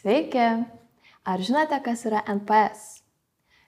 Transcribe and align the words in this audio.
Sveiki! 0.00 0.44
Ar 1.28 1.42
žinote, 1.44 1.76
kas 1.84 2.06
yra 2.08 2.22
NPS? 2.32 2.84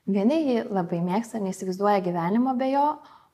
Vieni 0.09 0.39
jį 0.47 0.63
labai 0.73 1.03
mėgsta, 1.05 1.37
neįsivaizduoja 1.45 2.01
gyvenimo 2.07 2.55
be 2.57 2.71
jo, 2.71 2.85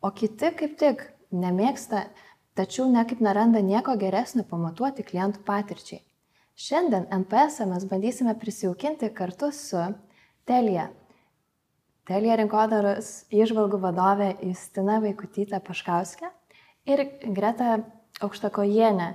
o 0.03 0.11
kiti 0.11 0.51
kaip 0.59 0.75
tik 0.81 1.05
nemėgsta, 1.31 2.01
tačiau 2.59 2.89
nekaip 2.91 3.23
neranda 3.23 3.63
nieko 3.63 3.95
geresnio 4.01 4.43
pamatuoti 4.51 5.07
klientų 5.07 5.45
patirčiai. 5.47 6.01
Šiandien 6.59 7.07
NPS 7.21 7.61
mes 7.71 7.87
bandysime 7.87 8.35
prisijaukinti 8.43 9.13
kartu 9.15 9.53
su 9.55 9.87
Telija. 10.51 10.89
Telija 12.11 12.43
rinkodaros 12.43 13.15
išvalgų 13.31 13.79
vadovė 13.87 14.33
Justina 14.43 14.99
Vaikutytė 15.07 15.63
Paškauskė 15.71 16.35
ir 16.91 17.07
Greta 17.31 17.77
Aukštakojienė, 18.27 19.13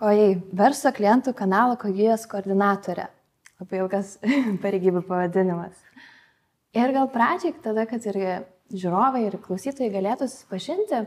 oi, 0.00 0.34
verso 0.56 0.92
klientų 0.96 1.34
kanalo 1.36 1.76
kogijos 1.80 2.26
koordinatorė. 2.30 3.08
Labai 3.60 3.82
ilgas 3.82 4.16
pareigybių 4.64 5.04
pavadinimas. 5.08 5.76
Ir 6.76 6.94
gal 6.94 7.10
pradžiai, 7.12 7.54
tada, 7.64 7.84
kad 7.90 8.04
ir 8.08 8.20
žiūrovai, 8.70 9.26
ir 9.26 9.40
klausytojai 9.42 9.90
galėtų 9.92 10.28
susipažinti, 10.30 11.02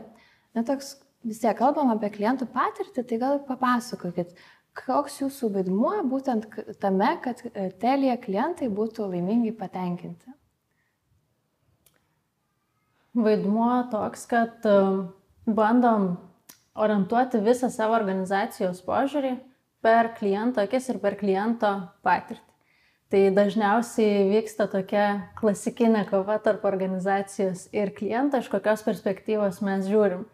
na 0.54 0.64
toks 0.66 0.98
vis 1.24 1.40
tiek 1.42 1.56
kalbam 1.58 1.90
apie 1.94 2.12
klientų 2.14 2.46
patirtį, 2.52 3.06
tai 3.08 3.18
gal 3.22 3.40
papasakokit, 3.48 4.34
koks 4.78 5.20
jūsų 5.22 5.50
vaidmuo 5.54 5.94
būtent 6.10 6.46
tame, 6.82 7.14
kad 7.24 7.40
e, 7.48 7.70
telija 7.80 8.18
klientai 8.20 8.68
būtų 8.68 9.08
laimingai 9.12 9.54
patenkinti? 9.56 10.34
Vaidmuo 13.14 13.70
toks, 13.94 14.26
kad 14.30 14.66
e, 14.68 14.76
bandom 15.46 16.16
orientuoti 16.74 17.40
visą 17.44 17.70
savo 17.70 17.94
organizacijos 17.96 18.82
požiūrį 18.86 19.36
per 19.84 20.14
kliento 20.18 20.62
akis 20.64 20.88
ir 20.90 20.98
per 21.02 21.16
kliento 21.20 21.70
patirtį. 22.06 22.54
Tai 23.12 23.20
dažniausiai 23.36 24.24
vyksta 24.26 24.64
tokia 24.66 25.04
klasikinė 25.38 26.06
kova 26.08 26.38
tarp 26.42 26.64
organizacijos 26.66 27.68
ir 27.76 27.92
kliento, 27.94 28.40
iš 28.40 28.48
kokios 28.50 28.82
perspektyvos 28.82 29.60
mes 29.62 29.84
žiūrim. 29.86 30.24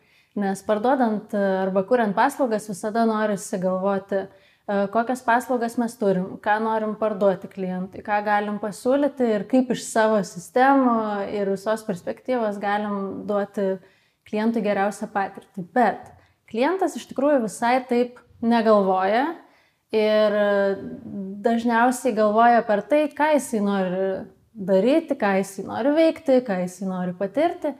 Nes 0.41 0.63
parduodant 0.65 1.35
arba 1.35 1.83
kuriant 1.85 2.15
paslaugas 2.17 2.69
visada 2.71 3.03
norisi 3.05 3.59
galvoti, 3.61 4.23
e, 4.23 4.79
kokias 4.95 5.21
paslaugas 5.27 5.75
mes 5.83 5.97
turim, 6.01 6.39
ką 6.41 6.55
norim 6.63 6.95
parduoti 6.97 7.51
klientui, 7.53 8.05
ką 8.07 8.23
galim 8.25 8.57
pasiūlyti 8.63 9.29
ir 9.35 9.45
kaip 9.51 9.75
iš 9.75 9.83
savo 9.91 10.23
sistemų 10.25 10.95
ir 11.35 11.51
visos 11.51 11.85
perspektyvos 11.85 12.63
galim 12.63 13.27
duoti 13.29 13.75
klientui 14.31 14.63
geriausią 14.65 15.11
patirtį. 15.13 15.67
Bet 15.75 16.15
klientas 16.51 16.97
iš 16.99 17.07
tikrųjų 17.11 17.45
visai 17.47 17.79
taip 17.89 18.19
negalvoja 18.43 19.27
ir 19.95 20.37
dažniausiai 21.45 22.15
galvoja 22.15 22.63
per 22.67 22.83
tai, 22.87 23.05
ką 23.15 23.33
jisai 23.37 23.63
nori 23.65 24.11
daryti, 24.55 25.17
ką 25.19 25.37
jisai 25.41 25.65
nori 25.67 25.95
veikti, 25.97 26.41
ką 26.47 26.61
jisai 26.65 26.91
nori 26.91 27.15
patirti. 27.19 27.75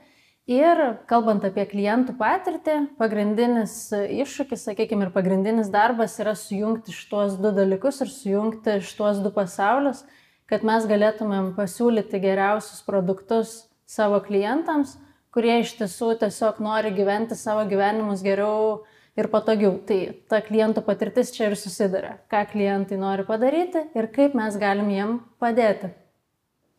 Ir 0.51 0.79
kalbant 1.07 1.43
apie 1.45 1.63
klientų 1.69 2.15
patirtį, 2.19 2.77
pagrindinis 2.99 3.75
iššūkis, 3.93 4.65
sakykime, 4.65 5.05
ir 5.07 5.13
pagrindinis 5.13 5.69
darbas 5.71 6.17
yra 6.19 6.33
sujungti 6.35 6.95
šitos 6.95 7.37
du 7.39 7.53
dalykus 7.55 8.01
ir 8.01 8.09
sujungti 8.11 8.79
šitos 8.83 9.21
du 9.23 9.31
pasaulius, 9.31 10.01
kad 10.49 10.65
mes 10.67 10.87
galėtumėm 10.89 11.53
pasiūlyti 11.55 12.19
geriausius 12.19 12.81
produktus 12.83 13.53
savo 13.87 14.19
klientams, 14.25 14.97
kurie 15.35 15.59
iš 15.61 15.75
tiesų 15.79 16.15
tiesiog 16.23 16.59
nori 16.63 16.91
gyventi 16.95 17.37
savo 17.39 17.63
gyvenimus 17.69 18.23
geriau 18.25 18.83
ir 19.19 19.29
patogiau. 19.31 19.77
Tai 19.87 19.99
ta 20.31 20.41
klientų 20.43 20.83
patirtis 20.87 21.33
čia 21.35 21.49
ir 21.49 21.57
susiduria, 21.59 22.17
ką 22.31 22.45
klientai 22.51 22.99
nori 22.99 23.27
padaryti 23.27 23.87
ir 23.97 24.11
kaip 24.15 24.35
mes 24.37 24.59
galim 24.59 24.91
jiem 24.91 25.17
padėti. 25.41 25.93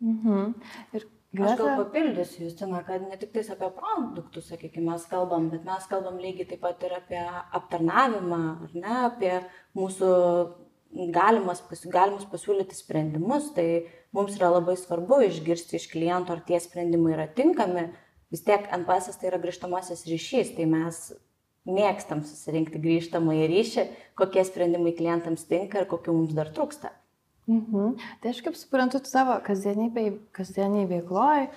Mhm. 0.02 0.54
Ir 0.98 1.08
Aš 1.32 1.54
gal 1.56 1.78
papildysiu, 1.80 2.42
Justina, 2.44 2.82
kad 2.84 3.00
ne 3.08 3.16
tik 3.16 3.30
tais 3.32 3.46
apie 3.48 3.70
produktus, 3.72 4.50
sakykime, 4.50 4.90
mes 4.90 5.06
kalbam, 5.08 5.46
bet 5.48 5.62
mes 5.64 5.86
kalbam 5.88 6.18
lygiai 6.20 6.44
taip 6.50 6.60
pat 6.60 6.82
ir 6.84 6.92
apie 6.92 7.22
aptarnavimą, 7.56 8.40
ar 8.66 8.74
ne, 8.76 8.96
apie 9.06 9.38
mūsų 9.78 10.10
galimas, 11.16 11.62
galimus 11.88 12.28
pasiūlyti 12.28 12.76
sprendimus. 12.76 13.48
Tai 13.56 13.64
mums 14.12 14.36
yra 14.36 14.50
labai 14.58 14.76
svarbu 14.76 15.22
išgirsti 15.30 15.80
iš 15.80 15.88
kliento, 15.94 16.36
ar 16.36 16.44
tie 16.44 16.60
sprendimai 16.60 17.16
yra 17.16 17.24
tinkami. 17.32 17.88
Vis 18.32 18.44
tiek 18.46 18.64
NPS 18.72 19.20
tai 19.20 19.28
yra 19.30 19.40
grįžtamasis 19.42 20.06
ryšys, 20.08 20.54
tai 20.56 20.66
mes 20.70 21.02
mėgstam 21.68 22.24
susirinkti 22.26 22.80
grįžtamą 22.82 23.36
į 23.44 23.50
ryšį, 23.52 23.84
kokie 24.18 24.42
sprendimai 24.48 24.94
klientams 24.96 25.44
tinka 25.50 25.82
ir 25.82 25.90
kokių 25.90 26.16
mums 26.16 26.34
dar 26.34 26.50
trūksta. 26.54 26.90
Mhm. 27.50 27.98
Tai 28.22 28.32
aš 28.32 28.40
kaip 28.46 28.56
suprantu, 28.56 29.02
tu 29.02 29.10
savo 29.10 29.36
kasdieniai 29.44 30.86
veikloj 30.88 31.48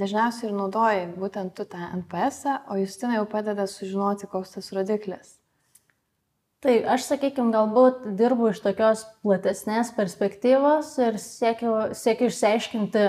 dažniausiai 0.00 0.50
ir 0.50 0.56
naudoji 0.56 1.06
būtent 1.14 1.54
tu 1.56 1.66
tą 1.68 1.88
NPS, 2.00 2.44
o 2.70 2.78
Justina 2.80 3.20
jau 3.20 3.26
padeda 3.30 3.66
sužinoti, 3.70 4.28
koks 4.30 4.56
tas 4.56 4.72
rodiklis. 4.74 5.36
Tai 6.64 6.78
aš, 6.94 7.04
sakykime, 7.10 7.52
galbūt 7.52 8.06
dirbu 8.16 8.48
iš 8.50 8.62
tokios 8.64 9.04
platesnės 9.20 9.92
perspektyvos 9.94 10.94
ir 11.04 11.18
siekiu, 11.20 11.74
siekiu 11.92 12.30
išsiaiškinti, 12.30 13.04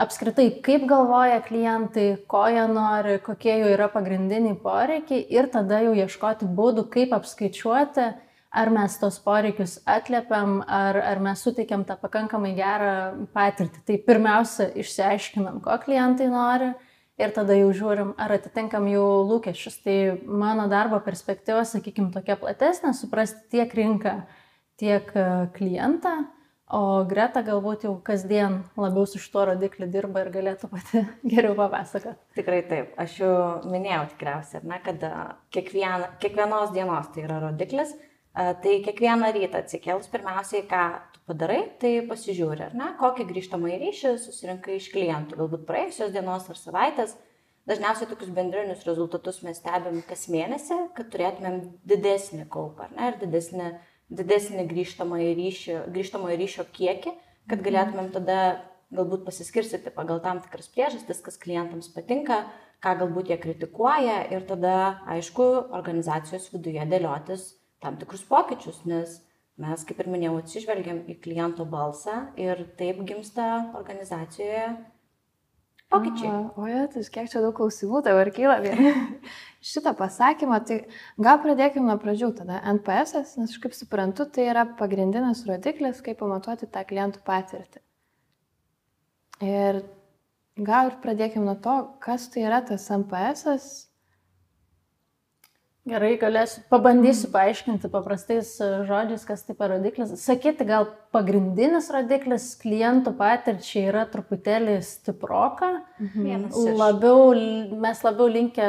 apskritai, 0.00 0.48
kaip 0.64 0.86
galvoja 0.90 1.40
klientai, 1.44 2.06
ko 2.30 2.44
jie 2.50 2.64
nori, 2.70 3.18
kokie 3.24 3.54
jų 3.60 3.72
yra 3.74 3.88
pagrindiniai 3.92 4.56
poreikiai 4.62 5.24
ir 5.34 5.48
tada 5.52 5.82
jau 5.84 5.94
ieškoti 5.96 6.48
būdų, 6.56 6.86
kaip 6.92 7.14
apskaičiuoti, 7.16 8.06
ar 8.52 8.70
mes 8.72 8.96
tos 9.00 9.18
poreikius 9.24 9.78
atliepiam, 9.88 10.60
ar, 10.66 10.98
ar 10.98 11.22
mes 11.24 11.42
suteikiam 11.44 11.86
tą 11.88 11.96
pakankamai 12.00 12.52
gerą 12.56 12.94
patirtį. 13.34 13.84
Tai 13.88 14.00
pirmiausia, 14.08 14.68
išsiaiškinam, 14.82 15.62
ko 15.64 15.78
klientai 15.84 16.28
nori 16.32 16.72
ir 17.22 17.32
tada 17.36 17.56
jau 17.56 17.70
žiūrim, 17.76 18.12
ar 18.20 18.36
atitinkam 18.36 18.88
jų 18.90 19.06
lūkesčius. 19.30 19.80
Tai 19.84 19.96
mano 20.26 20.66
darbo 20.72 21.00
perspektyva, 21.04 21.64
sakykime, 21.68 22.10
tokia 22.14 22.36
platesnė, 22.40 22.92
suprasti 22.96 23.56
tiek 23.56 23.72
rinką, 23.78 24.20
tiek 24.80 25.08
klientą 25.56 26.16
O 26.72 27.04
Greta 27.04 27.42
galbūt 27.44 27.82
jau 27.84 27.92
kasdien 28.04 28.62
labiau 28.80 29.04
su 29.04 29.20
šituo 29.20 29.42
rodikliu 29.50 29.90
dirba 29.92 30.22
ir 30.22 30.30
galėtų 30.32 30.70
pati 30.72 31.02
geriau 31.32 31.52
papasakoti. 31.58 32.16
Tikrai 32.38 32.62
taip. 32.70 32.94
Aš 33.02 33.18
jau 33.20 33.34
minėjau 33.68 34.06
tikriausiai, 34.14 34.62
ne, 34.70 34.78
kad 34.86 35.04
kiekvien, 35.52 36.06
kiekvienos 36.22 36.72
dienos 36.72 37.12
tai 37.12 37.26
yra 37.26 37.42
rodiklis. 37.44 37.92
Tai 38.32 38.78
kiekvieną 38.86 39.28
rytą 39.36 39.60
atsikėlus 39.60 40.08
pirmiausiai, 40.08 40.62
ką 40.64 40.84
tu 41.12 41.20
padarai, 41.28 41.66
tai 41.82 41.90
pasižiūri, 42.08 42.70
ar 42.70 42.78
ne, 42.80 42.88
kokį 42.96 43.28
grįžtamą 43.28 43.68
į 43.74 43.76
ryšį 43.82 44.14
susirinkai 44.22 44.78
iš 44.78 44.88
klientų, 44.94 45.36
galbūt 45.42 45.68
praėjusios 45.68 46.14
dienos 46.16 46.48
ar 46.48 46.56
savaitės. 46.56 47.12
Dažniausiai 47.68 48.08
tokius 48.08 48.32
bendrinius 48.32 48.88
rezultatus 48.88 49.42
mes 49.44 49.60
stebim 49.60 50.00
kas 50.08 50.24
mėnesį, 50.32 50.80
kad 50.96 51.12
turėtumėm 51.12 51.60
didesnį 51.92 52.48
kaupą, 52.50 52.88
ar 52.88 52.96
ne, 52.96 53.10
ir 53.12 53.20
didesnį 53.20 53.68
uh, 53.68 53.91
didesnį 54.12 54.66
grįžtamojo 54.70 55.32
ryšio, 55.38 55.78
grįžtamojo 55.94 56.36
ryšio 56.40 56.66
kiekį, 56.76 57.14
kad 57.48 57.58
mhm. 57.58 57.66
galėtumėm 57.68 58.12
tada 58.14 58.38
galbūt 58.92 59.24
pasiskirstyti 59.24 59.92
pagal 59.94 60.20
tam 60.24 60.42
tikras 60.44 60.68
priežastis, 60.72 61.22
kas 61.24 61.40
klientams 61.40 61.88
patinka, 61.94 62.42
ką 62.84 62.96
galbūt 63.00 63.30
jie 63.32 63.38
kritikuoja 63.40 64.18
ir 64.34 64.44
tada, 64.48 65.02
aišku, 65.14 65.46
organizacijos 65.72 66.50
viduje 66.52 66.84
dėliotis 66.90 67.52
tam 67.82 67.96
tikrus 67.98 68.24
pokyčius, 68.28 68.82
nes 68.86 69.20
mes, 69.62 69.84
kaip 69.86 70.00
ir 70.02 70.10
minėjau, 70.12 70.38
atsižvelgiam 70.42 71.02
į 71.10 71.16
kliento 71.24 71.64
balsą 71.68 72.32
ir 72.40 72.64
taip 72.78 73.00
gimsta 73.08 73.48
organizacijoje 73.78 74.66
pokyčiai. 75.92 76.40
O, 76.56 76.66
ja, 76.70 76.86
tai 76.90 77.04
kiek 77.14 77.30
čia 77.30 77.42
daug 77.44 77.54
klausimų 77.56 78.02
dabar 78.06 78.30
kyla 78.34 78.58
vien. 78.64 78.82
Šitą 79.72 79.92
pasakymą, 79.98 80.58
tai 80.66 80.80
gal 81.22 81.38
pradėkime 81.44 81.86
nuo 81.86 81.98
pradžių 82.02 82.32
tada. 82.40 82.58
NPS, 82.72 83.36
nes 83.38 83.52
aš 83.52 83.60
kaip 83.62 83.76
suprantu, 83.78 84.26
tai 84.26 84.48
yra 84.50 84.64
pagrindinis 84.78 85.44
rodiklis, 85.46 86.02
kaip 86.02 86.18
pamatuoti 86.22 86.66
tą 86.72 86.82
klientų 86.88 87.22
patirtį. 87.28 87.82
Ir 89.42 89.82
gal 90.58 90.90
ir 90.90 90.98
pradėkime 91.04 91.46
nuo 91.46 91.56
to, 91.62 91.76
kas 92.02 92.28
tai 92.32 92.46
yra 92.48 92.62
tas 92.66 92.88
NPS, 92.94 93.46
Gerai, 95.82 96.12
galėsiu, 96.14 96.60
pabandysiu 96.70 97.26
paaiškinti 97.32 97.88
paprastais 97.90 98.52
e, 98.62 98.66
žodžiais, 98.86 99.24
kas 99.26 99.40
tai 99.42 99.56
per 99.58 99.72
rodiklis. 99.72 100.12
Sakyti, 100.22 100.62
gal 100.68 100.86
pagrindinis 101.10 101.88
rodiklis 101.90 102.52
klientų 102.60 103.16
patirčiai 103.18 103.88
yra 103.90 104.04
truputėlį 104.12 104.76
stiproka. 104.86 105.72
Mhm. 105.98 106.44
Labiau, 106.78 107.32
mes 107.82 108.02
labiau 108.06 108.30
linkę 108.30 108.68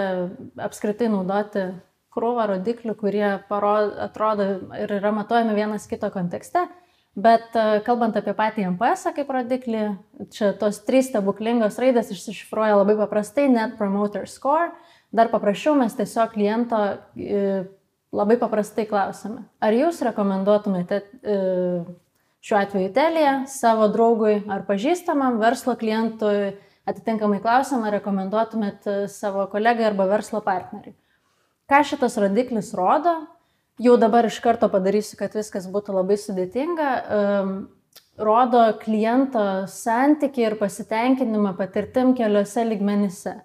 apskritai 0.65 1.11
naudoti 1.13 1.67
krūvą 2.13 2.47
rodiklių, 2.55 2.95
kurie 2.97 3.27
parodo, 3.45 3.93
atrodo 4.07 4.47
ir 4.81 4.95
yra 4.97 5.13
matuojami 5.13 5.53
vienas 5.57 5.85
kito 5.89 6.09
kontekste. 6.13 6.65
Bet 7.13 7.53
e, 7.53 7.77
kalbant 7.85 8.17
apie 8.17 8.33
patį 8.33 8.71
MPS 8.71 9.11
kaip 9.13 9.29
rodiklį, 9.29 9.83
čia 10.33 10.49
tos 10.57 10.81
trys 10.81 11.11
stebuklingos 11.11 11.77
raidės 11.77 12.09
išsišifruoja 12.09 12.79
labai 12.79 12.97
paprastai, 12.97 13.45
Net 13.53 13.77
Promoter 13.77 14.25
Score 14.25 14.71
Dar 15.13 15.29
paprasčiau 15.29 15.75
mes 15.77 15.93
tiesiog 15.93 16.31
kliento 16.33 16.79
e, 17.13 17.63
labai 18.13 18.37
paprastai 18.41 18.87
klausime. 18.89 19.43
Ar 19.61 19.75
jūs 19.77 20.01
rekomenduotumėte 20.07 21.01
e, 21.03 21.37
šiuo 22.43 22.59
atveju 22.59 22.93
telija, 22.95 23.33
savo 23.47 23.87
draugui 23.93 24.39
ar 24.51 24.65
pažįstamam 24.67 25.37
verslo 25.41 25.77
klientui 25.79 26.55
atitinkamai 26.89 27.39
klausimą 27.43 27.93
rekomenduotumėt 27.97 28.89
savo 29.11 29.45
kolegai 29.51 29.87
arba 29.87 30.09
verslo 30.09 30.41
partneriui. 30.43 30.95
Ką 31.69 31.79
šitas 31.87 32.17
rodiklis 32.19 32.73
rodo? 32.75 33.13
Jau 33.81 33.95
dabar 33.97 34.27
iš 34.27 34.35
karto 34.43 34.67
padarysiu, 34.69 35.15
kad 35.17 35.33
viskas 35.33 35.65
būtų 35.71 35.95
labai 35.95 36.17
sudėtinga. 36.19 36.89
Rodo 38.21 38.65
kliento 38.83 39.45
santyki 39.71 40.43
ir 40.43 40.57
pasitenkinimą 40.59 41.55
patirtim 41.57 42.11
keliose 42.17 42.67
ligmenyse. 42.67 43.39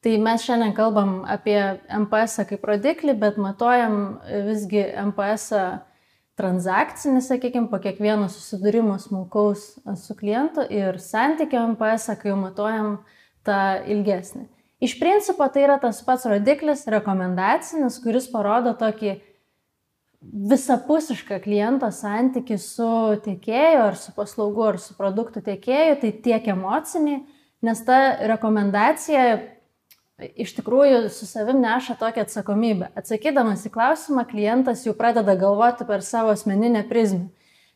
Tai 0.00 0.14
mes 0.16 0.44
šiandien 0.46 0.72
kalbam 0.72 1.18
apie 1.28 1.58
MPS 1.92 2.46
kaip 2.48 2.62
rodiklį, 2.64 3.14
bet 3.20 3.36
matuojam 3.36 3.96
visgi 4.46 4.80
MPS 5.10 5.50
transakcinį, 6.40 7.20
sakykime, 7.20 7.68
po 7.68 7.80
kiekvieno 7.82 8.30
susidūrimo 8.32 8.96
smulkaus 9.02 9.74
su 10.00 10.16
klientu 10.16 10.64
ir 10.72 10.96
santykio 11.04 11.66
MPS, 11.74 12.14
kai 12.16 12.32
jau 12.32 12.38
matuojam 12.40 12.94
tą 13.44 13.60
ilgesnį. 13.92 14.46
Iš 14.80 14.96
principo 14.96 15.44
tai 15.52 15.66
yra 15.66 15.76
tas 15.82 16.00
pats 16.06 16.24
rodiklis 16.30 16.86
rekomendacinis, 16.88 18.00
kuris 18.00 18.30
parodo 18.32 18.72
tokį 18.80 19.18
visapusišką 20.20 21.42
kliento 21.44 21.88
santyki 21.92 22.56
su 22.60 22.88
tiekėju 23.24 23.84
ar 23.84 24.00
su 24.00 24.16
paslaugu 24.16 24.64
ar 24.72 24.80
su 24.80 24.96
produktų 24.96 25.44
tiekėju, 25.44 26.00
tai 26.00 26.16
tiek 26.24 26.48
emocinį, 26.56 27.20
nes 27.68 27.84
ta 27.84 28.00
rekomendacija 28.32 29.24
iš 30.20 30.54
tikrųjų 30.58 31.08
su 31.12 31.26
savim 31.28 31.60
neša 31.62 31.96
tokią 32.00 32.24
atsakomybę. 32.26 32.90
Atsakydamas 32.98 33.64
į 33.68 33.72
klausimą, 33.74 34.24
klientas 34.28 34.84
jau 34.86 34.94
pradeda 34.96 35.36
galvoti 35.38 35.86
per 35.88 36.04
savo 36.06 36.34
asmeninę 36.34 36.84
prizmę. 36.90 37.28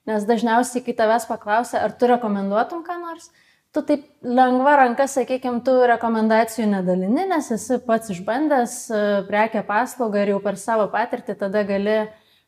Nes 0.08 0.26
dažniausiai, 0.28 0.82
kai 0.84 0.92
tavęs 0.98 1.24
paklausia, 1.28 1.80
ar 1.80 1.94
tu 1.96 2.08
rekomenduotum 2.10 2.82
ką 2.84 2.98
nors, 3.00 3.30
tu 3.72 3.82
taip 3.82 4.04
lengva 4.22 4.76
ranka, 4.82 5.06
sakykime, 5.08 5.62
tu 5.64 5.78
rekomendacijų 5.88 6.66
nedalini, 6.74 7.24
nes 7.30 7.48
esi 7.56 7.78
pats 7.86 8.12
išbandęs 8.12 8.74
e, 8.92 9.00
prekę 9.30 9.64
paslaugą 9.66 10.22
ir 10.22 10.34
jau 10.34 10.42
per 10.44 10.60
savo 10.60 10.86
patirtį 10.92 11.38
tada 11.40 11.64
gali 11.64 12.02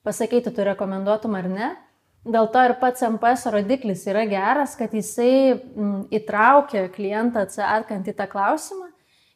pasakyti, 0.07 0.53
tu 0.53 0.67
rekomenduotum 0.69 1.35
ar 1.39 1.49
ne. 1.51 1.71
Dėl 2.27 2.51
to 2.51 2.63
ir 2.67 2.75
pats 2.81 3.05
MPS 3.07 3.47
rodiklis 3.55 4.03
yra 4.11 4.27
geras, 4.29 4.75
kad 4.77 4.93
jisai 4.95 5.57
įtraukia 6.15 6.89
klientą 6.93 7.47
atsakant 7.47 8.11
į 8.11 8.17
tą 8.19 8.27
klausimą 8.31 8.86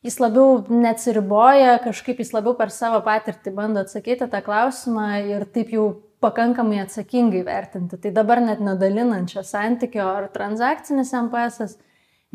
jis 0.06 0.20
labiau 0.20 0.61
neatsiriboja, 0.69 1.79
kažkaip 1.85 2.23
jis 2.23 2.32
labiau 2.37 2.55
per 2.58 2.73
savo 2.75 3.00
patirtį 3.05 3.52
bando 3.56 3.85
atsakyti 3.85 4.29
tą 4.31 4.41
klausimą 4.44 5.08
ir 5.29 5.44
taip 5.55 5.75
jau 5.75 5.91
pakankamai 6.20 6.81
atsakingai 6.82 7.43
vertinti. 7.47 7.99
Tai 8.00 8.12
dabar 8.17 8.43
net 8.44 8.61
nedalinančio 8.64 9.44
santykio 9.47 10.05
ar 10.05 10.29
transakcinis 10.32 11.12
MPS, 11.17 11.76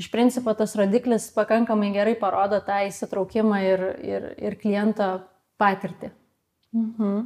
iš 0.01 0.09
principo 0.11 0.53
tas 0.57 0.75
rodiklis 0.77 1.29
pakankamai 1.35 1.91
gerai 1.95 2.15
parodo 2.19 2.59
tą 2.65 2.81
įsitraukimą 2.89 3.61
ir, 3.65 3.85
ir, 4.03 4.29
ir 4.41 4.57
kliento 4.61 5.09
patirtį. 5.61 6.11
Mhm. 6.75 7.19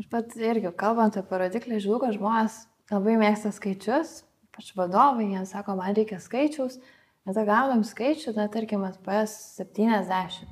Ir 0.00 0.08
pat 0.08 0.32
irgi, 0.40 0.70
kalbant 0.80 1.18
apie 1.20 1.38
rodiklį, 1.42 1.78
žinau, 1.84 1.98
kad 2.00 2.14
žmonės 2.16 2.62
labai 2.90 3.18
mėgsta 3.20 3.52
skaičius, 3.52 4.22
ypač 4.48 4.72
vadovai, 4.76 5.28
jie 5.34 5.42
sako, 5.48 5.76
man 5.76 5.92
reikia 5.96 6.16
skaičiaus, 6.22 6.78
Ir 7.20 7.34
tada 7.34 7.44
gaunam 7.44 7.82
skaičių, 7.84 8.32
na, 8.36 8.46
tarkim, 8.48 8.84
SPS 8.88 9.58
70. 9.60 10.46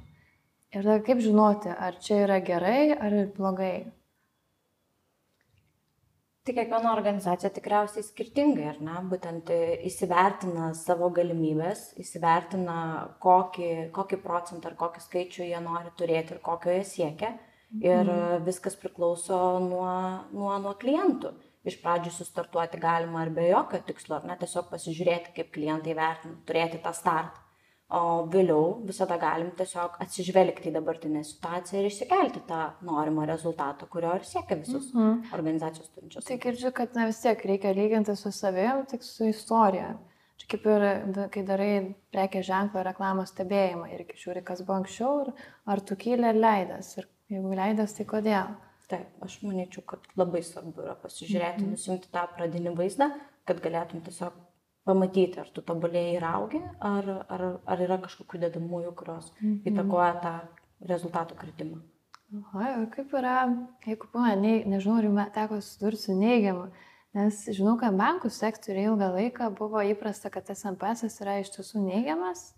Ir 0.76 0.82
tada 0.84 0.98
kaip 1.04 1.22
žinoti, 1.24 1.70
ar 1.72 1.96
čia 2.04 2.24
yra 2.26 2.42
gerai, 2.44 2.90
ar 2.92 3.14
blogai. 3.36 3.88
Tai 6.44 6.54
kiekviena 6.56 6.92
organizacija 6.92 7.50
tikriausiai 7.52 8.04
skirtingai, 8.04 8.68
ar 8.70 8.78
ne? 8.84 9.00
Būtent 9.08 9.50
įsivertina 9.88 10.70
savo 10.76 11.08
galimybės, 11.16 11.90
įsivertina, 12.00 12.76
kokį, 13.24 13.72
kokį 13.96 14.20
procentą 14.24 14.70
ar 14.70 14.78
kokį 14.80 15.04
skaičių 15.04 15.48
jie 15.48 15.60
nori 15.64 15.92
turėti 15.96 16.36
ir 16.36 16.44
kokio 16.44 16.76
jie 16.76 16.84
siekia. 16.88 17.34
Ir 17.80 18.00
mhm. 18.00 18.44
viskas 18.46 18.76
priklauso 18.80 19.36
nuo, 19.60 19.92
nuo, 20.32 20.54
nuo 20.60 20.72
klientų 20.80 21.34
iš 21.70 21.78
pradžių 21.82 22.14
sustartuoti 22.14 22.80
galima 22.82 23.24
ir 23.26 23.34
be 23.36 23.48
jokio 23.48 23.82
tikslo, 23.90 24.18
ar 24.18 24.26
ne, 24.28 24.38
tiesiog 24.40 24.70
pasižiūrėti, 24.72 25.34
kaip 25.36 25.52
klientai 25.54 25.94
vertina, 25.98 26.40
turėti 26.48 26.80
tą 26.84 26.94
startą. 26.96 27.44
O 27.88 28.00
vėliau 28.28 28.82
visada 28.84 29.16
galim 29.16 29.48
tiesiog 29.56 29.94
atsižvelgti 30.04 30.68
į 30.68 30.74
dabartinę 30.74 31.22
situaciją 31.24 31.80
ir 31.80 31.86
išsikelti 31.88 32.42
tą 32.50 32.58
norimą 32.84 33.24
rezultatą, 33.30 33.86
kurio 33.88 34.10
ir 34.18 34.26
siekia 34.28 34.58
visus 34.60 34.90
mm 34.92 35.00
-hmm. 35.00 35.32
organizacijos 35.38 35.88
turinčios. 35.94 36.24
Tai 36.24 36.36
girdžiu, 36.42 36.72
kad 36.72 36.94
na, 36.94 37.06
vis 37.08 37.20
tiek 37.22 37.44
reikia 37.52 37.72
lyginti 37.72 38.16
su 38.16 38.32
savim, 38.32 38.84
tik 38.90 39.02
su 39.02 39.24
istorija. 39.24 39.94
Čia 40.36 40.46
kaip 40.52 40.66
ir, 40.66 40.82
kai 41.32 41.42
darai 41.42 41.94
prekės 42.12 42.46
ženklo 42.46 42.82
reklamos 42.82 43.32
stebėjimą 43.32 43.88
ir 43.94 44.04
žiūri, 44.20 44.44
kas 44.44 44.60
buvo 44.62 44.76
anksčiau, 44.82 45.32
ar 45.66 45.80
tu 45.80 45.96
kylė 45.96 46.34
ir 46.34 46.40
leidas. 46.44 46.96
Ir 46.98 47.08
jeigu 47.30 47.54
leidas, 47.54 47.94
tai 47.96 48.04
kodėl. 48.04 48.54
Taip, 48.88 49.08
aš 49.24 49.40
manyčiau, 49.44 49.82
kad 49.84 50.04
labai 50.16 50.40
svarbu 50.44 50.80
yra 50.86 50.94
pasižiūrėti, 51.02 51.64
mhm. 51.64 51.74
nusimti 51.74 52.08
tą 52.12 52.22
pradinį 52.32 52.72
vaizdą, 52.78 53.10
kad 53.48 53.60
galėtum 53.64 54.00
tiesiog 54.06 54.36
pamatyti, 54.88 55.42
ar 55.42 55.50
tu 55.52 55.64
tobulėjai 55.64 56.14
ir 56.16 56.24
augi, 56.24 56.62
ar, 56.80 57.10
ar, 57.28 57.44
ar 57.68 57.84
yra 57.84 57.98
kažkokių 58.06 58.40
dedamųjų, 58.46 58.94
kurios 58.96 59.28
mhm. 59.36 59.58
įtakoja 59.68 60.12
tą 60.24 60.34
rezultatų 60.88 61.36
kritimą. 61.42 61.82
Aha, 62.38 62.70
ir 62.76 62.86
kaip 62.92 63.12
yra, 63.16 63.36
jeigu 63.88 64.08
būna, 64.12 64.34
ne, 64.40 64.54
nežinau, 64.68 65.00
ar 65.20 65.30
teko 65.32 65.60
susidurti 65.62 66.02
su 66.02 66.16
neigiamu, 66.16 66.66
nes 67.16 67.38
žinau, 67.56 67.78
kad 67.80 67.96
bankų 67.96 68.28
sektoriai 68.32 68.90
ilgą 68.90 69.08
laiką 69.14 69.48
buvo 69.56 69.80
įprasta, 69.92 70.32
kad 70.32 70.44
tas 70.48 70.64
MPS 70.68 71.20
yra 71.24 71.38
iš 71.40 71.54
tiesų 71.56 71.84
neigiamas 71.86 72.50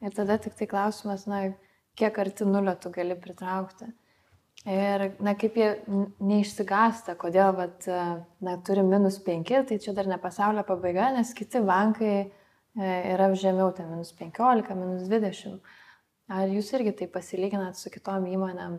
ir 0.00 0.16
tada 0.16 0.38
tik 0.40 0.56
tai 0.56 0.68
klausimas, 0.70 1.26
na, 1.28 1.42
kiek 2.00 2.16
arti 2.22 2.48
nulio 2.48 2.72
tu 2.80 2.92
gali 2.94 3.16
pritraukti. 3.16 3.90
Ir, 4.68 5.06
na, 5.24 5.32
kaip 5.40 5.54
jie 5.56 5.68
neišsigasta, 6.20 7.14
kodėl, 7.20 7.54
bet, 7.56 7.86
na, 8.44 8.58
turi 8.60 8.82
minus 8.84 9.16
5, 9.24 9.54
tai 9.70 9.78
čia 9.80 9.94
dar 9.96 10.10
ne 10.10 10.18
pasaulio 10.20 10.66
pabaiga, 10.68 11.06
nes 11.14 11.32
kiti 11.32 11.62
bankai 11.64 12.12
e, 12.20 12.90
yra 13.14 13.30
žemiau, 13.32 13.70
tai 13.72 13.86
minus 13.88 14.12
15, 14.18 14.76
minus 14.76 15.08
20. 15.08 15.72
Ar 16.30 16.52
jūs 16.52 16.68
irgi 16.76 16.92
tai 16.98 17.08
pasilyginat 17.08 17.80
su 17.80 17.88
kitom 17.90 18.28
įmonėm? 18.28 18.76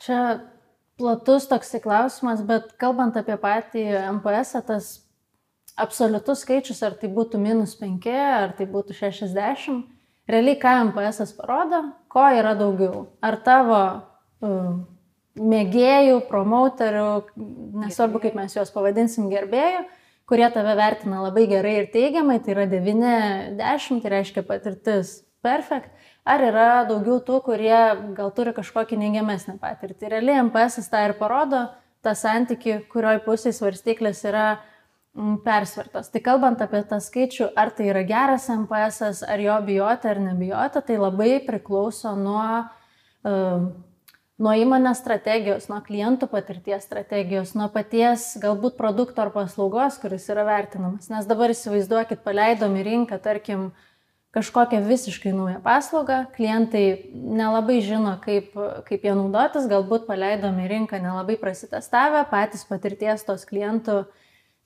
Čia 0.00 0.20
platus 1.00 1.50
toksai 1.50 1.82
klausimas, 1.82 2.44
bet 2.46 2.70
kalbant 2.78 3.18
apie 3.18 3.34
patį 3.42 3.84
MPS, 4.20 4.54
tas 4.70 4.92
absoliutus 5.80 6.44
skaičius, 6.44 6.84
ar 6.86 6.94
tai 6.94 7.10
būtų 7.10 7.42
minus 7.42 7.74
5, 7.80 8.06
ar 8.14 8.54
tai 8.54 8.70
būtų 8.70 8.94
60, 9.02 9.82
realiai 10.32 10.58
ką 10.60 10.76
MPS 10.88 11.34
parodo, 11.38 11.82
ko 12.10 12.24
yra 12.34 12.54
daugiau. 12.58 13.06
Ar 13.24 13.38
tavo 13.44 13.80
um, 14.44 14.82
mėgėjų, 15.38 16.20
promoterių, 16.28 17.08
nesvarbu 17.84 18.22
kaip 18.24 18.36
mes 18.38 18.54
juos 18.56 18.72
pavadinsim, 18.74 19.30
gerbėjų, 19.32 19.84
kurie 20.30 20.46
tave 20.54 20.76
vertina 20.78 21.24
labai 21.24 21.46
gerai 21.50 21.80
ir 21.80 21.90
teigiamai, 21.94 22.38
tai 22.44 22.54
yra 22.54 22.68
90, 22.70 24.00
tai 24.02 24.14
reiškia 24.14 24.46
patirtis 24.46 25.20
perfekt, 25.42 25.90
ar 26.28 26.44
yra 26.44 26.70
daugiau 26.88 27.18
tų, 27.24 27.40
kurie 27.46 27.78
gal 28.16 28.32
turi 28.36 28.54
kažkokį 28.56 28.98
neigiamesnę 29.00 29.56
patirtį. 29.62 30.10
Realiai 30.14 30.42
MPS 30.46 30.90
tą 30.92 31.06
ir 31.08 31.16
parodo, 31.18 31.68
tą 32.04 32.14
santyki, 32.16 32.80
kurioj 32.92 33.22
pusėje 33.24 33.56
svarstyklės 33.58 34.22
yra 34.28 34.46
Persvertos. 35.44 36.08
Tai 36.08 36.20
kalbant 36.24 36.62
apie 36.64 36.80
tą 36.88 36.96
skaičių, 37.02 37.50
ar 37.58 37.72
tai 37.76 37.90
yra 37.92 38.02
geras 38.08 38.46
MPS, 38.52 39.22
ar 39.28 39.42
jo 39.42 39.56
bijoti 39.66 40.08
ar 40.08 40.20
nebijoti, 40.22 40.80
tai 40.86 40.96
labai 41.00 41.34
priklauso 41.44 42.14
nuo, 42.16 42.44
uh, 43.28 43.66
nuo 44.40 44.54
įmonės 44.62 45.02
strategijos, 45.02 45.68
nuo 45.68 45.82
klientų 45.84 46.30
patirties 46.32 46.86
strategijos, 46.88 47.52
nuo 47.58 47.68
paties 47.74 48.32
galbūt 48.40 48.78
produkto 48.80 49.26
ar 49.26 49.32
paslaugos, 49.34 49.98
kuris 50.00 50.24
yra 50.32 50.46
vertinamas. 50.48 51.10
Nes 51.12 51.28
dabar 51.28 51.52
įsivaizduokit, 51.52 52.24
paleidom 52.24 52.78
į 52.80 52.86
rinką, 52.88 53.20
tarkim, 53.20 53.68
kažkokią 54.32 54.80
visiškai 54.86 55.34
naują 55.34 55.58
paslaugą, 55.64 56.22
klientai 56.36 57.10
nelabai 57.12 57.80
žino, 57.84 58.14
kaip, 58.24 58.54
kaip 58.86 59.04
ją 59.04 59.18
naudotis, 59.18 59.68
galbūt 59.68 60.08
paleidom 60.08 60.62
į 60.64 60.70
rinką 60.76 61.02
nelabai 61.02 61.36
prasitestavę, 61.40 62.24
patys 62.30 62.64
patirties 62.68 63.26
tos 63.26 63.44
klientų 63.50 64.00
uh, 64.04 64.08
E, 64.08 64.19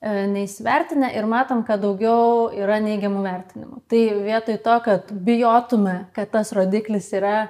neįsivertinę 0.05 1.09
ir 1.17 1.25
matom, 1.29 1.63
kad 1.65 1.81
daugiau 1.81 2.49
yra 2.53 2.77
neigiamų 2.83 3.23
vertinimų. 3.25 3.79
Tai 3.89 4.01
vietoj 4.25 4.59
to, 4.65 4.75
kad 4.85 5.13
bijotume, 5.25 5.95
kad 6.15 6.29
tas 6.33 6.53
rodiklis 6.53 7.09
yra 7.15 7.47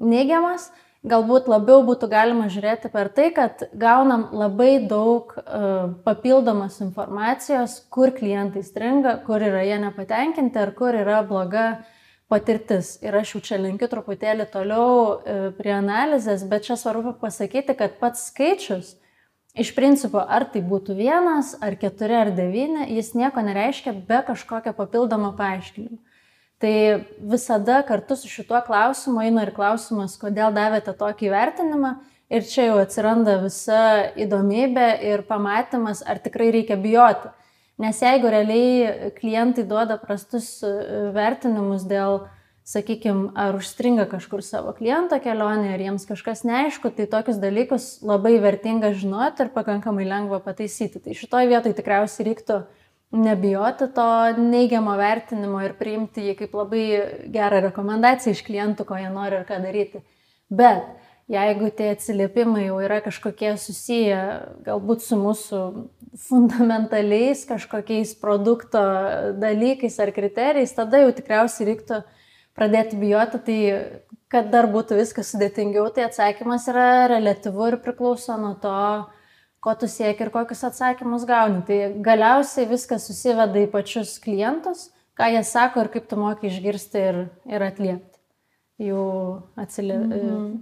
neigiamas, 0.00 0.70
galbūt 1.04 1.48
labiau 1.48 1.82
būtų 1.84 2.08
galima 2.12 2.48
žiūrėti 2.52 2.90
per 2.92 3.10
tai, 3.12 3.30
kad 3.36 3.64
gaunam 3.76 4.28
labai 4.36 4.86
daug 4.88 5.32
uh, 5.36 5.92
papildomos 6.04 6.80
informacijos, 6.84 7.80
kur 7.92 8.12
klientai 8.16 8.64
stringa, 8.64 9.18
kur 9.26 9.44
yra 9.44 9.64
jie 9.64 9.80
nepatenkinti 9.84 10.60
ar 10.60 10.72
kur 10.76 10.96
yra 10.96 11.20
bloga 11.26 11.82
patirtis. 12.30 12.94
Ir 13.04 13.16
aš 13.16 13.34
jau 13.34 13.44
čia 13.44 13.60
linkiu 13.60 13.90
truputėlį 13.92 14.48
toliau 14.52 15.20
uh, 15.20 15.46
prie 15.56 15.76
analizės, 15.76 16.44
bet 16.48 16.68
čia 16.68 16.80
svarbu 16.80 17.16
pasakyti, 17.20 17.76
kad 17.76 18.00
pats 18.00 18.28
skaičius 18.30 18.96
iš 19.54 19.72
principo, 19.74 20.20
ar 20.22 20.46
tai 20.52 20.62
būtų 20.62 20.94
vienas, 20.98 21.56
ar 21.62 21.76
keturi, 21.80 22.16
ar 22.16 22.30
devyni, 22.34 22.86
jis 22.96 23.14
nieko 23.18 23.42
nereiškia 23.44 23.94
be 24.06 24.22
kažkokio 24.28 24.74
papildomo 24.76 25.32
paaiškinimo. 25.38 25.98
Tai 26.60 26.72
visada 27.24 27.78
kartu 27.88 28.18
su 28.20 28.28
šituo 28.28 28.60
klausimu 28.66 29.22
eina 29.24 29.46
ir 29.46 29.54
klausimas, 29.56 30.18
kodėl 30.20 30.52
davėte 30.52 30.92
tokį 30.92 31.30
vertinimą. 31.32 31.94
Ir 32.30 32.44
čia 32.46 32.68
jau 32.68 32.76
atsiranda 32.78 33.38
visa 33.42 34.10
įdomybė 34.20 34.90
ir 35.08 35.24
pamatymas, 35.26 36.04
ar 36.06 36.20
tikrai 36.22 36.50
reikia 36.54 36.76
bijoti. 36.78 37.32
Nes 37.80 38.02
jeigu 38.04 38.28
realiai 38.28 39.10
klientai 39.16 39.64
duoda 39.64 39.96
prastus 39.98 40.60
e, 40.60 40.68
vertinimus 41.16 41.86
dėl, 41.88 42.26
sakykime, 42.70 43.32
ar 43.34 43.56
užstringa 43.58 44.06
kažkur 44.10 44.44
savo 44.46 44.72
kliento 44.76 45.18
kelionė, 45.22 45.72
ar 45.74 45.82
jiems 45.82 46.06
kažkas 46.06 46.44
neaišku, 46.46 46.92
tai 46.94 47.08
tokius 47.10 47.40
dalykus 47.42 47.88
labai 48.06 48.36
vertinga 48.42 48.92
žinoti 48.94 49.46
ir 49.46 49.50
pakankamai 49.54 50.06
lengva 50.06 50.38
pataisyti. 50.44 51.02
Tai 51.02 51.16
šitoje 51.18 51.50
vietoje 51.50 51.74
tikriausiai 51.80 52.28
reiktų 52.30 52.60
nebijoti 53.10 53.90
to 53.94 54.06
neigiamo 54.38 54.94
vertinimo 55.00 55.64
ir 55.66 55.74
priimti 55.78 56.28
jį 56.28 56.36
kaip 56.38 56.54
labai 56.54 56.84
gerą 57.34 57.64
rekomendaciją 57.66 58.36
iš 58.36 58.44
klientų, 58.46 58.86
ko 58.86 58.98
jie 59.00 59.10
nori 59.10 59.40
ir 59.40 59.48
ką 59.48 59.58
daryti. 59.64 60.04
Bet 60.50 60.86
jeigu 61.30 61.72
tie 61.74 61.90
atsiliepimai 61.96 62.68
jau 62.68 62.78
yra 62.82 63.00
kažkokie 63.02 63.56
susiję 63.58 64.20
galbūt 64.66 65.02
su 65.02 65.18
mūsų 65.18 65.64
fundamentaliais 66.28 67.42
kažkokiais 67.50 68.14
produkto 68.18 68.80
dalykais 69.42 69.98
ar 70.02 70.14
kriterijais, 70.14 70.74
tada 70.74 71.02
jau 71.02 71.12
tikriausiai 71.14 71.72
reiktų 71.72 72.02
pradėti 72.60 72.98
bijoti, 73.00 73.40
tai 73.46 73.58
kad 74.30 74.52
dar 74.52 74.68
būtų 74.70 75.00
viskas 75.00 75.32
sudėtingiau, 75.32 75.88
tai 75.94 76.06
atsakymas 76.06 76.68
yra 76.70 77.08
relatyvu 77.10 77.72
ir 77.72 77.78
priklauso 77.82 78.36
nuo 78.38 78.52
to, 78.62 78.76
ko 79.64 79.74
tu 79.80 79.88
sieki 79.90 80.26
ir 80.26 80.30
kokius 80.34 80.62
atsakymus 80.68 81.26
gauni. 81.28 81.64
Tai 81.66 81.80
galiausiai 82.04 82.68
viskas 82.70 83.08
susiveda 83.08 83.64
į 83.64 83.70
pačius 83.72 84.14
klientus, 84.22 84.88
ką 85.18 85.32
jie 85.34 85.42
sako 85.44 85.84
ir 85.84 85.92
kaip 85.96 86.06
tu 86.08 86.20
moki 86.20 86.48
išgirsti 86.48 87.06
ir, 87.10 87.22
ir 87.50 87.66
atliepti 87.66 88.10
jų, 88.80 89.06
atsili... 89.60 89.96
mm 89.96 90.12
-hmm. 90.12 90.60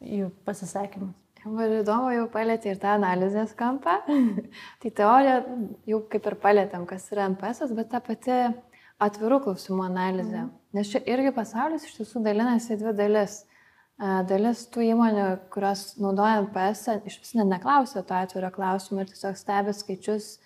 jų 0.00 0.30
pasisakymus. 0.44 1.14
Man 1.44 1.72
įdomu, 1.72 2.10
jau 2.12 2.26
palėtė 2.28 2.72
ir 2.72 2.78
tą 2.82 2.94
analizės 2.96 3.54
kampą. 3.56 4.00
tai 4.82 4.90
teorija 4.90 5.44
jau 5.86 6.00
kaip 6.10 6.26
ir 6.26 6.34
palėtėm, 6.42 6.86
kas 6.86 7.06
yra 7.12 7.28
MPS, 7.28 7.72
bet 7.78 7.90
ta 7.90 8.00
pati 8.00 8.38
atvirų 8.98 9.40
klausimų 9.44 9.84
analizė. 9.86 10.42
Mm. 10.44 10.50
Nes 10.76 10.90
čia 10.92 11.00
irgi 11.08 11.32
pasaulis 11.32 11.86
iš 11.88 11.94
tiesų 11.96 12.20
dalinasi 12.26 12.74
į 12.74 12.82
dvi 12.82 12.96
dalis. 12.98 13.38
Dalis 13.98 14.60
tų 14.70 14.84
įmonių, 14.92 15.24
kurios 15.50 15.96
naudoja 15.98 16.44
MPS, 16.44 16.84
iš 17.08 17.16
vis 17.22 17.32
net 17.34 17.48
neklausia 17.50 18.04
to 18.06 18.14
atviro 18.14 18.50
klausimo 18.54 19.02
ir 19.02 19.08
tiesiog 19.10 19.38
stebi 19.40 19.74
skaičius 19.74 20.36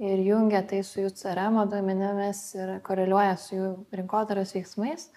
ir 0.00 0.22
jungia 0.24 0.62
tai 0.64 0.80
su 0.86 1.02
jų 1.02 1.10
CRM 1.18 1.58
duomenimis 1.68 2.40
ir 2.56 2.72
koreliuoja 2.86 3.34
su 3.36 3.58
jų 3.58 3.68
rinkodaros 3.98 4.54
veiksmais. 4.56 5.10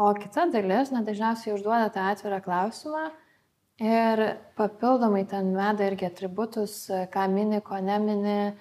O 0.00 0.14
kita 0.16 0.46
dalis, 0.54 0.94
na, 0.94 1.02
dažniausiai 1.04 1.52
užduoda 1.58 1.90
tą 1.92 2.06
atvirą 2.14 2.40
klausimą 2.46 3.10
ir 3.84 4.22
papildomai 4.56 5.26
ten 5.28 5.52
veda 5.56 5.90
irgi 5.90 6.08
atributus, 6.08 6.86
ką 7.12 7.26
mini, 7.32 7.60
ko 7.64 7.82
nemini, 7.84 8.54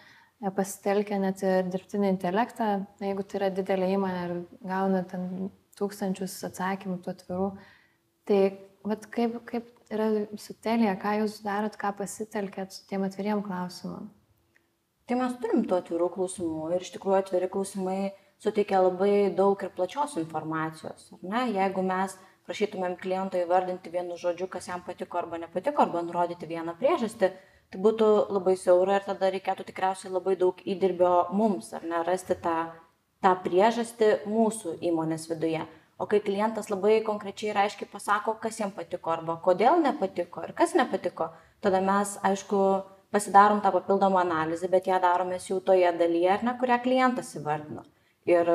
pasitelkia 0.55 1.17
net 1.19 1.43
ir 1.43 1.67
dirbtinį 1.71 2.13
intelektą, 2.13 2.69
jeigu 3.03 3.25
tai 3.27 3.41
yra 3.41 3.49
didelė 3.51 3.89
įmonė 3.97 4.21
ir 4.27 4.37
gauna 4.63 5.03
ten 5.09 5.49
tūkstančius 5.79 6.37
atsakymų 6.47 7.01
tų 7.03 7.13
atvirų 7.15 7.49
Tai 8.29 8.41
vat, 8.85 9.07
kaip, 9.09 9.39
kaip 9.49 9.69
yra 9.89 10.05
su 10.37 10.53
telija, 10.61 10.93
ką 11.01 11.15
jūs 11.23 11.39
darot, 11.41 11.73
ką 11.81 11.95
pasitelkėt 11.97 12.75
su 12.75 12.83
tiem 12.85 13.07
atviriem 13.07 13.41
klausimam? 13.41 14.11
Tai 15.09 15.17
mes 15.17 15.33
turim 15.41 15.63
tų 15.65 15.79
atvirų 15.79 16.11
klausimų 16.13 16.67
ir 16.75 16.85
iš 16.85 16.91
tikrųjų 16.93 17.17
atviri 17.23 17.49
klausimai 17.49 18.11
suteikia 18.37 18.83
labai 18.85 19.31
daug 19.33 19.65
ir 19.65 19.71
plačios 19.73 20.13
informacijos. 20.21 21.07
Ne? 21.23 21.47
Jeigu 21.55 21.81
mes 21.87 22.13
prašytumėm 22.45 22.99
kliento 23.01 23.41
įvardinti 23.41 23.89
vienu 23.97 24.19
žodžiu, 24.21 24.45
kas 24.53 24.69
jam 24.69 24.85
patiko 24.85 25.23
arba 25.23 25.41
nepatiko, 25.41 25.87
arba 25.87 26.05
nurodyti 26.05 26.51
vieną 26.53 26.77
priežastį, 26.77 27.31
tai 27.69 27.81
būtų 27.85 28.09
labai 28.33 28.55
siaura 28.57 28.99
ir 28.99 29.07
tada 29.07 29.29
reikėtų 29.33 29.65
tikriausiai 29.67 30.13
labai 30.13 30.35
daug 30.39 30.61
įdirbio 30.65 31.29
mums, 31.35 31.71
ar 31.77 31.85
ne, 31.85 32.01
rasti 32.07 32.37
tą, 32.43 32.55
tą 33.23 33.35
priežastį 33.43 34.13
mūsų 34.29 34.79
įmonės 34.89 35.27
viduje. 35.29 35.65
O 35.99 36.07
kai 36.07 36.21
klientas 36.23 36.69
labai 36.71 37.01
konkrečiai 37.03 37.51
ir 37.51 37.59
aiškiai 37.65 37.89
pasako, 37.91 38.37
kas 38.39 38.61
jam 38.61 38.71
patiko 38.71 39.11
arba 39.11 39.35
kodėl 39.43 39.81
nepatiko 39.83 40.45
ir 40.47 40.53
kas 40.55 40.71
nepatiko, 40.77 41.27
tada 41.59 41.81
mes, 41.83 42.15
aišku, 42.23 42.61
pasidarom 43.11 43.59
tą 43.61 43.73
papildomą 43.75 44.21
analizę, 44.21 44.69
bet 44.71 44.87
ją 44.87 44.99
darome 45.03 45.39
jau 45.43 45.59
toje 45.59 45.91
dalyje, 45.99 46.39
ne, 46.43 46.55
kurią 46.61 46.79
klientas 46.83 47.33
įvardino. 47.35 47.83
Ir 48.29 48.49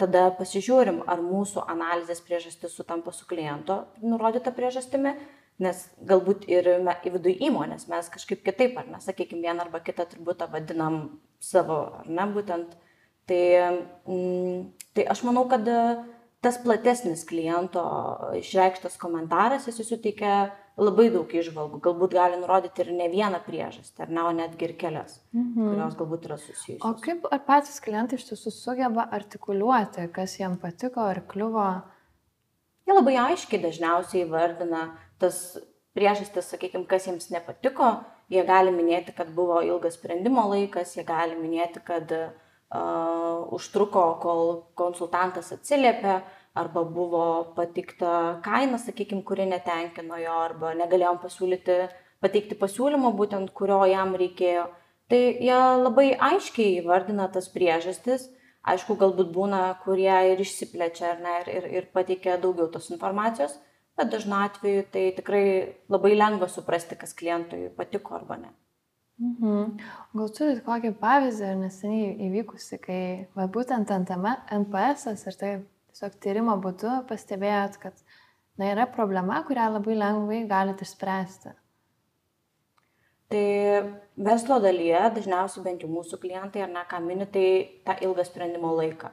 tada 0.00 0.28
pasižiūrim, 0.34 1.04
ar 1.06 1.20
mūsų 1.22 1.62
analizės 1.70 2.20
priežastis 2.26 2.74
sutampa 2.74 3.12
su 3.14 3.26
kliento 3.30 3.84
nurodyta 4.02 4.50
priežastimi, 4.52 5.14
nes 5.60 5.82
galbūt 6.08 6.46
ir 6.50 6.68
vidų 7.04 7.34
įmonės 7.48 7.88
mes 7.90 8.08
kažkaip 8.12 8.44
kitaip, 8.46 8.78
ar 8.80 8.88
ne, 8.88 9.00
sakykime, 9.04 9.44
vieną 9.48 9.66
arba 9.66 9.82
kitą 9.84 10.06
atributą 10.06 10.48
vadinam 10.52 11.20
savo, 11.40 11.82
ar 12.00 12.08
ne, 12.08 12.26
būtent. 12.34 12.78
Tai, 13.30 13.42
mm, 14.10 14.64
tai 14.96 15.04
aš 15.12 15.22
manau, 15.28 15.44
kad 15.50 15.68
tas 16.40 16.56
platesnis 16.62 17.22
kliento 17.28 17.84
išreikštas 18.40 18.96
komentaras, 18.98 19.68
jis 19.68 19.84
suteikia 19.86 20.50
labai 20.80 21.10
daug 21.12 21.28
išvalgų, 21.28 21.80
galbūt 21.84 22.14
gali 22.16 22.38
nurodyti 22.40 22.84
ir 22.84 22.92
ne 22.96 23.08
vieną 23.12 23.42
priežastį, 23.44 24.06
ar 24.06 24.12
ne, 24.16 24.22
o 24.24 24.32
netgi 24.36 24.66
ir 24.68 24.74
kelias, 24.80 25.18
mhm. 25.36 25.74
kurios 25.74 25.96
galbūt 25.98 26.26
yra 26.28 26.38
susijusios. 26.40 26.84
O 26.88 26.94
kaip 27.04 27.26
ar 27.28 27.42
patys 27.46 27.80
klientai 27.84 28.16
iš 28.20 28.30
tiesų 28.30 28.54
sugeba 28.54 29.06
artikuliuoti, 29.18 30.08
kas 30.14 30.38
jiem 30.40 30.56
patiko 30.62 31.04
ar 31.04 31.22
kliuvo? 31.28 31.68
Jie 32.88 32.96
labai 32.96 33.18
aiškiai 33.28 33.60
dažniausiai 33.62 34.24
vardina 34.30 34.88
tas 35.20 35.58
priežastis, 35.96 36.50
sakykime, 36.52 36.86
kas 36.90 37.08
jiems 37.08 37.30
nepatiko, 37.34 37.92
jie 38.30 38.44
gali 38.46 38.72
minėti, 38.74 39.14
kad 39.16 39.32
buvo 39.34 39.60
ilgas 39.66 39.98
sprendimo 39.98 40.46
laikas, 40.52 40.94
jie 40.96 41.04
gali 41.06 41.38
minėti, 41.38 41.82
kad 41.86 42.12
uh, 42.14 43.50
užtruko, 43.56 44.04
kol 44.22 44.44
konsultantas 44.78 45.50
atsiliepė, 45.56 46.20
arba 46.60 46.84
buvo 46.84 47.24
patikta 47.56 48.40
kaina, 48.44 48.78
sakykime, 48.78 49.24
kuri 49.26 49.46
netenkino 49.50 50.18
jo, 50.18 50.36
arba 50.46 50.74
negalėjom 50.78 51.20
pasiūlyti, 51.22 51.78
pateikti 52.22 52.58
pasiūlymą 52.58 53.14
būtent, 53.18 53.52
kurio 53.56 53.82
jam 53.90 54.14
reikėjo. 54.18 54.68
Tai 55.10 55.18
jie 55.18 55.62
labai 55.82 56.12
aiškiai 56.14 56.76
įvardina 56.80 57.26
tas 57.34 57.48
priežastis. 57.50 58.28
Aišku, 58.70 58.94
galbūt 59.00 59.30
būna, 59.32 59.62
kurie 59.82 60.12
ir 60.30 60.40
išsiplečia 60.44 61.14
ne, 61.22 61.38
ir, 61.40 61.48
ir, 61.56 61.68
ir 61.78 61.86
pateikia 61.94 62.36
daugiau 62.38 62.68
tos 62.70 62.90
informacijos, 62.92 63.54
bet 64.00 64.10
dažnu 64.14 64.36
atveju 64.40 64.88
tai 64.94 65.04
tikrai 65.16 65.44
labai 65.92 66.16
lengva 66.16 66.48
suprasti, 66.48 66.98
kas 66.98 67.14
klientui 67.16 67.68
patiko 67.76 68.16
arba 68.16 68.40
ne. 68.40 68.52
Mhm. 69.20 69.80
Gal 70.16 70.30
turit 70.32 70.62
kokį 70.64 70.94
pavyzdį 71.00 71.48
ar 71.50 71.58
neseniai 71.60 72.14
įvykusi, 72.28 72.78
kai 72.80 73.02
va, 73.36 73.44
būtent 73.52 73.92
NTM, 73.92 74.30
NPS 74.62 75.10
ir 75.12 75.36
tai 75.42 75.50
tiesiog 75.90 76.16
tyrimo 76.24 76.56
būdu 76.64 77.02
pastebėjot, 77.10 77.76
kad 77.82 77.98
na, 78.56 78.70
yra 78.72 78.86
problema, 78.88 79.42
kurią 79.44 79.68
labai 79.74 79.98
lengvai 79.98 80.40
galite 80.48 80.88
išspręsti? 80.88 81.52
Tai 83.30 83.46
verslo 84.18 84.56
dalyje 84.64 85.02
dažniausiai 85.18 85.66
bent 85.68 85.84
jau 85.84 85.90
mūsų 85.92 86.18
klientai 86.22 86.64
ar 86.64 86.72
ne 86.72 86.82
ką 86.88 86.98
mini, 87.04 87.28
tai 87.30 87.46
tą 87.84 87.94
ilgą 88.02 88.24
sprendimo 88.26 88.72
laiką. 88.80 89.12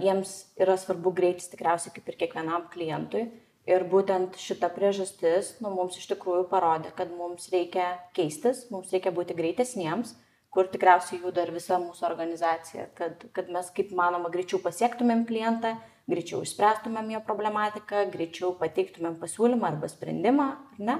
Jiems 0.00 0.32
yra 0.62 0.74
svarbu 0.78 1.12
greitis 1.14 1.50
tikriausiai 1.52 1.92
kaip 1.94 2.08
ir 2.08 2.18
kiekvienam 2.24 2.66
klientui 2.72 3.26
Ir 3.66 3.82
būtent 3.90 4.36
šita 4.38 4.68
priežastis 4.70 5.56
nu, 5.58 5.72
mums 5.74 5.96
iš 5.98 6.06
tikrųjų 6.12 6.44
parodė, 6.52 6.92
kad 6.94 7.10
mums 7.10 7.48
reikia 7.50 7.96
keistis, 8.14 8.68
mums 8.70 8.92
reikia 8.94 9.10
būti 9.14 9.34
greitesniems, 9.34 10.14
kur 10.54 10.70
tikriausiai 10.70 11.18
juda 11.20 11.42
ir 11.42 11.50
visa 11.52 11.80
mūsų 11.82 12.06
organizacija, 12.06 12.86
kad, 12.96 13.26
kad 13.34 13.50
mes 13.52 13.72
kaip 13.74 13.90
manoma 13.98 14.30
greičiau 14.32 14.62
pasiektumėm 14.62 15.26
klientą, 15.28 15.74
greičiau 16.06 16.44
išspręstumėm 16.46 17.10
jo 17.16 17.22
problematiką, 17.26 18.06
greičiau 18.14 18.54
pateiktumėm 18.60 19.18
pasiūlymą 19.20 19.72
arba 19.72 19.90
sprendimą, 19.90 20.46
ar 20.76 20.84
ne? 20.90 20.96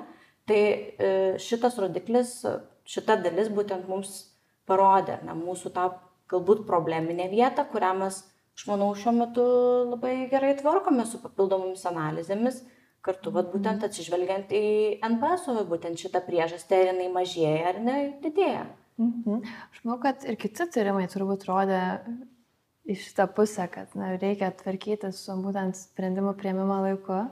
Tai 0.46 0.58
e, 0.58 1.12
šitas 1.42 1.78
rodiklis, 1.82 2.40
šita 2.86 3.16
dalis 3.22 3.48
būtent 3.54 3.86
mums 3.90 4.26
parodė, 4.66 5.20
ne, 5.26 5.34
mūsų 5.38 5.72
tą 5.74 5.88
galbūt 6.30 6.66
probleminę 6.66 7.30
vietą, 7.30 7.64
kurią 7.70 7.92
mes 8.02 8.20
aš 8.56 8.64
manau, 8.70 8.88
šiuo 8.96 9.12
metu 9.16 9.44
labai 9.92 10.14
gerai 10.32 10.54
tvarkome 10.58 11.04
su 11.08 11.20
papildomomis 11.22 11.84
analizėmis, 11.88 12.62
kartu 13.06 13.30
vat, 13.34 13.52
būtent 13.52 13.78
mhm. 13.78 13.90
atsižvelgiant 13.90 14.54
į 14.56 14.64
NPS, 15.12 15.50
būtent 15.70 16.00
šitą 16.00 16.24
priežastį, 16.26 16.80
ar 16.80 16.92
jinai 16.94 17.10
mažėja 17.14 17.72
ar 17.74 17.82
ne 17.84 17.98
didėja. 18.24 18.66
Mhm. 18.96 19.42
Aš 19.70 19.82
manau, 19.84 20.00
kad 20.02 20.24
ir 20.24 20.38
kiti 20.40 20.66
tyrimai 20.72 21.04
turbūt 21.12 21.44
rodė 21.50 21.82
iš 22.88 23.10
šitą 23.10 23.26
pusę, 23.36 23.66
kad 23.72 23.92
na, 23.98 24.14
reikia 24.20 24.52
tvarkyti 24.56 25.10
su 25.12 25.34
būtent 25.42 25.76
sprendimų 25.76 26.36
prieimimo 26.38 26.78
laiku. 26.84 27.26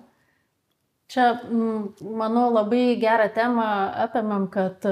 Čia, 1.12 1.28
manau, 2.00 2.48
labai 2.52 2.96
gerą 3.00 3.28
temą 3.32 3.66
apėmėm, 4.06 4.48
kad 4.52 4.84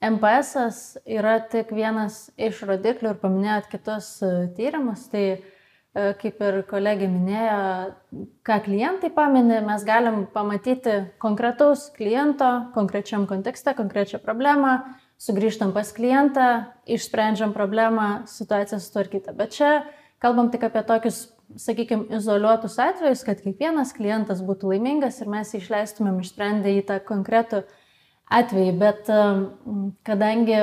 MPS 0.00 0.96
yra 1.04 1.34
tik 1.52 1.74
vienas 1.76 2.30
iš 2.40 2.62
rodiklių 2.64 3.12
ir 3.12 3.18
paminėjot 3.20 3.66
kitus 3.68 4.06
e, 4.24 4.30
tyrimus, 4.56 5.02
tai 5.12 5.24
e, 5.28 5.40
kaip 6.22 6.40
ir 6.40 6.62
kolegė 6.70 7.08
minėjo, 7.12 7.58
ką 8.48 8.56
klientai 8.64 9.10
paminė, 9.12 9.58
mes 9.66 9.84
galim 9.84 10.22
pamatyti 10.32 10.94
konkretaus 11.20 11.90
kliento, 11.98 12.48
konkrečiam 12.72 13.26
kontekste, 13.28 13.74
konkrečią 13.76 14.22
problemą, 14.24 14.78
sugrįžtam 15.20 15.74
pas 15.76 15.92
klientą, 15.92 16.48
išsprendžiam 16.88 17.52
problemą, 17.52 18.22
situacija 18.30 18.80
sutvarkyta. 18.80 19.36
Bet 19.36 19.52
čia 19.58 19.74
kalbam 20.24 20.48
tik 20.48 20.64
apie 20.64 20.80
tokius, 20.88 21.26
sakykime, 21.60 22.08
izoliuotus 22.16 22.78
atvejus, 22.80 23.26
kad 23.28 23.44
kiekvienas 23.44 23.92
klientas 23.92 24.40
būtų 24.48 24.72
laimingas 24.72 25.20
ir 25.20 25.28
mes 25.28 25.52
išleistumėm 25.60 26.22
išsprendę 26.24 26.72
į 26.78 26.86
tą 26.88 27.02
konkretų 27.04 27.66
atvejį, 28.30 28.72
bet 28.78 29.10
kadangi 30.06 30.60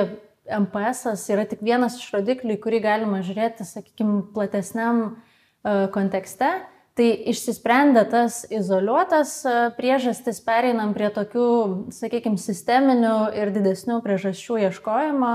MPS 0.48 1.28
yra 1.32 1.44
tik 1.48 1.62
vienas 1.64 1.98
iš 2.00 2.10
rodiklių, 2.16 2.56
į 2.56 2.62
kurį 2.62 2.80
galima 2.84 3.20
žiūrėti, 3.24 3.66
sakykime, 3.68 4.22
platesniam 4.34 5.02
e, 5.04 5.86
kontekste, 5.94 6.50
tai 6.98 7.08
išsisprendė 7.30 8.04
tas 8.10 8.40
izoliuotas 8.50 9.34
e, 9.44 9.54
priežastis, 9.76 10.40
pereinam 10.44 10.94
prie 10.96 11.10
tokių, 11.14 11.48
sakykime, 11.94 12.40
sisteminių 12.40 13.14
ir 13.38 13.52
didesnių 13.54 14.00
priežasčių 14.04 14.60
ieškojimo 14.68 15.32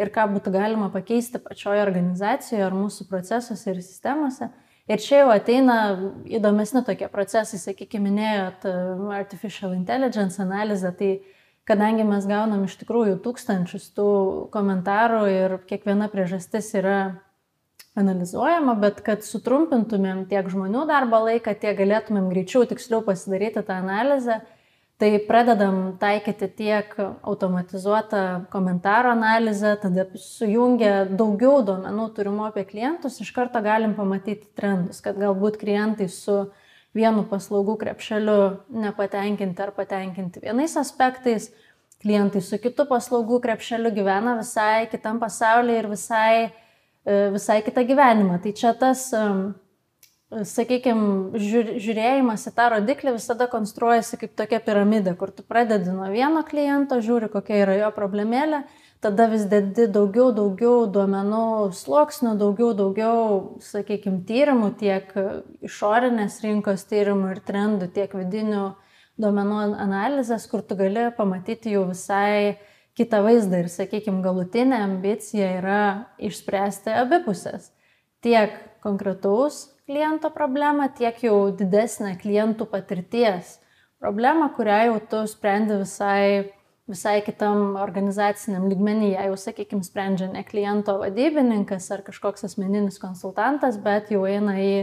ir 0.00 0.10
ką 0.14 0.26
būtų 0.32 0.54
galima 0.56 0.90
pakeisti 0.94 1.38
pačioje 1.42 1.84
organizacijoje 1.84 2.64
ar 2.66 2.74
mūsų 2.74 3.08
procesuose 3.10 3.70
ir 3.70 3.82
sistemose. 3.84 4.50
Ir 4.90 5.00
čia 5.00 5.22
jau 5.22 5.30
ateina 5.32 5.76
įdomesni 6.28 6.82
tokie 6.84 7.06
procesai, 7.12 7.60
sakykime, 7.60 8.10
minėjot 8.10 8.66
e, 8.68 8.74
artificial 9.20 9.76
intelligence 9.76 10.40
analizę, 10.42 10.90
tai 10.96 11.12
kadangi 11.68 12.04
mes 12.06 12.26
gaunam 12.28 12.64
iš 12.68 12.76
tikrųjų 12.80 13.18
tūkstančius 13.24 13.90
tų 13.96 14.08
komentarų 14.54 15.22
ir 15.32 15.56
kiekviena 15.68 16.10
priežastis 16.12 16.72
yra 16.76 16.98
analizuojama, 17.98 18.74
bet 18.82 19.00
kad 19.06 19.22
sutrumpintumėm 19.24 20.24
tiek 20.30 20.48
žmonių 20.50 20.84
darbo 20.90 21.20
laiką, 21.28 21.54
tiek 21.60 21.76
galėtumėm 21.78 22.26
greičiau, 22.32 22.64
tiksliau 22.68 23.04
pasidaryti 23.06 23.62
tą 23.62 23.78
analizę, 23.78 24.40
tai 24.98 25.18
pradedam 25.28 25.96
taikyti 25.98 26.48
tiek 26.58 26.94
automatizuotą 27.22 28.46
komentaro 28.50 29.14
analizę, 29.14 29.76
tada 29.82 30.06
sujungę 30.18 30.92
daugiau 31.14 31.62
duomenų 31.66 32.08
turimų 32.18 32.48
apie 32.50 32.66
klientus, 32.68 33.20
iš 33.22 33.30
karto 33.34 33.62
galim 33.62 33.94
pamatyti 33.98 34.50
trendus, 34.58 35.00
kad 35.04 35.18
galbūt 35.18 35.58
klientai 35.62 36.10
su 36.10 36.44
vienu 36.94 37.24
paslaugų 37.30 37.76
krepšeliu 37.80 38.38
nepatenkinti 38.84 39.62
ar 39.62 39.72
patenkinti 39.76 40.44
vienais 40.44 40.76
aspektais, 40.80 41.50
klientai 42.04 42.42
su 42.44 42.60
kitu 42.62 42.86
paslaugų 42.90 43.40
krepšeliu 43.44 43.92
gyvena 43.96 44.36
visai 44.38 44.86
kitam 44.92 45.18
pasaulyje 45.22 45.82
ir 45.82 45.90
visai, 45.90 46.32
e, 47.04 47.20
visai 47.34 47.60
kitą 47.66 47.84
gyvenimą. 47.88 48.40
Tai 48.44 48.54
čia 48.56 48.74
tas, 48.78 49.08
sakykime, 50.42 51.38
žiūrėjimas 51.38 52.48
į 52.48 52.52
tą 52.56 52.68
rodiklį 52.74 53.14
visada 53.18 53.46
konstruojasi 53.50 54.18
kaip 54.20 54.34
tokia 54.38 54.60
piramidė, 54.64 55.14
kur 55.18 55.30
tu 55.34 55.44
pradedi 55.46 55.92
nuo 55.94 56.08
vieno 56.10 56.42
kliento, 56.46 56.98
žiūri, 57.04 57.30
kokia 57.32 57.60
yra 57.62 57.76
jo 57.78 57.90
problemėlė, 57.94 58.64
tada 59.04 59.26
vis 59.28 59.44
dedi 59.50 59.84
daugiau, 59.92 60.30
daugiau 60.32 60.86
duomenų 60.88 61.70
sluoksnių, 61.76 62.34
daugiau, 62.40 62.70
daugiau, 62.78 63.24
sakykime, 63.64 64.22
tyrimų, 64.28 64.70
tiek 64.80 65.10
išorinės 65.68 66.40
rinkos 66.44 66.86
tyrimų 66.88 67.34
ir 67.34 67.42
trendų, 67.44 67.90
tiek 67.92 68.14
vidinių 68.16 68.64
duomenų 69.20 69.60
analizės, 69.84 70.48
kur 70.50 70.64
tu 70.64 70.78
gali 70.78 71.10
pamatyti 71.18 71.74
jau 71.76 71.84
visai 71.90 72.56
kitą 72.98 73.20
vaizdą 73.26 73.60
ir, 73.64 73.70
sakykime, 73.70 74.22
galutinė 74.24 74.80
ambicija 74.86 75.52
yra 75.60 75.84
išspręsti 76.22 76.94
abipusės. 77.04 77.68
Tiek 78.24 78.56
konkretaus 78.84 79.66
kliento 79.84 80.30
problemą, 80.32 80.88
tiek 80.96 81.18
jau 81.26 81.50
didesnę 81.52 82.14
klientų 82.22 82.66
patirties 82.72 83.58
problemą, 84.00 84.48
kurią 84.56 84.78
jau 84.88 85.00
tu 85.10 85.24
sprendi 85.28 85.76
visai 85.82 86.54
visai 86.90 87.22
kitam 87.24 87.76
organizaciniam 87.80 88.66
lygmenyje, 88.68 89.16
jau, 89.16 89.38
sakykime, 89.40 89.84
sprendžia 89.86 90.28
ne 90.32 90.44
kliento 90.44 90.98
vadybininkas 91.00 91.88
ar 91.94 92.04
kažkoks 92.04 92.44
asmeninis 92.50 93.00
konsultantas, 93.00 93.78
bet 93.80 94.12
jau 94.12 94.26
eina 94.28 94.58
į 94.60 94.74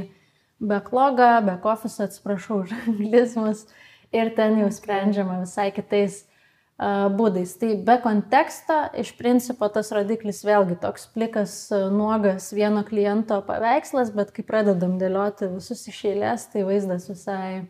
backlogą, 0.62 1.40
back 1.46 1.66
office, 1.66 2.02
atsiprašau 2.04 2.64
už 2.66 2.74
anglizmus, 2.88 3.68
ir 4.14 4.34
ten 4.38 4.60
jau 4.62 4.70
sprendžiama 4.74 5.42
visai 5.44 5.70
kitais 5.76 6.24
uh, 6.24 7.06
būdais. 7.14 7.54
Tai 7.62 7.76
be 7.86 7.98
konteksto, 8.02 8.80
iš 8.98 9.14
principo, 9.20 9.70
tas 9.70 9.94
rodiklis 9.94 10.42
vėlgi 10.48 10.80
toks 10.82 11.06
plikas, 11.14 11.54
nuogas 11.94 12.50
vieno 12.58 12.82
kliento 12.88 13.42
paveikslas, 13.46 14.14
bet 14.16 14.34
kai 14.34 14.46
pradedam 14.48 14.98
dėlioti 15.02 15.54
visus 15.54 15.86
iš 15.94 16.02
eilės, 16.14 16.50
tai 16.50 16.66
vaizdas 16.66 17.10
visai 17.14 17.68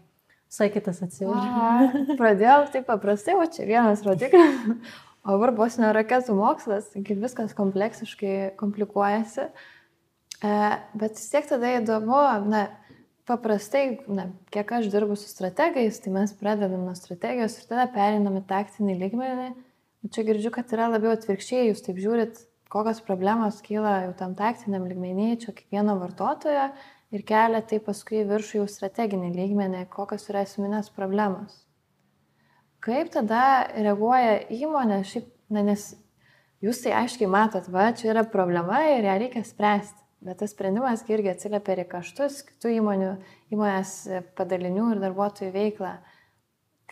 Visai 0.51 0.67
kitas 0.67 0.99
atsivežė. 0.99 2.17
Pradėjau 2.19 2.65
taip 2.73 2.89
paprastai, 2.89 3.37
o 3.39 3.45
čia 3.47 3.69
vienas 3.69 4.03
rodiklis. 4.07 4.59
O 5.21 5.35
dabar 5.35 5.51
bus 5.53 5.75
ne 5.77 5.91
raketų 5.93 6.33
mokslas, 6.33 6.87
kaip 6.95 7.19
viskas 7.21 7.51
kompleksiškai 7.53 8.55
komplikuojasi. 8.57 9.43
E, 10.41 10.53
bet 10.97 11.19
vis 11.19 11.27
tiek 11.29 11.45
tada 11.45 11.75
įdomu, 11.77 12.17
na, 12.49 12.63
paprastai, 13.29 13.99
na, 14.09 14.31
kiek 14.49 14.73
aš 14.79 14.87
dirbu 14.89 15.13
su 15.21 15.29
strategais, 15.29 15.99
tai 16.01 16.15
mes 16.15 16.33
pradedam 16.39 16.87
nuo 16.87 16.95
strategijos 16.97 17.59
ir 17.59 17.67
tada 17.69 17.85
perinam 17.93 18.39
į 18.39 18.41
taktinį 18.49 18.97
lygmenį. 19.03 19.51
Čia 20.09 20.25
girdžiu, 20.25 20.49
kad 20.57 20.73
yra 20.73 20.89
labiau 20.95 21.13
atvirkščiai, 21.13 21.67
jūs 21.69 21.85
taip 21.85 22.01
žiūrit, 22.01 22.41
kokios 22.73 23.03
problemos 23.05 23.61
kyla 23.61 23.99
jau 24.07 24.17
tam 24.23 24.33
taktiniam 24.39 24.89
lygmenį, 24.89 25.35
čia 25.45 25.53
kiekvieno 25.53 25.99
vartotojo 26.01 26.71
ir 27.11 27.25
kelia 27.27 27.61
tai 27.67 27.81
paskui 27.83 28.23
viršų 28.27 28.61
jau 28.61 28.67
strateginį 28.69 29.33
lygmenį, 29.35 29.85
kokios 29.91 30.29
yra 30.31 30.45
esminės 30.47 30.91
problemos. 30.95 31.59
Kaip 32.81 33.11
tada 33.13 33.67
reaguoja 33.75 34.39
įmonė, 34.55 35.01
šiaip, 35.05 35.27
na, 35.53 35.61
nes 35.67 35.91
jūs 36.65 36.81
tai 36.81 36.95
aiškiai 37.03 37.29
matot, 37.29 37.67
va, 37.69 37.91
čia 37.93 38.13
yra 38.15 38.23
problema 38.25 38.81
ir 38.89 39.05
ją 39.05 39.17
reikia 39.21 39.43
spręsti. 39.45 39.99
Bet 40.21 40.37
tas 40.37 40.51
sprendimas 40.53 41.01
irgi 41.09 41.31
atsiliepia 41.31 41.73
ir 41.73 41.87
kaštus 41.89 42.43
kitų 42.45 42.75
įmonių, 42.75 43.13
įmonės 43.53 43.93
padalinių 44.37 44.91
ir 44.93 44.99
darbuotojų 45.01 45.53
veiklą. 45.55 45.95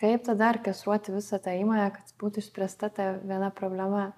Kaip 0.00 0.24
tada 0.26 0.48
orkestruoti 0.50 1.14
visą 1.14 1.38
tą 1.42 1.54
įmonę, 1.60 1.90
kad 1.94 2.10
būtų 2.18 2.42
išspręsta 2.42 2.90
ta 2.96 3.12
viena 3.20 3.52
problema? 3.54 4.08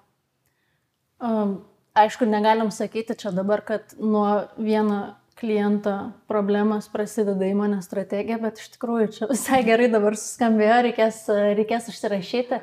Um, 1.21 1.59
aišku, 1.93 2.25
negalim 2.25 2.71
sakyti 2.73 3.17
čia 3.19 3.33
dabar, 3.35 3.61
kad 3.67 3.93
nuo 4.01 4.47
vieno 4.57 5.13
kliento 5.43 5.93
problemos 6.31 6.87
prasideda 6.91 7.49
įmonės 7.51 7.89
strategija, 7.89 8.39
bet 8.39 8.61
iš 8.63 8.69
tikrųjų 8.77 9.09
čia 9.17 9.27
visai 9.27 9.59
gerai 9.67 9.89
dabar 9.91 10.15
suskambėjo, 10.15 10.77
reikės, 10.87 11.25
reikės 11.59 11.89
užsirašyti. 11.91 12.61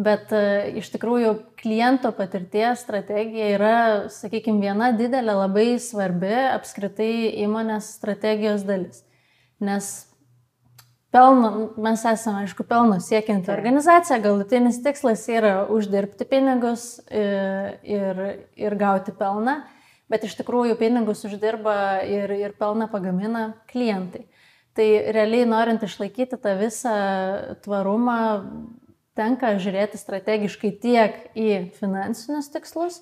Bet 0.00 0.30
e, 0.32 0.42
iš 0.80 0.92
tikrųjų 0.94 1.32
kliento 1.60 2.12
patirties 2.16 2.84
strategija 2.84 3.48
yra, 3.56 3.72
sakykime, 4.12 4.62
viena 4.62 4.92
didelė, 4.96 5.34
labai 5.40 5.72
svarbi 5.82 6.30
apskritai 6.52 7.32
įmonės 7.42 7.90
strategijos 7.98 8.62
dalis. 8.68 9.02
Nes 9.60 9.90
pelno, 11.12 11.72
mes 11.80 12.04
esame, 12.06 12.44
aišku, 12.46 12.64
pelno 12.70 13.00
siekianti 13.02 13.52
organizacija, 13.52 14.20
galutinis 14.24 14.78
tikslas 14.84 15.26
yra 15.32 15.66
uždirbti 15.72 16.28
pinigus 16.28 16.86
ir, 17.08 17.18
e, 17.18 17.98
ir, 17.98 18.24
ir 18.68 18.80
gauti 18.80 19.16
pelną 19.16 19.62
bet 20.10 20.26
iš 20.26 20.36
tikrųjų 20.40 20.76
pinigus 20.80 21.24
uždirba 21.28 22.02
ir, 22.06 22.32
ir 22.34 22.54
pelną 22.58 22.90
pagamina 22.90 23.52
klientai. 23.70 24.26
Tai 24.76 24.86
realiai 25.14 25.46
norint 25.50 25.82
išlaikyti 25.82 26.38
tą 26.38 26.54
visą 26.60 26.96
tvarumą, 27.64 28.18
tenka 29.18 29.56
žiūrėti 29.60 29.98
strategiškai 29.98 30.70
tiek 30.82 31.16
į 31.34 31.48
finansinius 31.78 32.50
tikslus 32.54 33.00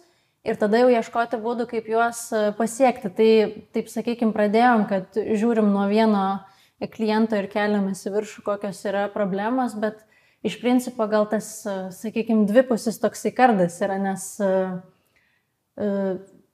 ir 0.49 0.57
tada 0.61 0.81
jau 0.81 0.89
ieškoti 0.93 1.41
būdų, 1.43 1.69
kaip 1.71 1.89
juos 1.91 2.29
pasiekti. 2.59 3.13
Tai 3.13 3.31
taip 3.77 3.91
sakykime, 3.93 4.33
pradėjom, 4.37 4.87
kad 4.91 5.19
žiūrim 5.19 5.69
nuo 5.75 5.85
vieno 5.91 6.25
kliento 6.95 7.39
ir 7.39 7.51
keliamės 7.53 8.05
į 8.07 8.15
viršų, 8.17 8.45
kokios 8.47 8.81
yra 8.89 9.09
problemos, 9.13 9.75
bet 9.79 10.01
iš 10.47 10.59
principo 10.63 11.09
gal 11.11 11.27
tas, 11.31 11.51
sakykime, 11.99 12.47
dvipusis 12.49 13.01
toksai 13.03 13.35
kardas 13.37 13.81
yra, 13.85 13.99
nes 14.01 14.29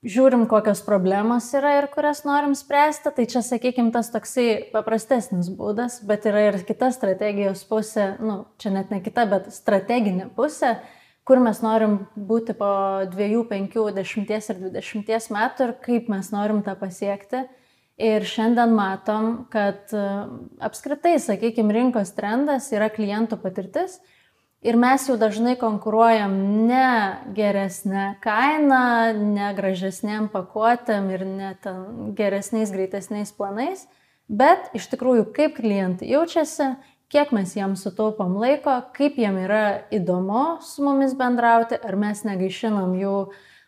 žiūrim, 0.04 0.44
kokios 0.48 0.82
problemos 0.84 1.46
yra 1.56 1.78
ir 1.78 1.88
kurias 1.92 2.22
norim 2.28 2.54
spręsti, 2.56 3.12
tai 3.16 3.24
čia, 3.30 3.40
sakykime, 3.44 3.92
tas 3.94 4.10
toksai 4.12 4.68
paprastesnis 4.72 5.48
būdas, 5.56 6.00
bet 6.06 6.28
yra 6.28 6.48
ir 6.50 6.60
kita 6.68 6.90
strategijos 6.94 7.64
pusė, 7.68 8.12
nu, 8.20 8.44
čia 8.60 8.74
net 8.74 8.92
ne 8.92 9.00
kita, 9.04 9.26
bet 9.30 9.48
strateginė 9.54 10.28
pusė, 10.36 10.76
kur 11.24 11.40
mes 11.40 11.60
norim 11.64 12.02
būti 12.14 12.56
po 12.58 12.70
2, 13.10 13.44
5, 13.50 13.76
10 13.96 14.32
ir 14.52 14.64
20 14.68 15.36
metų 15.38 15.68
ir 15.68 15.76
kaip 15.84 16.10
mes 16.12 16.32
norim 16.34 16.60
tą 16.66 16.76
pasiekti. 16.80 17.46
Ir 17.94 18.24
šiandien 18.26 18.72
matom, 18.74 19.44
kad 19.52 19.92
apskritai, 20.66 21.14
sakykime, 21.22 21.70
rinkos 21.76 22.10
trendas 22.16 22.72
yra 22.74 22.88
klientų 22.90 23.38
patirtis 23.38 24.00
Ir 24.64 24.78
mes 24.80 25.02
jau 25.04 25.18
dažnai 25.20 25.58
konkuruojam 25.60 26.32
ne 26.64 27.20
geresnę 27.36 28.14
kainą, 28.24 29.12
ne 29.12 29.50
gražesnėm 29.52 30.30
pakuotėm 30.32 31.10
ir 31.12 31.24
ne 31.28 31.50
geresniais, 32.16 32.72
greitesniais 32.72 33.34
planais, 33.36 33.82
bet 34.24 34.70
iš 34.72 34.86
tikrųjų 34.94 35.26
kaip 35.36 35.58
klientai 35.58 36.08
jaučiasi, 36.14 36.70
kiek 37.12 37.34
mes 37.36 37.52
jiems 37.52 37.82
sutaupom 37.84 38.38
laiko, 38.40 38.78
kaip 38.96 39.18
jiem 39.20 39.36
yra 39.42 39.84
įdomu 39.92 40.62
su 40.64 40.86
mumis 40.86 41.12
bendrauti, 41.18 41.76
ar 41.76 42.00
mes 42.00 42.24
negaišinam 42.24 42.96
jų 42.96 43.18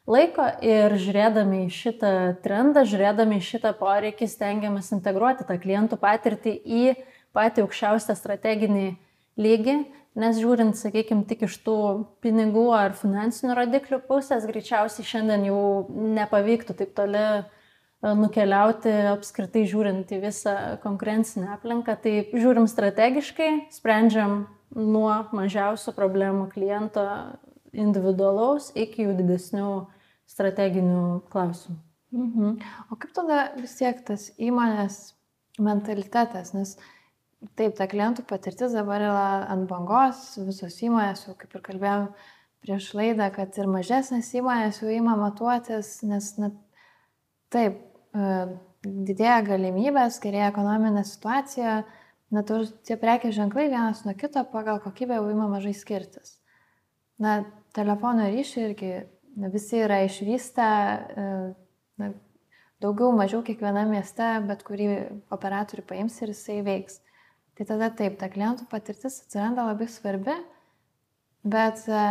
laiko 0.08 0.48
ir 0.64 0.96
žiūrėdami 0.96 1.66
į 1.66 1.74
šitą 1.76 2.14
trendą, 2.40 2.86
žiūrėdami 2.88 3.42
į 3.42 3.46
šitą 3.50 3.74
poreikį, 3.76 4.30
stengiamės 4.32 4.88
integruoti 4.96 5.44
tą 5.44 5.60
klientų 5.60 6.00
patirtį 6.00 6.56
į 6.56 6.82
patį 7.36 7.66
aukščiausią 7.66 8.16
strateginį 8.16 8.88
lygį 9.36 9.76
Nes 10.16 10.38
žiūrint, 10.40 10.72
sakykime, 10.78 11.26
tik 11.28 11.44
iš 11.44 11.58
tų 11.66 11.76
pinigų 12.24 12.70
ar 12.72 12.94
finansinių 12.96 13.56
rodiklių 13.58 14.00
pusės, 14.08 14.46
greičiausiai 14.48 15.04
šiandien 15.04 15.44
jau 15.50 15.60
nepavyktų 15.92 16.76
taip 16.78 16.94
toli 16.96 17.20
e, 17.20 17.42
nukeliauti 18.16 18.94
apskritai 19.12 19.66
žiūrint 19.68 20.14
į 20.16 20.22
visą 20.24 20.54
konkurencinę 20.84 21.50
aplinką. 21.58 21.98
Tai 22.00 22.14
žiūrim 22.32 22.68
strategiškai, 22.72 23.50
sprendžiam 23.76 24.46
nuo 24.72 25.10
mažiausių 25.36 25.92
problemų 25.96 26.48
kliento 26.54 27.04
individualaus 27.76 28.70
iki 28.72 29.04
jų 29.04 29.18
didesnių 29.20 29.70
strateginių 30.32 31.04
klausimų. 31.32 31.76
Mhm. 32.16 32.56
O 32.90 32.96
kaip 32.96 33.12
tada 33.14 33.50
vis 33.58 33.76
tiek 33.78 34.00
tas 34.06 34.30
įmonės 34.40 35.12
mentalitetas, 35.60 36.52
nes 36.56 36.76
Taip, 37.54 37.74
ta 37.78 37.86
klientų 37.86 38.24
patirtis 38.26 38.74
dabar 38.74 39.02
yra 39.04 39.26
ant 39.52 39.68
bangos, 39.70 40.32
visos 40.40 40.78
įmonės, 40.82 41.26
jau 41.28 41.34
kaip 41.38 41.52
ir 41.54 41.62
kalbėjom 41.66 42.06
prieš 42.64 42.88
laidą, 42.96 43.28
kad 43.34 43.54
ir 43.60 43.68
mažesnės 43.70 44.32
įmonės 44.40 44.80
jau 44.82 44.90
įma 44.90 45.14
matuotis, 45.20 46.00
nes 46.08 46.30
na, 46.40 46.50
taip, 47.52 47.78
e, 48.16 48.32
didėja 48.82 49.38
galimybės, 49.46 50.18
gerėja 50.22 50.50
ekonominė 50.50 51.04
situacija, 51.06 51.76
na, 52.34 52.42
tie 52.88 52.98
prekės 52.98 53.36
ženklai 53.36 53.68
vienas 53.68 54.02
nuo 54.06 54.16
kito 54.18 54.42
pagal 54.50 54.80
kokybę 54.82 55.20
jau 55.20 55.30
įma 55.30 55.50
mažai 55.52 55.76
skirtis. 55.76 56.38
Na, 57.22 57.38
telefono 57.76 58.26
ryšį 58.32 58.62
irgi 58.70 58.92
na, 59.36 59.52
visi 59.52 59.82
yra 59.84 60.02
išvystę, 60.08 60.66
e, 60.66 61.30
na, 62.00 62.12
daugiau 62.82 63.12
mažiau 63.16 63.44
kiekviename 63.46 63.98
mieste, 63.98 64.28
bet 64.48 64.64
kurį 64.66 64.88
operatorių 65.32 65.86
paims 65.86 66.18
ir 66.22 66.34
jisai 66.34 66.62
veiks. 66.66 67.00
Tai 67.56 67.64
tada 67.64 67.88
taip, 67.88 68.18
ta 68.20 68.28
klientų 68.28 68.66
patirtis 68.68 69.22
atsiranda 69.22 69.64
labai 69.64 69.86
svarbi, 69.88 70.34
bet, 71.46 71.80
e, 71.88 72.02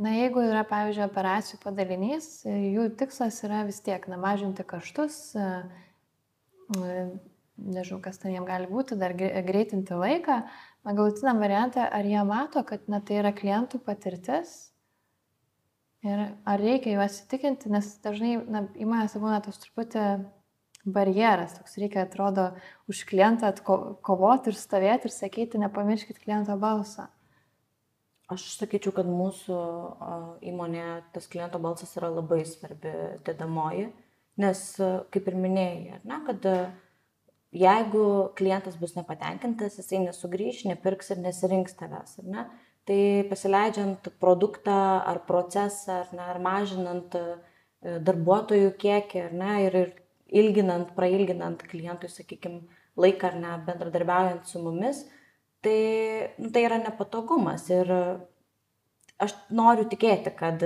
na, 0.00 0.12
jeigu 0.16 0.46
yra, 0.46 0.62
pavyzdžiui, 0.68 1.04
operacijų 1.04 1.58
padalinys, 1.60 2.28
e, 2.48 2.54
jų 2.72 2.86
tikslas 3.02 3.42
yra 3.44 3.66
vis 3.68 3.82
tiek, 3.84 4.08
na, 4.08 4.16
mažinti 4.20 4.64
kaštus, 4.64 5.18
e, 5.36 5.50
nežinau, 7.60 8.00
kas 8.00 8.22
ten 8.22 8.32
jiem 8.32 8.48
gali 8.48 8.70
būti, 8.70 8.96
dar 8.96 9.12
greitinti 9.12 10.00
laiką, 10.00 10.40
na, 10.88 10.96
galutiniam 10.96 11.44
variantą, 11.44 11.84
ar 11.84 12.08
jie 12.08 12.24
mato, 12.24 12.64
kad, 12.64 12.88
na, 12.88 13.04
tai 13.04 13.20
yra 13.20 13.36
klientų 13.36 13.82
patirtis 13.84 14.70
ir 16.00 16.30
ar 16.48 16.64
reikia 16.64 16.96
juos 16.96 17.20
įtikinti, 17.26 17.68
nes 17.68 17.92
dažnai, 18.00 18.38
na, 18.48 18.64
įmonėse 18.72 19.20
būna 19.20 19.42
tos 19.44 19.60
truputį 19.66 20.06
barjeras, 20.84 21.56
toks 21.58 21.76
reikia, 21.80 22.04
atrodo, 22.06 22.50
už 22.88 23.04
klientą 23.08 23.52
kovoti 24.04 24.52
ir 24.52 24.58
stovėti 24.58 25.08
ir 25.08 25.14
sakyti, 25.14 25.60
nepamirškit 25.60 26.20
kliento 26.22 26.56
balsą. 26.60 27.08
Aš 28.30 28.44
sakyčiau, 28.60 28.94
kad 28.94 29.08
mūsų 29.10 29.56
įmonė 30.46 30.84
tas 31.14 31.26
kliento 31.30 31.58
balsas 31.62 31.96
yra 31.98 32.12
labai 32.14 32.44
svarbi 32.46 32.92
dedamoji, 33.26 33.88
nes, 34.40 34.62
kaip 35.10 35.28
ir 35.28 35.36
minėjai, 35.36 35.98
ne, 36.06 36.20
kad 36.28 36.46
jeigu 37.50 38.04
klientas 38.38 38.78
bus 38.78 38.94
nepatenkintas, 38.94 39.80
jisai 39.82 40.04
nesugrįž, 40.06 40.64
nepirks 40.70 41.10
ir 41.10 41.24
nesirinks 41.24 41.74
tavęs, 41.80 42.20
ar 42.22 42.30
ne, 42.36 42.46
tai 42.86 43.00
pasileidžiant 43.28 44.12
produktą 44.22 44.78
ar 45.02 45.24
procesą, 45.26 46.04
ar, 46.04 46.14
ne, 46.14 46.28
ar 46.30 46.40
mažinant 46.42 47.18
darbuotojų 47.80 48.70
kiekį, 48.78 49.26
ar 49.26 49.36
ne, 49.42 49.52
ir, 49.66 49.78
ir 49.82 49.92
ilginant, 50.36 50.92
prailginant 50.96 51.62
klientui, 51.70 52.10
sakykime, 52.12 52.62
laiką 53.00 53.30
ar 53.30 53.38
ne 53.40 53.54
bendradarbiaujant 53.66 54.46
su 54.46 54.62
mumis, 54.62 55.04
tai, 55.64 55.80
nu, 56.38 56.50
tai 56.54 56.64
yra 56.66 56.80
nepatogumas. 56.82 57.66
Ir 57.72 57.90
aš 59.20 59.36
noriu 59.54 59.86
tikėti, 59.90 60.32
kad 60.36 60.62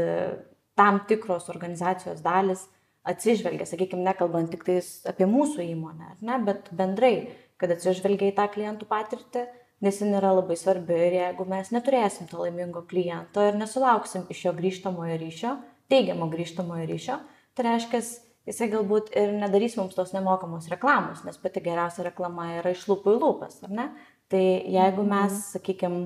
tam 0.79 1.03
tikros 1.09 1.51
organizacijos 1.53 2.23
dalis 2.25 2.67
atsižvelgia, 3.05 3.67
sakykime, 3.69 4.05
nekalbant 4.07 4.53
tik 4.55 4.65
apie 5.11 5.27
mūsų 5.29 5.67
įmonę, 5.75 6.17
ne, 6.25 6.39
bet 6.47 6.71
bendrai, 6.73 7.29
kad 7.61 7.75
atsižvelgia 7.75 8.33
į 8.33 8.37
tą 8.39 8.49
klientų 8.55 8.89
patirtį, 8.89 9.45
nes 9.85 10.01
jin 10.01 10.17
yra 10.17 10.33
labai 10.33 10.57
svarbi 10.57 10.97
ir 10.97 11.19
jeigu 11.19 11.45
mes 11.49 11.71
neturėsim 11.75 12.29
to 12.31 12.41
laimingo 12.41 12.85
kliento 12.89 13.45
ir 13.45 13.59
nesulauksim 13.59 14.25
iš 14.33 14.47
jo 14.47 14.55
grįžtamojo 14.57 15.19
ryšio, 15.21 15.57
teigiamo 15.93 16.31
grįžtamojo 16.33 16.87
ryšio, 16.89 17.19
tai 17.55 17.67
reiškia, 17.69 18.01
jisai 18.49 18.69
galbūt 18.73 19.13
ir 19.17 19.33
nedarys 19.39 19.77
mums 19.81 19.97
tos 19.97 20.13
nemokamos 20.17 20.69
reklamos, 20.73 21.25
nes 21.27 21.41
pati 21.41 21.63
geriausia 21.65 22.09
reklama 22.09 22.51
yra 22.59 22.75
iš 22.75 22.87
lūpų 22.91 23.17
į 23.17 23.23
lūpas, 23.23 23.63
ar 23.67 23.75
ne? 23.75 23.89
Tai 24.33 24.43
jeigu 24.43 25.05
mhm. 25.05 25.11
mes, 25.13 25.41
sakykime, 25.55 26.05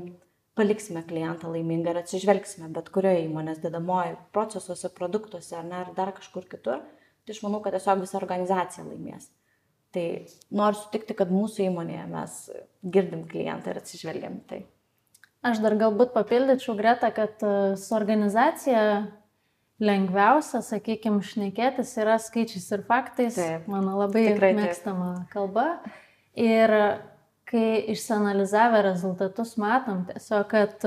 paliksime 0.59 1.05
klientą 1.07 1.53
laimingą 1.53 1.93
ir 1.93 2.01
atsižvelgsime 2.01 2.71
bet 2.75 2.91
kurioje 2.95 3.27
įmonės 3.29 3.61
dedamoje 3.63 4.17
procesuose, 4.35 4.91
produktuose 4.95 5.55
ar, 5.59 5.67
ne, 5.67 5.83
ar 5.85 5.93
dar 5.97 6.11
kažkur 6.17 6.49
kitur, 6.51 6.83
tai 7.25 7.37
aš 7.37 7.45
manau, 7.45 7.61
kad 7.63 7.77
tiesiog 7.77 8.03
visa 8.03 8.19
organizacija 8.19 8.87
laimės. 8.87 9.29
Tai 9.95 10.05
noriu 10.53 10.77
sutikti, 10.83 11.15
kad 11.17 11.31
mūsų 11.33 11.71
įmonėje 11.71 12.09
mes 12.11 12.35
girdim 12.85 13.23
klientą 13.31 13.73
ir 13.73 13.81
atsižvelgiam 13.81 14.43
tai. 14.51 14.67
Aš 15.47 15.63
dar 15.63 15.77
galbūt 15.79 16.11
papildyčiau 16.17 16.75
Greta, 16.77 17.13
kad 17.15 17.39
e, 17.47 17.53
su 17.79 17.95
organizacija 17.97 18.83
lengviausia, 19.83 20.63
sakykime, 20.65 21.23
šnekėtis 21.25 21.95
yra 22.03 22.19
skaičiais 22.23 22.67
ir 22.75 22.83
faktais. 22.89 23.39
Taip, 23.39 23.69
mano 23.71 23.99
labai 24.01 24.27
tikrai, 24.33 24.53
mėgstama 24.59 25.13
taip. 25.21 25.31
kalba. 25.35 25.69
Ir 26.39 26.75
kai 27.49 27.69
išsianalizavę 27.95 28.83
rezultatus 28.85 29.57
matom 29.61 30.05
tiesiog, 30.11 30.51
kad 30.51 30.85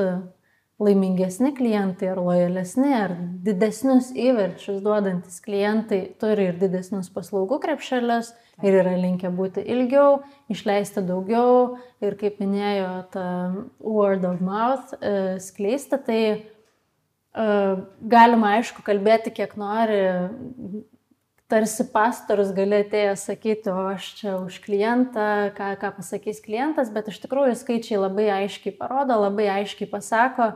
laimingesni 0.81 1.51
klientai 1.57 2.09
ar 2.11 2.19
lojalesni 2.21 2.91
ar 2.97 3.13
didesnius 3.45 4.09
įverčius 4.17 4.79
duodantis 4.81 5.37
klientai 5.45 6.01
turi 6.21 6.47
ir 6.49 6.57
didesnius 6.61 7.11
paslaugų 7.13 7.59
krepšelius 7.61 8.31
ir 8.65 8.79
yra 8.81 8.95
linkę 8.97 9.29
būti 9.33 9.61
ilgiau, 9.61 10.21
išleisti 10.53 11.03
daugiau 11.05 11.77
ir 12.01 12.17
kaip 12.17 12.41
minėjo 12.41 12.89
tą 13.13 13.27
word 13.77 14.25
of 14.25 14.41
mouth 14.41 14.95
e, 14.97 15.37
skleisti, 15.43 16.01
tai 16.01 16.21
Galima, 17.33 18.57
aišku, 18.57 18.83
kalbėti 18.83 19.31
kiek 19.31 19.53
nori, 19.55 20.01
tarsi 21.51 21.85
pastorius 21.91 22.51
gali 22.55 22.81
atėjęs 22.81 23.23
sakyti, 23.27 23.71
o 23.71 23.85
aš 23.91 24.09
čia 24.19 24.33
už 24.39 24.57
klientą, 24.63 25.51
ką, 25.55 25.69
ką 25.79 25.93
pasakys 25.99 26.41
klientas, 26.43 26.91
bet 26.91 27.07
iš 27.11 27.21
tikrųjų 27.23 27.55
skaičiai 27.59 28.01
labai 28.01 28.27
aiškiai 28.41 28.75
parodo, 28.75 29.15
labai 29.19 29.47
aiškiai 29.59 29.89
pasako 29.91 30.53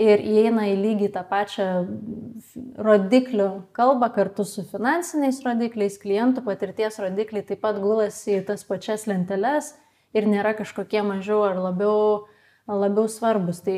ir 0.00 0.20
įeina 0.20 0.66
į 0.72 0.74
lygiai 0.80 1.12
tą 1.12 1.22
pačią 1.28 1.68
rodiklių 2.80 3.48
kalbą 3.76 4.10
kartu 4.16 4.44
su 4.48 4.64
finansiniais 4.68 5.40
rodikliais, 5.44 5.96
klientų 6.00 6.44
patirties 6.48 7.00
rodikliai 7.00 7.44
taip 7.44 7.64
pat 7.64 7.80
gulasi 7.80 8.38
į 8.40 8.44
tas 8.50 8.64
pačias 8.68 9.04
lenteles 9.08 9.72
ir 10.16 10.28
nėra 10.28 10.52
kažkokie 10.56 11.00
mažiau 11.04 11.42
ar 11.48 11.60
labiau, 11.60 12.26
labiau 12.68 13.08
svarbus. 13.08 13.62
Tai 13.64 13.76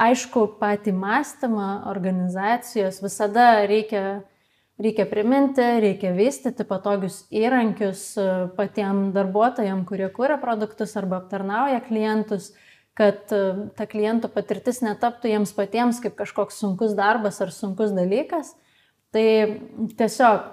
aišku, 0.00 0.46
patį 0.60 0.94
mąstymą 0.96 1.68
organizacijos 1.90 3.00
visada 3.02 3.66
reikia, 3.70 4.22
reikia 4.80 5.06
priminti, 5.10 5.66
reikia 5.82 6.12
vystyti 6.16 6.66
patogius 6.66 7.22
įrankius 7.30 8.02
e, 8.18 8.26
patiem 8.56 9.10
darbuotojam, 9.14 9.84
kurie 9.88 10.08
kūrė 10.14 10.40
produktus 10.42 10.96
arba 10.98 11.20
aptarnauja 11.20 11.82
klientus, 11.86 12.50
kad 12.98 13.30
e, 13.34 13.70
ta 13.78 13.86
klientų 13.90 14.32
patirtis 14.34 14.82
netaptų 14.84 15.34
jiems 15.34 15.54
patiems 15.56 16.02
kaip 16.02 16.18
kažkoks 16.18 16.58
sunkus 16.62 16.96
darbas 16.98 17.40
ar 17.44 17.54
sunkus 17.54 17.94
dalykas. 17.96 18.56
Tai 19.14 19.26
tiesiog 19.98 20.50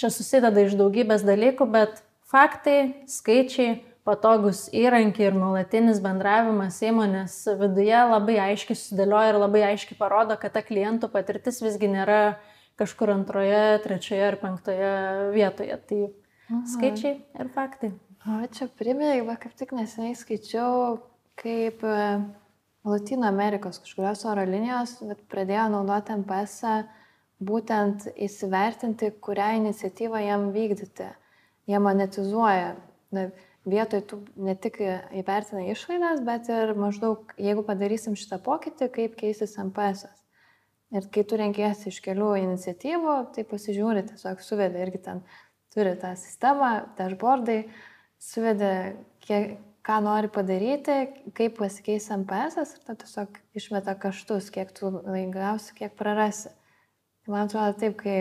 čia 0.00 0.08
susideda 0.12 0.64
iš 0.64 0.76
daugybės 0.80 1.24
dalykų, 1.24 1.68
bet 1.72 2.02
faktai, 2.28 3.06
skaičiai 3.08 3.78
patogus 4.06 4.66
įrankiai 4.74 5.28
ir 5.28 5.36
nuolatinis 5.36 6.00
bendravimas 6.04 6.78
įmonės 6.84 7.36
viduje 7.60 7.98
labai 8.10 8.38
aiškiai 8.50 8.78
sudėlioja 8.78 9.34
ir 9.34 9.40
labai 9.42 9.64
aiškiai 9.72 9.98
parodo, 9.98 10.36
kad 10.40 10.54
ta 10.56 10.62
klientų 10.64 11.10
patirtis 11.12 11.60
visgi 11.64 11.90
nėra 11.92 12.20
kažkur 12.80 13.12
antroje, 13.12 13.80
trečioje 13.84 14.26
ar 14.30 14.38
penktoje 14.40 14.92
vietoje. 15.34 15.76
Tai 15.88 16.00
Aha. 16.06 16.62
skaičiai 16.74 17.16
ir 17.42 17.52
faktai. 17.54 17.92
O 18.28 18.40
čia 18.52 18.68
priminė, 18.76 19.20
va 19.28 19.36
kaip 19.40 19.54
tik 19.56 19.72
neseniai 19.76 20.16
skaičiau, 20.16 20.98
kaip 21.40 21.84
e, 21.84 22.00
Latino 22.84 23.28
Amerikos 23.28 23.80
kažkurios 23.84 24.24
oro 24.28 24.44
linijos 24.48 24.98
pradėjo 25.32 25.68
naudoti 25.72 26.16
MPS 26.18 26.58
būtent 27.40 28.10
įsivertinti, 28.16 29.12
kurią 29.24 29.54
iniciatyvą 29.62 30.20
jam 30.26 30.50
vykdyti. 30.52 31.08
Jie 31.68 31.80
monetizuoja. 31.80 32.74
Na, 33.14 33.28
vietoj 33.68 34.00
tų 34.08 34.20
ne 34.40 34.54
tik 34.56 34.80
įvertina 34.80 35.66
išlaidas, 35.72 36.22
bet 36.24 36.48
ir 36.52 36.72
maždaug, 36.78 37.34
jeigu 37.40 37.64
padarysim 37.66 38.16
šitą 38.16 38.40
pokytį, 38.44 38.88
kaip 38.94 39.16
keisis 39.20 39.58
MPS. 39.60 40.06
-as. 40.08 40.20
Ir 40.90 41.06
kai 41.14 41.22
tu 41.22 41.38
renkėsi 41.38 41.86
iš 41.92 42.00
kelių 42.02 42.32
iniciatyvų, 42.40 43.16
tai 43.34 43.44
pasižiūri, 43.46 44.08
tiesiog 44.08 44.40
suvedė 44.42 44.82
irgi 44.82 44.98
ten, 45.04 45.20
turi 45.70 45.94
tą 45.94 46.16
sistemą, 46.18 46.70
dashboardai, 46.98 47.60
suvedė, 48.18 48.72
kiek, 49.22 49.52
ką 49.86 50.00
nori 50.02 50.28
padaryti, 50.32 50.96
kaip 51.36 51.56
pasikeis 51.60 52.10
MPS 52.10 52.58
ir 52.74 52.82
tada 52.82 52.98
tiesiog 53.04 53.38
išmeta 53.56 53.94
kaštus, 54.02 54.50
kiek 54.50 54.74
tu 54.74 54.90
laimėsi, 54.90 55.76
kiek 55.78 55.94
prarasi. 55.98 56.50
Tai 57.22 57.36
man 57.36 57.46
atrodo 57.46 57.78
taip, 57.78 57.96
kai 58.02 58.18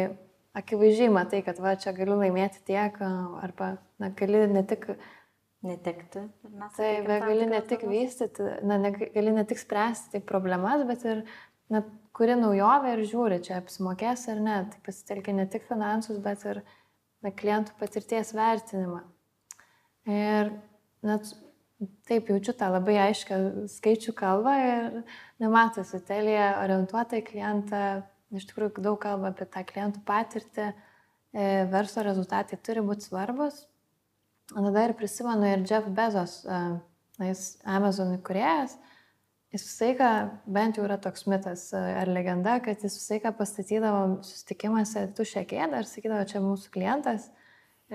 akivaizdžiai 0.59 1.09
matai, 1.13 1.41
kad 1.45 1.57
va 1.63 1.73
čia 1.79 1.95
galiu 1.97 2.19
laimėti 2.21 2.61
tiek, 2.69 3.01
arba 3.41 3.79
na, 3.97 4.11
gali 4.13 4.45
ne 4.53 4.63
tik 4.67 4.91
netekti. 5.65 6.23
Tai 6.75 6.89
gali 7.07 7.47
ne 7.49 7.59
tik 7.67 7.83
vystyti, 7.89 8.45
na, 8.67 8.77
ne, 8.81 8.93
gali 8.95 9.33
ne 9.35 9.43
tik 9.47 9.59
spręsti 9.59 10.21
problemas, 10.27 10.85
bet 10.87 11.05
ir 11.07 11.23
na, 11.71 11.83
kuri 12.15 12.37
naujovė 12.39 12.95
ir 12.95 13.03
žiūri, 13.09 13.41
čia 13.45 13.59
apsimokės 13.59 14.27
ar 14.31 14.41
ne. 14.43 14.57
Tai 14.71 14.81
pasitelkia 14.85 15.35
ne 15.35 15.47
tik 15.51 15.67
finansus, 15.67 16.21
bet 16.23 16.45
ir 16.47 16.63
na, 17.23 17.33
klientų 17.35 17.75
patirties 17.79 18.33
vertinimą. 18.37 19.03
Ir 20.09 20.53
net 21.05 21.31
taip 22.09 22.29
jaučiu 22.31 22.53
tą 22.59 22.71
labai 22.73 22.97
aiškę 23.05 23.39
skaičių 23.71 24.13
kalbą 24.17 24.53
ir 24.65 25.01
nematosi, 25.39 26.01
telija 26.07 26.53
orientuota 26.63 27.19
į 27.19 27.25
klientą, 27.29 27.83
iš 28.35 28.47
tikrųjų 28.49 28.83
daug 28.83 28.99
kalba 29.01 29.31
apie 29.31 29.47
tą 29.47 29.63
klientų 29.67 30.03
patirtį, 30.07 30.69
e, 31.31 31.45
verslo 31.71 32.03
rezultatai 32.07 32.59
turi 32.63 32.83
būti 32.85 33.07
svarbus, 33.07 33.61
Tada 34.49 34.85
ir 34.87 34.95
prisimenu 34.97 35.45
ir 35.45 35.65
Jeff 35.67 35.89
Bezos, 35.93 36.39
na, 36.47 37.27
jis 37.27 37.59
Amazon 37.67 38.15
įkurėjas, 38.15 38.77
jis 39.53 39.65
visą 39.65 39.89
laiką, 39.89 40.13
bent 40.57 40.79
jau 40.79 40.85
yra 40.87 40.97
toks 41.01 41.27
mitas 41.29 41.67
ar 41.75 42.09
legenda, 42.09 42.57
kad 42.65 42.81
jis 42.81 42.97
visą 42.97 43.17
laiką 43.17 43.33
pastatydavo 43.37 44.01
susitikimuose 44.25 45.05
tušę 45.17 45.45
kėdę 45.49 45.83
ir 45.83 45.89
sakydavo, 45.89 46.25
čia 46.29 46.41
mūsų 46.45 46.73
klientas, 46.73 47.29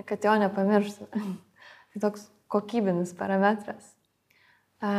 kad 0.07 0.27
jo 0.27 0.37
nepamirštų. 0.45 1.11
tai 1.95 2.05
toks 2.07 2.29
kokybinis 2.51 3.15
parametras. 3.19 3.93
A, 4.79 4.91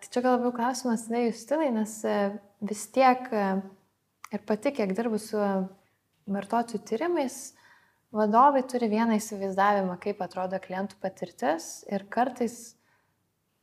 tai 0.00 0.10
čia 0.10 0.22
gal 0.24 0.38
labiau 0.38 0.54
klausimas, 0.56 1.06
tai 1.06 1.26
Justinai, 1.28 1.70
nes 1.74 1.98
vis 2.64 2.86
tiek 2.94 3.26
ir 3.34 4.46
pati, 4.48 4.72
kiek 4.74 4.94
dirbu 4.96 5.20
su 5.20 5.38
vartotojų 6.30 6.80
tyrimais, 6.88 7.52
vadovai 8.14 8.62
turi 8.70 8.88
vieną 8.92 9.18
įsivaizdavimą, 9.18 9.98
kaip 10.02 10.22
atrodo 10.24 10.60
klientų 10.62 10.98
patirtis 11.02 11.82
ir 11.90 12.06
kartais 12.12 12.74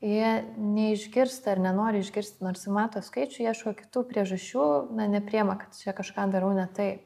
jie 0.01 0.31
neišgirsta 0.57 1.53
ar 1.53 1.61
nenori 1.61 2.01
išgirsti, 2.01 2.41
nors 2.43 2.65
mato 2.73 3.01
skaičių, 3.05 3.45
ieško 3.45 3.75
kitų 3.77 4.03
priežasčių, 4.09 4.67
na, 4.97 5.07
nepriema, 5.11 5.55
kad 5.61 5.77
čia 5.77 5.93
kažką 5.97 6.27
darau 6.33 6.51
ne 6.57 6.65
taip. 6.75 7.05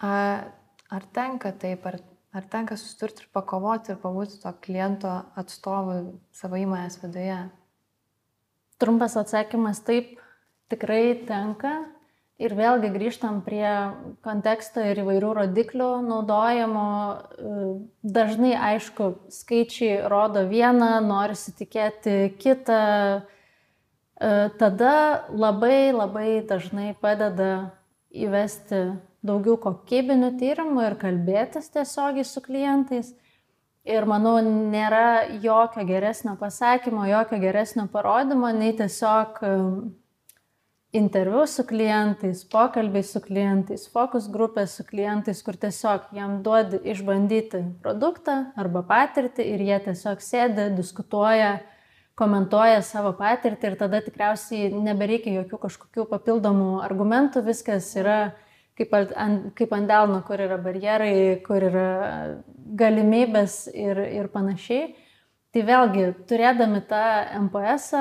Ar 0.00 1.08
tenka 1.16 1.52
taip, 1.56 1.86
ar, 1.88 2.00
ar 2.36 2.48
tenka 2.52 2.78
susturti 2.80 3.24
ir 3.24 3.30
pakovoti 3.34 3.92
ir 3.92 4.00
pabūti 4.00 4.40
to 4.42 4.52
kliento 4.64 5.12
atstovu 5.38 6.16
savo 6.36 6.60
įmonės 6.60 7.00
viduje? 7.04 7.38
Trumpas 8.80 9.16
atsakymas 9.16 9.80
taip, 9.84 10.16
tikrai 10.72 11.16
tenka. 11.28 11.76
Ir 12.36 12.52
vėlgi 12.52 12.90
grįžtam 12.92 13.38
prie 13.46 13.68
konteksto 14.20 14.82
ir 14.84 14.98
įvairių 15.00 15.30
rodiklių 15.38 15.88
naudojimo. 16.04 16.88
Dažnai, 18.04 18.52
aišku, 18.74 19.06
skaičiai 19.32 20.02
rodo 20.12 20.42
vieną, 20.50 20.98
norisi 21.00 21.54
tikėti 21.56 22.36
kitą. 22.36 22.82
Tada 24.60 24.92
labai 25.32 25.96
labai 25.96 26.28
dažnai 26.44 26.92
padeda 27.00 27.50
įvesti 28.12 28.84
daugiau 29.24 29.56
kokybinių 29.60 30.34
tyrimų 30.36 30.86
ir 30.90 31.00
kalbėtis 31.00 31.72
tiesiogiai 31.72 32.24
su 32.28 32.44
klientais. 32.44 33.14
Ir 33.88 34.04
manau, 34.04 34.38
nėra 34.44 35.40
jokio 35.40 35.88
geresnio 35.88 36.36
pasakymo, 36.36 37.08
jokio 37.08 37.40
geresnio 37.40 37.86
parodymo, 37.88 38.52
nei 38.52 38.76
tiesiog 38.76 39.40
interviu 40.94 41.46
su 41.46 41.64
klientais, 41.66 42.44
pokalbiai 42.48 43.04
su 43.04 43.20
klientais, 43.20 43.86
fokus 43.92 44.28
grupės 44.32 44.76
su 44.78 44.84
klientais, 44.86 45.42
kur 45.42 45.58
tiesiog 45.58 46.12
jam 46.16 46.40
duodi 46.46 46.80
išbandyti 46.92 47.62
produktą 47.82 48.52
arba 48.56 48.84
patirtį 48.86 49.46
ir 49.54 49.64
jie 49.66 49.78
tiesiog 49.88 50.22
sėdi, 50.22 50.70
diskutuoja, 50.76 51.58
komentuoja 52.16 52.80
savo 52.86 53.12
patirtį 53.18 53.72
ir 53.72 53.78
tada 53.80 54.00
tikriausiai 54.04 54.70
nebereikia 54.72 55.34
jokių 55.42 55.62
kažkokių 55.66 56.06
papildomų 56.12 56.70
argumentų, 56.86 57.42
viskas 57.44 57.90
yra 57.98 58.20
kaip 58.76 58.92
ant, 58.96 59.50
kaip 59.56 59.72
ant 59.72 59.88
delno, 59.88 60.20
kur 60.26 60.40
yra 60.40 60.58
barjerai, 60.60 61.40
kur 61.44 61.64
yra 61.64 61.88
galimybės 62.76 63.66
ir, 63.72 64.00
ir 64.20 64.30
panašiai. 64.32 64.94
Tai 65.54 65.62
vėlgi, 65.64 66.08
turėdami 66.28 66.82
tą 66.88 67.04
MPS, 67.46 67.92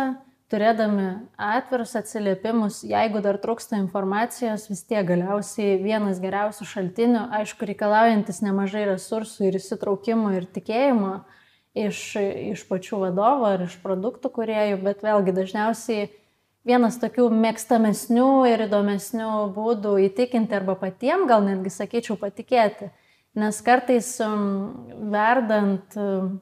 turėdami 0.53 1.08
atvirus 1.41 1.95
atsiliepimus, 1.97 2.84
jeigu 2.86 3.21
dar 3.25 3.39
trūksta 3.41 3.79
informacijos, 3.79 4.67
vis 4.69 4.84
tiek 4.86 5.05
galiausiai 5.08 5.79
vienas 5.81 6.19
geriausių 6.21 6.67
šaltinių, 6.69 7.23
aišku, 7.39 7.65
reikalaujantis 7.71 8.43
nemažai 8.45 8.86
resursų 8.91 9.49
ir 9.49 9.58
įsitraukimo 9.60 10.36
ir 10.38 10.45
tikėjimo 10.58 11.15
iš, 11.75 12.01
iš 12.53 12.65
pačių 12.69 13.01
vadovų 13.08 13.49
ar 13.49 13.65
iš 13.65 13.79
produktų 13.84 14.31
kuriejų, 14.38 14.79
bet 14.86 15.01
vėlgi 15.05 15.36
dažniausiai 15.36 16.05
vienas 16.65 16.99
tokių 17.01 17.27
mėgstamesnių 17.34 18.29
ir 18.49 18.65
įdomesnių 18.67 19.31
būdų 19.55 19.97
įtikinti 20.08 20.58
arba 20.58 20.77
patiem, 20.79 21.27
gal 21.29 21.45
netgi 21.45 21.73
sakyčiau, 21.73 22.17
patikėti. 22.21 22.91
Nes 23.36 23.58
kartais 23.65 24.13
um, 24.23 24.86
verdant 25.12 25.97
um, 25.99 26.38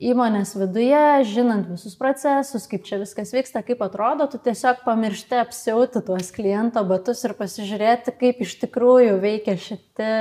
įmonės 0.00 0.54
viduje, 0.56 1.00
žinant 1.28 1.68
visus 1.68 1.94
procesus, 1.98 2.64
kaip 2.70 2.86
čia 2.88 2.98
viskas 3.02 3.34
vyksta, 3.36 3.60
kaip 3.64 3.82
atrodo, 3.84 4.26
tu 4.32 4.40
tiesiog 4.40 4.80
pamiršti 4.86 5.36
apsiauti 5.42 6.00
tuos 6.06 6.32
kliento 6.32 6.82
batus 6.88 7.20
ir 7.28 7.36
pasižiūrėti, 7.36 8.14
kaip 8.20 8.40
iš 8.46 8.56
tikrųjų 8.62 9.18
veikia 9.20 9.58
šitie, 9.60 10.14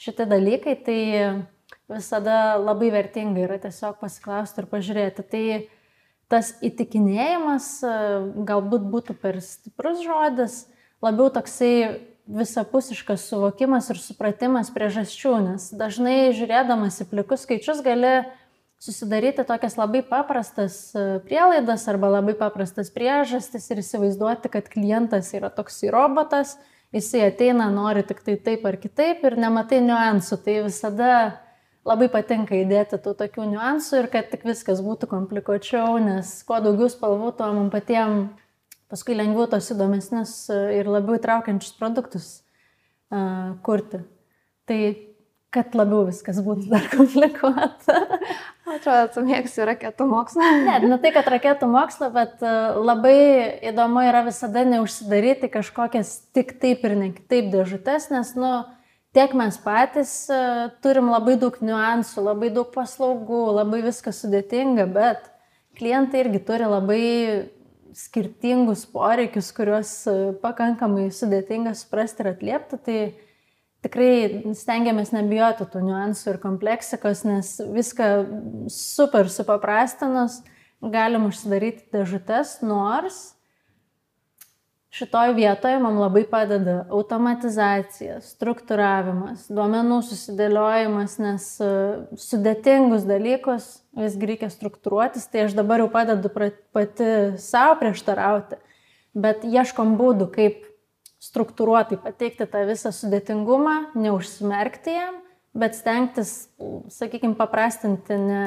šitie 0.00 0.26
dalykai, 0.30 0.76
tai 0.86 1.00
visada 1.92 2.56
labai 2.56 2.88
vertinga 2.94 3.44
yra 3.44 3.58
tiesiog 3.60 4.00
pasiklausti 4.00 4.62
ir 4.62 4.70
pažiūrėti. 4.72 5.26
Tai 5.28 5.44
tas 6.32 6.54
įtikinėjimas 6.64 7.68
galbūt 8.48 8.88
būtų 8.88 9.18
per 9.20 9.38
stiprus 9.44 10.00
žodis, 10.06 10.64
labiau 11.04 11.28
toksai 11.32 11.74
visapusiškas 12.24 13.26
suvokimas 13.28 13.90
ir 13.92 14.00
supratimas 14.00 14.70
priežasčių, 14.72 15.34
nes 15.44 15.68
dažnai 15.76 16.32
žiūrėdamas 16.32 17.02
į 17.04 17.08
plikus 17.10 17.44
skaičius 17.44 17.84
gali 17.84 18.22
susidaryti 18.84 19.44
tokias 19.48 19.78
labai 19.80 20.02
paprastas 20.04 20.76
e, 20.92 21.04
prielaidas 21.24 21.86
arba 21.88 22.10
labai 22.18 22.34
paprastas 22.36 22.90
priežastis 22.92 23.70
ir 23.72 23.80
įsivaizduoti, 23.80 24.50
kad 24.52 24.68
klientas 24.72 25.32
yra 25.36 25.48
toksai 25.52 25.92
robotas, 25.94 26.58
jisai 26.94 27.24
ateina, 27.30 27.70
nori 27.72 28.04
tik 28.06 28.20
tai 28.26 28.36
taip 28.36 28.66
ar 28.68 28.76
kitaip 28.80 29.24
ir 29.24 29.38
nematai 29.40 29.80
niuansų. 29.86 30.38
Tai 30.44 30.56
visada 30.66 31.10
labai 31.88 32.10
patinka 32.12 32.56
įdėti 32.58 33.00
tų 33.00 33.16
tokių 33.22 33.48
niuansų 33.54 34.02
ir 34.02 34.10
kad 34.12 34.28
tik 34.32 34.44
viskas 34.48 34.84
būtų 34.84 35.08
komplikuočiau, 35.10 35.96
nes 36.04 36.36
kuo 36.46 36.60
daugiau 36.64 36.90
spalvų, 36.92 37.32
tuo 37.38 37.50
mums 37.56 37.72
patiems 37.72 38.32
paskui 38.92 39.16
lengviau 39.16 39.48
tos 39.50 39.70
įdomesnius 39.72 40.36
ir 40.76 40.86
labiau 40.92 41.16
įtraukiančius 41.18 41.74
produktus 41.80 42.28
uh, 43.10 43.56
kurti. 43.64 44.04
Tai 44.68 44.78
kad 45.54 45.74
labiau 45.78 46.04
viskas 46.08 46.40
būtų 46.44 46.68
dar 46.70 46.86
komplikuota. 46.96 48.20
Atrodo, 48.64 49.08
tu 49.12 49.22
mėgsi 49.26 49.64
raketų 49.68 50.06
mokslą. 50.08 50.46
Ne, 50.64 50.78
ne 50.88 50.96
tai, 51.00 51.10
kad 51.12 51.26
raketų 51.28 51.66
mokslą, 51.68 52.08
bet 52.14 52.40
e, 52.40 52.52
labai 52.80 53.18
įdomu 53.70 54.06
yra 54.08 54.22
visada 54.24 54.62
neužsidaryti 54.64 55.50
kažkokias 55.52 56.14
tik 56.36 56.54
taip 56.62 56.86
ir 56.88 56.94
ne 56.96 57.10
kitaip 57.12 57.50
dėžutės, 57.52 58.08
nes, 58.14 58.30
nu, 58.40 58.54
tiek 59.16 59.36
mes 59.36 59.58
patys 59.60 60.14
e, 60.32 60.40
turim 60.84 61.12
labai 61.12 61.36
daug 61.40 61.58
niuansų, 61.60 62.24
labai 62.30 62.48
daug 62.56 62.72
paslaugų, 62.72 63.42
labai 63.60 63.82
viskas 63.84 64.22
sudėtinga, 64.24 64.88
bet 64.96 65.28
klientai 65.76 66.24
irgi 66.24 66.40
turi 66.48 66.70
labai 66.70 67.04
skirtingus 67.94 68.86
poreikius, 68.90 69.52
kuriuos 69.54 69.92
e, 70.08 70.16
pakankamai 70.40 71.10
sudėtinga 71.14 71.76
suprasti 71.78 72.24
ir 72.24 72.32
atliepti. 72.32 72.80
Tai 72.80 72.98
tikrai 73.84 74.54
stengiamės 74.56 75.12
nebijoti 75.14 75.68
tų 75.70 75.84
niuansų 75.84 76.32
ir 76.32 76.40
kompleksikos, 76.42 77.22
nes 77.28 77.54
viską 77.76 78.10
super 78.72 79.30
supaprastinus 79.32 80.40
galim 80.80 81.28
užsidaryti 81.30 81.86
dėžutės, 81.94 82.58
nors 82.64 83.34
Šitoj 84.94 85.32
vietoje 85.34 85.78
man 85.82 85.96
labai 85.98 86.20
padeda 86.30 86.84
automatizacija, 86.94 88.20
struktūravimas, 88.22 89.48
duomenų 89.50 89.96
susidėliojimas, 90.06 91.16
nes 91.18 91.46
e, 91.58 91.70
sudėtingus 92.22 93.02
dalykus 93.08 93.66
visgi 93.98 94.28
reikia 94.30 94.52
struktūruotis, 94.54 95.26
tai 95.32 95.48
aš 95.48 95.56
dabar 95.58 95.82
jau 95.82 95.88
padedu 95.90 96.30
pati 96.30 97.08
savo 97.42 97.74
prieštarauti, 97.80 98.60
bet 99.18 99.42
ieškom 99.42 99.96
būdų, 99.98 100.30
kaip 100.36 100.62
struktūruotai 101.24 101.98
pateikti 102.02 102.46
tą 102.50 102.64
visą 102.68 102.92
sudėtingumą, 102.94 103.96
neužsimerkti 103.96 104.94
jam, 104.96 105.18
bet 105.56 105.76
stengtis, 105.78 106.34
sakykime, 106.92 107.36
paprastinti 107.38 108.18
ne 108.20 108.44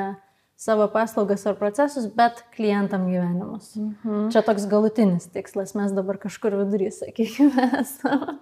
savo 0.57 0.87
paslaugas 0.89 1.45
ar 1.45 1.57
procesus, 1.57 2.07
bet 2.09 2.41
klientam 2.55 3.05
gyvenimus. 3.09 3.75
Mhm. 3.77 4.29
Čia 4.33 4.41
toks 4.45 4.65
galutinis 4.69 5.29
tikslas, 5.33 5.75
mes 5.77 5.93
dabar 5.93 6.17
kažkur 6.21 6.57
vidury, 6.63 6.89
sakykime, 6.93 7.69
esame. 7.83 8.39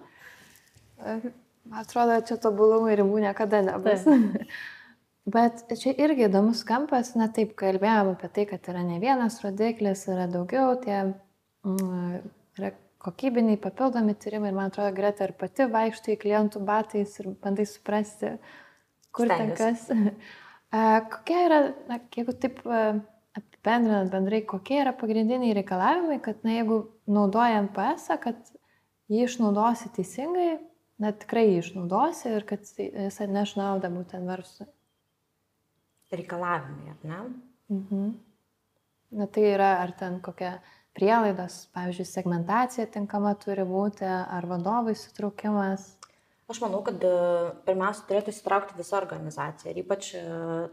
Man 1.66 1.82
atrodo, 1.82 2.16
čia 2.24 2.38
tobulumų 2.40 2.96
ribų 3.02 3.20
niekada 3.26 3.62
nebus. 3.66 4.06
Bet 5.26 5.64
čia 5.74 5.90
irgi 5.98 6.28
įdomus 6.28 6.60
kampas, 6.62 7.16
na 7.18 7.26
taip, 7.34 7.56
kalbėjom 7.58 8.12
apie 8.12 8.28
tai, 8.30 8.44
kad 8.46 8.68
yra 8.70 8.84
ne 8.86 9.00
vienas 9.02 9.40
rodiklis, 9.42 10.04
yra 10.06 10.28
daugiau 10.30 10.76
tie 10.78 11.00
mm, 11.66 12.20
kokybiniai 13.06 13.58
papildomi 13.62 14.16
tyrimai 14.18 14.50
ir 14.50 14.56
man 14.58 14.72
atrodo, 14.72 14.90
Greta 14.96 15.28
ir 15.28 15.34
pati 15.38 15.68
vaikštai 15.70 16.18
klientų 16.22 16.62
batais 16.66 17.14
ir 17.22 17.30
bandai 17.42 17.66
suprasti, 17.70 18.34
kur 19.14 19.30
Stengiuosi. 19.30 19.86
ten 19.88 20.08
kas. 20.10 20.32
Kokie 21.12 21.38
yra, 21.46 21.60
na, 21.88 22.00
jeigu 22.12 22.34
taip 22.42 22.58
apibendrinant 22.66 24.10
bendrai, 24.12 24.42
kokie 24.48 24.80
yra 24.82 24.92
pagrindiniai 24.96 25.54
reikalavimai, 25.56 26.18
kad, 26.24 26.40
na, 26.44 26.56
jeigu 26.56 26.80
naudoja 27.10 27.62
NPS, 27.64 28.08
kad 28.22 28.52
jį 29.12 29.26
išnaudosi 29.28 29.92
teisingai, 29.96 30.56
na, 31.02 31.12
tikrai 31.14 31.46
jį 31.50 31.60
išnaudosi 31.62 32.32
ir 32.32 32.46
kad 32.48 32.66
jis 32.66 33.20
atneš 33.22 33.56
naudą 33.60 33.92
būtent 33.94 34.28
verslui. 34.28 34.68
Reikalavimai, 36.14 36.94
ar 36.94 37.10
ne? 37.10 37.20
Mhm. 37.72 38.08
Na, 39.16 39.26
tai 39.30 39.46
yra, 39.52 39.76
ar 39.82 39.94
ten 39.98 40.18
kokia 40.22 40.56
prielaidos, 40.96 41.66
pavyzdžiui, 41.76 42.08
segmentacija 42.08 42.88
tinkama 42.92 43.34
turi 43.42 43.66
būti, 43.68 44.06
ar 44.08 44.48
vadovų 44.48 44.96
įsitraukimas. 44.96 45.92
Aš 46.46 46.60
manau, 46.62 46.78
kad 46.86 47.02
e, 47.02 47.08
pirmiausia 47.66 48.04
turėtų 48.06 48.30
įsitraukti 48.30 48.76
visa 48.78 48.94
organizacija 49.00 49.72
ir 49.72 49.80
ypač 49.82 50.12
e, 50.14 50.20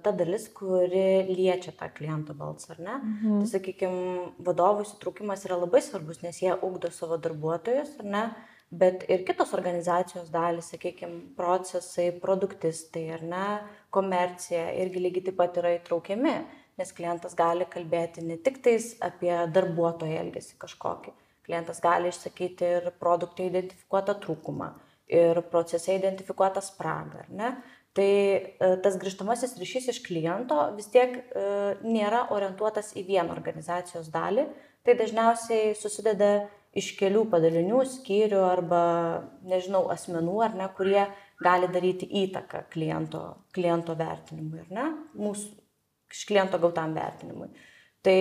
ta 0.06 0.12
dalis, 0.14 0.46
kuri 0.54 1.26
liečia 1.32 1.74
tą 1.80 1.88
kliento 1.98 2.36
balsą, 2.38 2.76
ar 2.76 2.82
ne? 2.86 2.98
Mhm. 3.00 3.40
Tai, 3.42 3.50
sakykime, 3.56 4.26
vadovų 4.46 4.86
įsitraukimas 4.86 5.48
yra 5.48 5.58
labai 5.64 5.82
svarbus, 5.82 6.22
nes 6.22 6.44
jie 6.44 6.54
ugdo 6.54 6.94
savo 6.94 7.18
darbuotojus, 7.18 7.96
ar 8.04 8.12
ne? 8.16 8.24
Bet 8.74 9.08
ir 9.10 9.26
kitos 9.26 9.52
organizacijos 9.54 10.30
dalys, 10.34 10.70
sakykime, 10.74 11.34
procesai, 11.38 12.12
produktistai, 12.22 13.08
ar 13.18 13.26
ne, 13.26 13.48
komercija 13.94 14.70
irgi 14.82 15.02
lygiai 15.02 15.28
taip 15.28 15.38
pat 15.42 15.58
yra 15.62 15.74
įtraukiami, 15.80 16.38
nes 16.80 16.94
klientas 16.96 17.36
gali 17.38 17.68
kalbėti 17.70 18.24
ne 18.26 18.40
tik 18.42 18.62
tais 18.66 18.94
apie 19.06 19.34
darbuotojo 19.54 20.18
elgesį 20.24 20.58
kažkokį, 20.64 21.14
klientas 21.46 21.82
gali 21.84 22.10
išsakyti 22.10 22.72
ir 22.80 22.90
produkto 23.00 23.46
identifikuotą 23.46 24.18
trūkumą 24.24 24.72
ir 25.14 25.42
procese 25.52 25.96
identifikuotą 26.00 26.64
spragą, 26.64 27.26
ar 27.26 27.32
ne? 27.32 27.54
Tai 27.94 28.10
e, 28.10 28.70
tas 28.82 28.96
grįžtamasis 28.98 29.54
ryšys 29.62 29.92
iš 29.92 30.00
kliento 30.06 30.58
vis 30.78 30.88
tiek 30.90 31.14
e, 31.14 31.44
nėra 31.86 32.24
orientuotas 32.34 32.96
į 32.98 33.04
vieną 33.12 33.36
organizacijos 33.36 34.10
dalį, 34.14 34.48
tai 34.84 34.96
dažniausiai 34.98 35.76
susideda 35.78 36.48
iš 36.74 36.96
kelių 36.98 37.28
padalinių, 37.30 37.84
skyrių 37.86 38.40
arba, 38.48 38.84
nežinau, 39.46 39.86
asmenų, 39.94 40.40
ar 40.42 40.58
ne, 40.58 40.70
kurie 40.74 41.04
gali 41.44 41.70
daryti 41.70 42.10
įtaką 42.24 42.66
kliento, 42.74 43.22
kliento 43.54 43.94
vertinimui, 44.00 44.64
ar 44.66 44.74
ne, 44.74 44.88
mūsų 45.20 45.63
iš 46.14 46.26
kliento 46.30 46.62
gautam 46.62 46.96
vertinimui. 46.96 47.50
Tai 48.06 48.18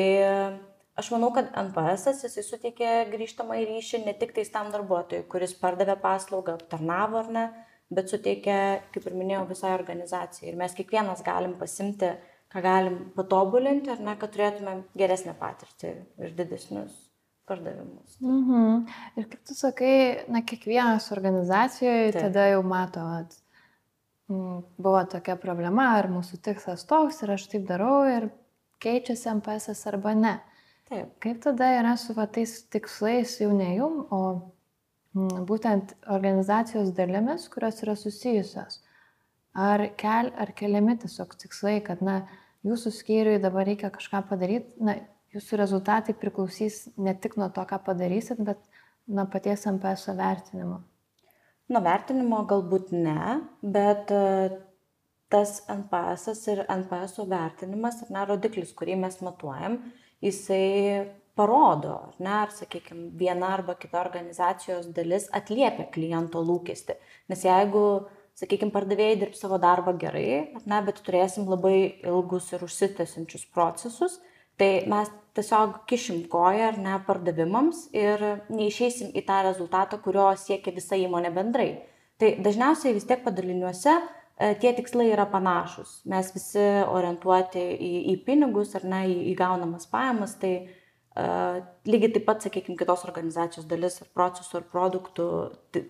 Aš 0.92 1.08
manau, 1.08 1.30
kad 1.32 1.46
NPS 1.56 2.20
jisai 2.20 2.42
suteikė 2.44 2.88
grįžtamą 3.08 3.56
į 3.62 3.68
ryšį 3.70 4.02
ne 4.04 4.12
tik 4.20 4.34
tais 4.36 4.50
tam 4.52 4.68
darbuotojui, 4.74 5.24
kuris 5.32 5.54
pardavė 5.56 5.94
paslaugą, 6.02 6.58
aptarnavo 6.58 7.22
ar 7.22 7.30
ne, 7.32 7.44
bet 7.92 8.12
suteikė, 8.12 8.58
kaip 8.92 9.06
ir 9.08 9.16
minėjau, 9.16 9.46
visai 9.48 9.72
organizacijai. 9.78 10.50
Ir 10.50 10.58
mes 10.60 10.76
kiekvienas 10.76 11.24
galim 11.24 11.54
pasimti, 11.60 12.12
ką 12.52 12.64
galim 12.64 12.98
patobulinti, 13.16 13.88
ar 13.94 14.04
ne, 14.04 14.18
kad 14.20 14.34
turėtumėm 14.34 14.84
geresnę 15.00 15.32
patirtį 15.40 15.94
ir 16.26 16.36
didesnius 16.36 17.00
pardavimus. 17.48 18.18
Mhm. 18.20 18.84
Ir 19.16 19.30
kaip 19.32 19.48
tu 19.48 19.56
sakai, 19.56 19.94
na, 20.28 20.44
kiekvienas 20.44 21.08
organizacijoje 21.16 22.12
Taip. 22.12 22.28
tada 22.28 22.50
jau 22.52 22.60
mato, 22.68 23.08
at, 23.16 23.38
buvo 24.82 25.02
tokia 25.10 25.36
problema, 25.40 25.92
ar 25.98 26.08
mūsų 26.12 26.40
tikslas 26.44 26.86
toks 26.88 27.22
ir 27.24 27.34
aš 27.34 27.48
taip 27.52 27.66
darau 27.68 28.02
ir 28.08 28.30
keičiasi 28.82 29.30
MPS 29.36 29.86
arba 29.90 30.14
ne. 30.18 30.38
Taip. 30.90 31.14
Kaip 31.24 31.38
tada 31.44 31.70
yra 31.78 31.94
su 31.96 32.14
va, 32.16 32.26
tais 32.28 32.50
tikslais 32.72 33.38
jau 33.40 33.52
ne 33.56 33.70
jum, 33.78 34.02
o 34.12 34.20
m, 35.16 35.44
būtent 35.48 35.94
organizacijos 36.12 36.90
dalimis, 36.96 37.46
kurios 37.52 37.80
yra 37.86 37.94
susijusios? 37.96 38.82
Ar, 39.52 39.86
kel, 40.00 40.32
ar 40.40 40.52
keliami 40.56 40.98
tiesiog 41.00 41.32
tikslai, 41.40 41.78
kad, 41.86 42.02
na, 42.04 42.22
jūsų 42.66 42.92
skyriui 42.98 43.40
dabar 43.40 43.68
reikia 43.68 43.92
kažką 43.94 44.24
padaryti, 44.28 44.76
na, 44.84 44.98
jūsų 45.32 45.60
rezultatai 45.60 46.14
priklausys 46.18 46.86
ne 47.00 47.14
tik 47.16 47.38
nuo 47.40 47.48
to, 47.54 47.64
ką 47.68 47.80
padarysit, 47.86 48.40
bet 48.44 48.60
nuo 49.08 49.24
paties 49.32 49.64
MPS 49.70 50.12
vertinimo? 50.18 50.82
Nuo 51.72 51.80
vertinimo 51.80 52.42
galbūt 52.48 52.90
ne, 52.92 53.38
bet 53.64 54.10
e, 54.12 54.24
tas 55.32 55.62
NPS 55.72 56.42
ir 56.52 56.62
NPS 56.66 57.22
vertinimas, 57.30 58.02
ar 58.04 58.10
ne, 58.12 58.24
rodiklis, 58.28 58.74
kurį 58.76 58.98
mes 59.00 59.16
matuojam, 59.24 59.78
jisai 60.24 61.12
parodo, 61.38 61.94
ar 62.10 62.18
ne, 62.20 62.32
ar, 62.42 62.52
sakykime, 62.52 63.06
viena 63.18 63.54
arba 63.56 63.76
kita 63.80 64.02
organizacijos 64.02 64.90
dalis 64.96 65.30
atliepia 65.32 65.88
kliento 65.94 66.42
lūkesti. 66.44 66.98
Nes 67.32 67.46
jeigu, 67.46 67.84
sakykime, 68.36 68.74
pardavėjai 68.74 69.22
dirbs 69.22 69.40
savo 69.40 69.56
darbą 69.62 69.96
gerai, 70.02 70.26
ne, 70.68 70.82
bet 70.84 71.00
turėsim 71.06 71.48
labai 71.48 71.78
ilgus 72.04 72.52
ir 72.52 72.66
užsitęsinčius 72.68 73.48
procesus, 73.54 74.20
tai 74.60 74.72
mes 74.90 75.10
tiesiog 75.36 75.82
kišim 75.88 76.26
koją 76.32 76.72
ar 76.72 76.80
ne 76.80 76.96
pardavimams 77.06 77.86
ir 77.96 78.20
neišeisim 78.52 79.14
į 79.16 79.24
tą 79.28 79.38
rezultatą, 79.48 80.00
kurio 80.04 80.28
siekia 80.36 80.74
visa 80.76 80.98
įmonė 81.00 81.32
bendrai. 81.34 81.70
Tai 82.20 82.34
dažniausiai 82.44 82.92
vis 82.94 83.08
tiek 83.08 83.24
padaliniuose 83.24 83.96
E, 84.42 84.54
tie 84.58 84.72
tikslai 84.74 85.10
yra 85.12 85.26
panašus. 85.30 85.98
Mes 86.08 86.30
visi 86.34 86.62
orientuoti 86.90 87.62
į, 87.76 87.90
į 88.12 88.14
pinigus 88.26 88.72
ar 88.78 88.86
ne, 88.88 89.02
į, 89.12 89.18
į 89.30 89.34
gaunamas 89.38 89.84
pajamas, 89.92 90.34
tai 90.40 90.52
uh, 90.64 91.60
lygiai 91.86 92.14
taip 92.16 92.24
pat, 92.26 92.46
sakykime, 92.46 92.78
kitos 92.80 93.04
organizacijos 93.06 93.68
dalis 93.70 94.00
ar 94.02 94.08
procesų 94.16 94.62
ar 94.62 94.66
produktų 94.72 95.28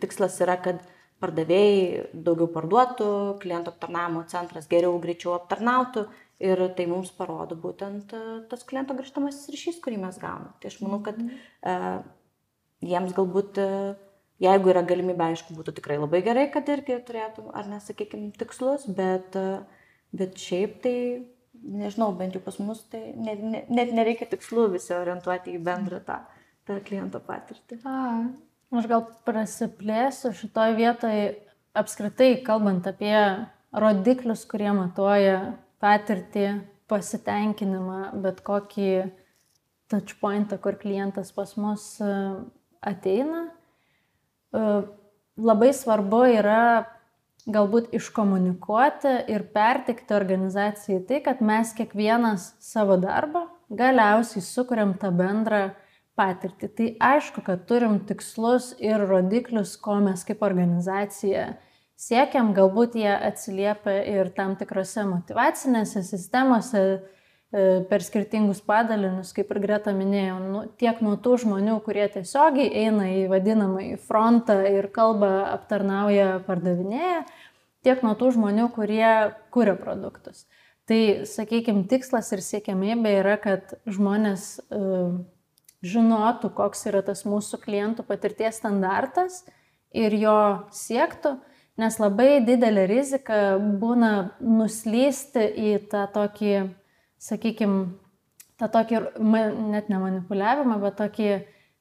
tikslas 0.03 0.41
yra, 0.45 0.59
kad 0.65 0.83
pardavėjai 1.23 2.11
daugiau 2.27 2.51
parduotų, 2.51 3.09
klientų 3.45 3.73
aptarnavimo 3.73 4.27
centras 4.29 4.67
geriau, 4.69 4.97
greičiau 5.01 5.37
aptarnautų 5.39 6.09
ir 6.43 6.63
tai 6.77 6.89
mums 6.91 7.13
parodo 7.15 7.59
būtent 7.59 8.15
uh, 8.19 8.31
tas 8.51 8.67
kliento 8.69 8.97
grįžtamasis 8.99 9.51
ryšys, 9.55 9.83
kurį 9.85 10.01
mes 10.03 10.19
gauname. 10.23 10.55
Tai 10.63 10.73
aš 10.73 10.81
manau, 10.83 10.99
kad 11.07 11.21
uh, 11.23 12.01
jiems 12.83 13.15
galbūt 13.17 13.63
uh, 13.63 13.93
Jeigu 14.43 14.73
yra 14.73 14.83
galimybė, 14.87 15.29
aišku, 15.33 15.55
būtų 15.55 15.77
tikrai 15.77 16.01
labai 16.01 16.23
gerai, 16.27 16.49
kad 16.51 16.67
irgi 16.73 16.97
turėtum, 17.07 17.51
ar 17.55 17.69
nesakykime, 17.71 18.33
tikslus, 18.39 18.89
bet, 18.91 19.37
bet 20.11 20.41
šiaip 20.41 20.81
tai, 20.83 20.95
nežinau, 21.63 22.09
bent 22.19 22.35
jau 22.35 22.43
pas 22.43 22.59
mus 22.59 22.81
tai 22.91 23.13
net, 23.15 23.43
net, 23.43 23.71
net 23.71 23.93
nereikia 23.95 24.27
tikslų 24.33 24.67
visi 24.73 24.97
orientuoti 24.97 25.55
į 25.55 25.63
bendrą 25.63 26.01
tą, 26.09 26.19
tą 26.67 26.81
kliento 26.89 27.21
patirtį. 27.23 27.79
A, 27.87 28.01
aš 28.81 28.91
gal 28.91 29.05
prasiplėsiu 29.29 30.33
šitoje 30.41 30.75
vietoje, 30.81 31.29
apskritai 31.79 32.33
kalbant 32.43 32.89
apie 32.91 33.15
rodiklius, 33.71 34.43
kurie 34.49 34.73
matuoja 34.75 35.37
patirtį, 35.83 36.47
pasitenkinimą, 36.91 38.13
bet 38.23 38.41
kokį 38.47 38.93
touchpointą, 39.93 40.59
kur 40.63 40.79
klientas 40.81 41.33
pas 41.35 41.57
mus 41.61 41.85
ateina 42.83 43.47
labai 44.53 45.73
svarbu 45.75 46.25
yra 46.39 46.65
galbūt 47.51 47.91
iškomunikuoti 47.97 49.15
ir 49.33 49.47
pertikti 49.55 50.15
organizacijai 50.15 51.01
tai, 51.09 51.21
kad 51.25 51.41
mes 51.43 51.73
kiekvienas 51.75 52.53
savo 52.63 52.99
darbą 53.01 53.49
galiausiai 53.73 54.45
sukuriam 54.45 54.95
tą 55.01 55.11
bendrą 55.17 55.73
patirtį. 56.19 56.69
Tai 56.77 56.89
aišku, 57.13 57.43
kad 57.43 57.65
turim 57.67 57.99
tikslus 58.07 58.73
ir 58.79 59.03
rodiklius, 59.09 59.75
ko 59.81 59.97
mes 60.05 60.23
kaip 60.29 60.45
organizacija 60.45 61.55
siekiam, 62.03 62.53
galbūt 62.57 62.99
jie 62.99 63.11
atsiliepia 63.15 63.99
ir 64.11 64.33
tam 64.37 64.57
tikrose 64.59 65.07
motivacinėse 65.09 66.03
sistemose, 66.07 66.85
per 67.53 68.01
skirtingus 68.01 68.63
padalinius, 68.65 69.35
kaip 69.37 69.51
ir 69.53 69.61
Greta 69.61 69.93
minėjo, 69.93 70.39
nu, 70.41 70.63
tiek 70.81 71.03
nuo 71.05 71.19
tų 71.21 71.37
žmonių, 71.43 71.77
kurie 71.85 72.07
tiesiogiai 72.15 72.71
eina 72.87 73.11
į 73.13 73.27
vadinamą 73.29 73.83
į 73.91 73.99
frontą 74.01 74.57
ir 74.71 74.89
kalbą 74.95 75.29
aptarnauja, 75.51 76.39
pardavinėja, 76.47 77.27
tiek 77.85 78.01
nuo 78.07 78.15
tų 78.17 78.33
žmonių, 78.39 78.71
kurie 78.73 79.13
kuria 79.53 79.77
produktus. 79.77 80.47
Tai, 80.89 81.29
sakykime, 81.29 81.85
tikslas 81.93 82.33
ir 82.33 82.41
siekiamybė 82.43 83.19
yra, 83.21 83.37
kad 83.41 83.77
žmonės 83.85 84.57
uh, 84.73 85.21
žinotų, 85.85 86.55
koks 86.57 86.89
yra 86.89 87.05
tas 87.05 87.27
mūsų 87.29 87.61
klientų 87.63 88.07
patirties 88.09 88.63
standartas 88.63 89.43
ir 89.93 90.17
jo 90.17 90.39
siektų, 90.73 91.37
nes 91.81 91.99
labai 92.01 92.43
didelė 92.45 92.87
rizika 92.91 93.57
būna 93.59 94.13
nuslysti 94.41 95.47
į 95.49 95.73
tą 95.93 96.05
tokį, 96.13 96.55
sakykime, 97.23 97.87
tą 98.61 98.69
tokį 98.73 99.01
net 99.73 99.89
ne 99.89 100.03
manipuliavimą, 100.03 100.79
bet 100.83 100.99
tokį 101.01 101.31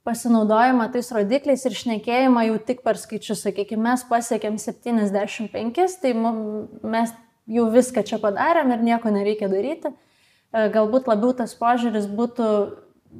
pasinaudojimą 0.07 0.87
tais 0.93 1.11
rodikliais 1.13 1.65
ir 1.67 1.75
šnekėjimą 1.77 2.45
jau 2.47 2.61
tik 2.69 2.81
per 2.85 2.97
skaičius. 2.97 3.43
Sakykime, 3.45 3.83
mes 3.91 4.05
pasiekėm 4.09 4.57
75, 4.61 5.97
tai 6.01 6.13
mes 6.15 7.13
jau 7.51 7.67
viską 7.73 8.05
čia 8.07 8.17
padarėm 8.21 8.73
ir 8.73 8.85
nieko 8.87 9.11
nereikia 9.13 9.51
daryti. 9.51 9.91
E, 9.91 10.67
galbūt 10.73 11.09
labiau 11.11 11.35
tas 11.37 11.53
požiūris 11.57 12.09
būtų 12.09 12.47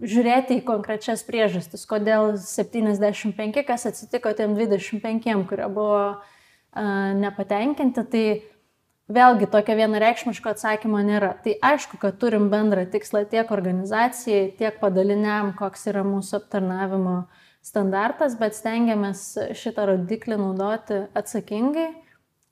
žiūrėti 0.01 0.59
į 0.59 0.65
konkrečias 0.65 1.23
priežastis, 1.27 1.83
kodėl 1.85 2.37
75, 2.39 3.61
kas 3.67 3.85
atsitiko 3.89 4.31
tiem 4.37 4.55
25, 4.57 5.45
kurie 5.49 5.67
buvo 5.67 6.01
nepatenkinti, 6.75 8.03
tai 8.11 8.25
vėlgi 9.11 9.49
tokio 9.51 9.75
vienareikšmiško 9.79 10.53
atsakymo 10.53 11.01
nėra. 11.03 11.33
Tai 11.43 11.55
aišku, 11.71 11.99
kad 12.01 12.19
turim 12.21 12.49
bendrą 12.53 12.85
tikslą 12.91 13.25
tiek 13.31 13.51
organizacijai, 13.51 14.51
tiek 14.59 14.79
padaliniam, 14.79 15.51
koks 15.57 15.89
yra 15.91 16.05
mūsų 16.07 16.39
aptarnavimo 16.41 17.17
standartas, 17.65 18.37
bet 18.39 18.55
stengiamės 18.57 19.25
šitą 19.57 19.89
rodiklį 19.91 20.39
naudoti 20.41 21.03
atsakingai 21.17 21.91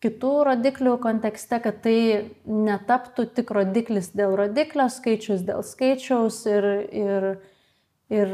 kitų 0.04 0.34
rodiklių 0.48 0.96
kontekste, 1.04 1.60
kad 1.64 1.82
tai 1.84 2.00
netaptų 2.48 3.26
tik 3.36 3.52
rodiklis 3.56 4.12
dėl 4.16 4.38
rodiklio, 4.40 4.88
skaičius 4.92 5.44
dėl 5.48 5.64
skaičiaus 5.66 6.40
ir, 6.48 6.68
ir, 6.96 7.28
ir 8.10 8.32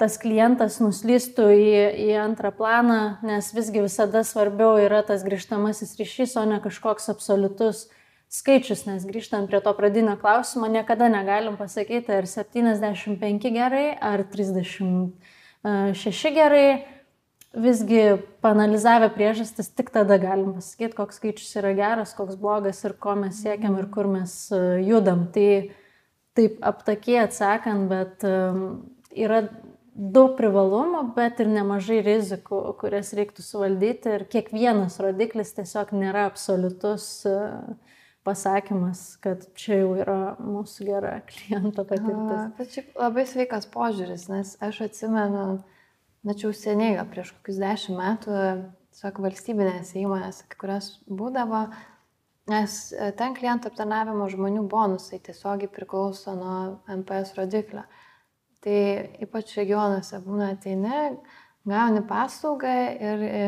tas 0.00 0.16
klientas 0.20 0.78
nuslystų 0.80 1.50
į, 1.52 1.64
į 2.08 2.10
antrą 2.22 2.50
planą, 2.56 3.18
nes 3.26 3.52
visgi 3.54 3.82
visada 3.84 4.22
svarbiau 4.24 4.78
yra 4.80 5.02
tas 5.06 5.24
grįžtamasis 5.26 5.98
ryšys, 6.00 6.36
o 6.40 6.44
ne 6.48 6.60
kažkoks 6.64 7.10
absoliutus 7.12 7.88
skaičius, 8.32 8.86
nes 8.86 9.04
grįžtant 9.04 9.50
prie 9.50 9.60
to 9.60 9.74
pradinio 9.76 10.16
klausimo, 10.20 10.66
niekada 10.70 11.08
negalim 11.12 11.56
pasakyti, 11.60 12.12
ar 12.14 12.24
75 12.30 13.50
gerai, 13.52 13.92
ar 13.92 14.24
36 14.30 16.32
gerai 16.36 16.84
visgi 17.50 18.22
panalizavę 18.40 19.10
priežastis, 19.12 19.68
tik 19.74 19.90
tada 19.92 20.16
galim 20.22 20.54
pasakyti, 20.54 20.94
koks 20.96 21.18
skaičius 21.18 21.56
yra 21.58 21.74
geras, 21.76 22.14
koks 22.16 22.38
blogas 22.40 22.84
ir 22.86 22.94
ko 22.94 23.16
mes 23.18 23.42
siekiam 23.42 23.74
ir 23.80 23.90
kur 23.90 24.06
mes 24.08 24.52
e, 24.54 24.56
judam. 24.86 25.26
Tai 25.34 25.48
taip 26.38 26.62
aptakiai 26.62 27.24
atsakant, 27.24 27.90
bet 27.90 28.22
yra 29.16 29.44
daug 29.94 30.36
privalumų, 30.38 31.02
bet 31.16 31.42
ir 31.42 31.50
nemažai 31.50 32.00
rizikų, 32.06 32.60
kurias 32.80 33.12
reiktų 33.16 33.44
suvaldyti 33.44 34.14
ir 34.16 34.26
kiekvienas 34.30 35.00
rodiklis 35.02 35.52
tiesiog 35.56 35.92
nėra 35.96 36.26
absoliutus 36.30 37.06
e, 37.28 37.36
pasakymas, 38.26 39.02
kad 39.24 39.44
čia 39.58 39.82
jau 39.82 39.92
yra 40.00 40.18
mūsų 40.40 40.88
gera 40.88 41.14
kliento 41.28 41.84
patirtis. 41.88 42.74
Šiaip 42.76 42.98
labai 43.00 43.26
sveikas 43.28 43.68
požiūris, 43.72 44.28
nes 44.32 44.54
aš 44.62 44.82
atsimenu, 44.88 45.46
na 46.24 46.36
čia 46.36 46.48
jau 46.48 46.56
seniai, 46.56 46.96
gal 46.98 47.08
prieš 47.10 47.34
kokius 47.38 47.60
dešimt 47.60 48.00
metų, 48.00 48.36
tiesiog 48.94 49.22
valstybinėse 49.26 49.98
įmonėse, 50.00 50.46
kurios 50.60 50.94
būdavo, 51.08 51.66
nes 52.50 52.82
e, 52.94 53.10
ten 53.18 53.34
klientų 53.36 53.72
aptarnavimo 53.72 54.30
žmonių 54.32 54.64
bonusai 54.70 55.20
tiesiogiai 55.24 55.70
priklauso 55.72 56.34
nuo 56.38 56.60
MPS 57.00 57.36
rodiklio. 57.38 57.84
Tai 58.60 58.78
ypač 59.24 59.54
regionuose 59.56 60.18
būna 60.20 60.50
ateini, 60.54 61.14
gauni 61.68 62.02
paslaugą 62.08 62.74
ir 63.00 63.22
e, 63.24 63.44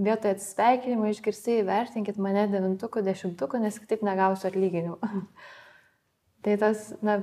vietoje 0.00 0.36
atsisveikinimo 0.36 1.10
išgirsti 1.10 1.58
įvertinkit 1.60 2.20
mane 2.22 2.46
devintukų, 2.48 3.02
dešimtukų, 3.04 3.60
nes 3.60 3.76
kitaip 3.82 4.04
negausiu 4.06 4.48
atlyginimų. 4.48 4.96
tai 6.46 6.56
tas, 6.62 6.88
na, 7.04 7.18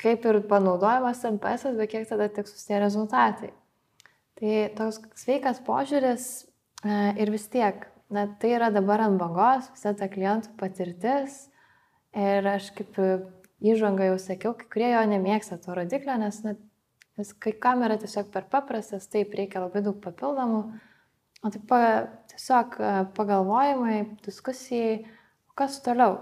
kaip 0.00 0.24
ir 0.28 0.40
panaudojamas 0.48 1.24
MPS, 1.28 1.68
bet 1.76 1.92
kiek 1.92 2.08
tada 2.08 2.30
tiksus 2.32 2.64
tie 2.68 2.80
rezultatai. 2.80 3.52
Tai 4.36 4.56
toks 4.76 5.00
sveikas 5.16 5.60
požiūris 5.64 6.26
e, 6.84 6.96
ir 7.20 7.32
vis 7.32 7.46
tiek, 7.52 7.84
na, 8.12 8.26
tai 8.40 8.56
yra 8.56 8.72
dabar 8.72 9.04
ant 9.06 9.20
bangos, 9.20 9.70
visa 9.76 9.92
ta 9.96 10.08
klientų 10.12 10.56
patirtis. 10.60 11.46
Ir 12.16 12.46
aš 12.48 12.70
kaip 12.72 12.96
įžanga 13.64 14.10
jau 14.10 14.16
sakiau, 14.20 14.54
kai 14.58 14.68
kurie 14.72 14.90
jo 14.92 15.02
nemėgsta 15.08 15.58
to 15.62 15.76
rodiklio, 15.76 16.16
nes, 16.20 16.40
na, 16.44 16.54
nes 17.16 17.32
kai 17.40 17.54
kam 17.60 17.84
yra 17.86 17.96
tiesiog 18.00 18.28
per 18.34 18.48
paprastas, 18.52 19.08
taip 19.12 19.34
reikia 19.36 19.64
labai 19.64 19.84
daug 19.86 19.98
papildomų. 20.04 20.62
O 21.44 21.52
taip 21.52 21.66
pa, 21.68 21.80
tiesiog 22.32 22.78
e, 22.80 22.92
pagalvojimai, 23.16 23.98
diskusijai, 24.24 25.04
kas 25.56 25.78
toliau, 25.84 26.18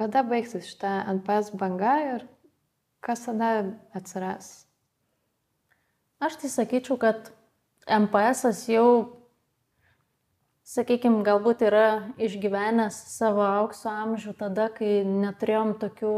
kada 0.00 0.22
baigsis 0.26 0.70
šitą 0.72 0.92
NPS 1.16 1.54
banga 1.58 1.94
ir 2.04 2.26
kas 3.06 3.26
tada 3.26 3.52
atsiras? 3.96 4.66
Aš 6.22 6.38
tai 6.42 6.50
sakyčiau, 6.52 6.98
kad 7.00 7.30
MPS 7.86 8.66
jau, 8.70 9.15
sakykime, 10.66 11.22
galbūt 11.26 11.62
yra 11.66 11.86
išgyvenęs 12.18 12.96
savo 13.14 13.44
aukso 13.46 13.90
amžių 13.92 14.34
tada, 14.38 14.68
kai 14.74 15.04
neturėjom 15.06 15.76
tokių 15.82 16.14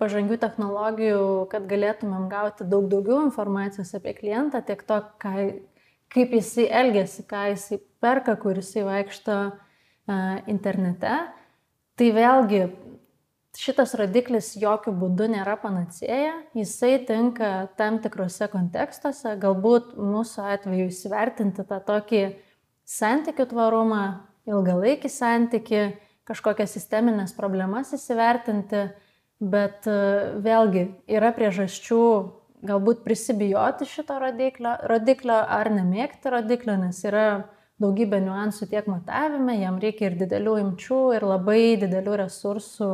pažangių 0.00 0.38
technologijų, 0.40 1.22
kad 1.50 1.66
galėtumėm 1.70 2.28
gauti 2.30 2.66
daug 2.68 2.88
daugiau 2.92 3.24
informacijos 3.24 3.94
apie 3.96 4.14
klientą, 4.18 4.60
tiek 4.64 4.82
to, 4.86 5.00
ką, 5.22 5.34
kaip 6.12 6.34
jisai 6.36 6.68
elgesi, 6.82 7.24
ką 7.26 7.46
jisai 7.54 7.80
perka, 8.04 8.36
kur 8.38 8.60
jisai 8.60 8.84
vaikšto 8.86 9.38
uh, 9.50 10.36
internete. 10.52 11.16
Tai 11.96 12.10
vėlgi 12.12 12.66
šitas 13.56 13.94
rodiklis 13.96 14.52
jokių 14.60 14.92
būdų 15.00 15.30
nėra 15.32 15.56
panacėja, 15.62 16.34
jisai 16.54 16.98
tinka 17.08 17.70
tam 17.80 17.96
tikrose 18.04 18.50
kontekstuose, 18.52 19.32
galbūt 19.40 19.94
mūsų 19.96 20.44
atveju 20.52 20.90
įsivertinti 20.92 21.64
tą 21.64 21.80
tokį 21.88 22.22
santykių 22.86 23.48
tvarumą, 23.50 24.02
ilgalaikį 24.46 25.10
santykių, 25.10 25.82
kažkokias 26.26 26.72
sisteminės 26.74 27.34
problemas 27.36 27.92
įsivertinti, 27.94 28.86
bet 29.42 29.86
e, 29.90 29.98
vėlgi 30.42 30.86
yra 31.18 31.32
priežasčių 31.36 32.02
galbūt 32.66 33.02
prisibijoti 33.04 33.86
šito 33.88 34.16
rodiklio, 34.22 34.76
rodiklio 34.90 35.36
ar 35.36 35.70
nemėgti 35.70 36.32
rodiklio, 36.32 36.78
nes 36.80 37.02
yra 37.06 37.26
daugybė 37.82 38.22
niuansų 38.24 38.70
tiek 38.70 38.86
matavime, 38.88 39.58
jam 39.60 39.78
reikia 39.82 40.10
ir 40.10 40.16
didelių 40.22 40.56
imčių, 40.62 41.00
ir 41.18 41.26
labai 41.28 41.76
didelių 41.82 42.22
resursų 42.22 42.90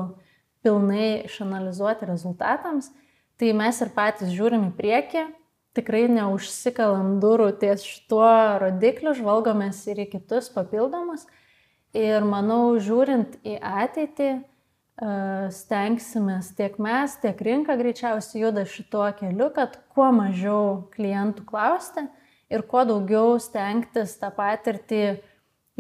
pilnai 0.63 1.23
išanalizuoti 1.29 2.09
rezultatams, 2.11 2.91
tai 3.39 3.53
mes 3.57 3.79
ir 3.83 3.93
patys 3.95 4.35
žiūrim 4.35 4.69
į 4.71 4.75
priekį, 4.79 5.25
tikrai 5.77 6.07
neužsikalam 6.13 7.19
durų 7.23 7.51
ties 7.61 7.85
šituo 7.87 8.31
rodikliu, 8.63 9.15
žvalgomės 9.17 9.81
ir 9.91 10.05
į 10.05 10.09
kitus 10.17 10.51
papildomus. 10.53 11.27
Ir 11.97 12.25
manau, 12.25 12.79
žiūrint 12.81 13.37
į 13.45 13.59
ateitį, 13.61 14.31
e, 14.33 14.41
stengsimės 15.53 16.53
tiek 16.57 16.79
mes, 16.81 17.19
tiek 17.21 17.41
rinka 17.45 17.77
greičiausiai 17.77 18.47
juda 18.47 18.65
šituo 18.69 19.11
keliu, 19.19 19.51
kad 19.53 19.77
kuo 19.93 20.09
mažiau 20.17 20.89
klientų 20.95 21.45
klausti 21.49 22.07
ir 22.53 22.65
kuo 22.69 22.85
daugiau 22.89 23.37
stengtis 23.41 24.17
tą 24.21 24.33
patirtį 24.37 25.05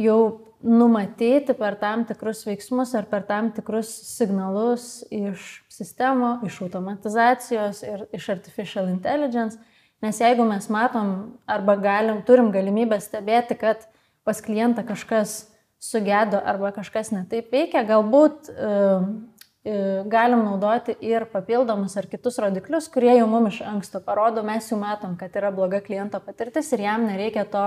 jau 0.00 0.20
numatyti 0.62 1.54
per 1.58 1.76
tam 1.80 2.04
tikrus 2.06 2.44
veiksmus 2.46 2.94
ar 2.94 3.08
per 3.10 3.24
tam 3.26 3.50
tikrus 3.52 3.90
signalus 4.06 5.02
iš 5.10 5.62
sistemų, 5.72 6.38
iš 6.46 6.60
automatizacijos 6.64 7.82
ir 7.82 8.06
iš 8.14 8.28
artificial 8.36 8.88
intelligence. 8.92 9.58
Nes 10.02 10.18
jeigu 10.18 10.42
mes 10.48 10.66
matom 10.72 11.12
arba 11.46 11.76
galim, 11.78 12.22
turim 12.26 12.50
galimybę 12.54 12.98
stebėti, 13.00 13.54
kad 13.58 13.84
pas 14.26 14.40
klientą 14.42 14.82
kažkas 14.86 15.52
sugedo 15.82 16.40
arba 16.42 16.72
kažkas 16.74 17.12
netaip 17.14 17.52
veikia, 17.54 17.84
galbūt 17.86 18.50
uh, 18.50 19.04
uh, 19.06 20.00
galim 20.10 20.42
naudoti 20.46 20.96
ir 21.06 21.26
papildomus 21.30 21.94
ar 21.98 22.08
kitus 22.10 22.40
rodiklius, 22.42 22.90
kurie 22.90 23.14
jau 23.16 23.28
mums 23.30 23.56
iš 23.56 23.62
anksto 23.66 24.02
parodo, 24.02 24.42
mes 24.46 24.66
jau 24.70 24.78
matom, 24.80 25.14
kad 25.18 25.38
yra 25.38 25.52
bloga 25.54 25.82
kliento 25.82 26.18
patirtis 26.22 26.70
ir 26.74 26.82
jam 26.86 27.06
nereikia 27.06 27.46
to 27.50 27.66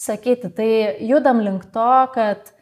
sakyti. 0.00 0.52
Tai 0.56 0.70
judam 1.04 1.44
link 1.44 1.68
to, 1.72 1.92
kad 2.16 2.52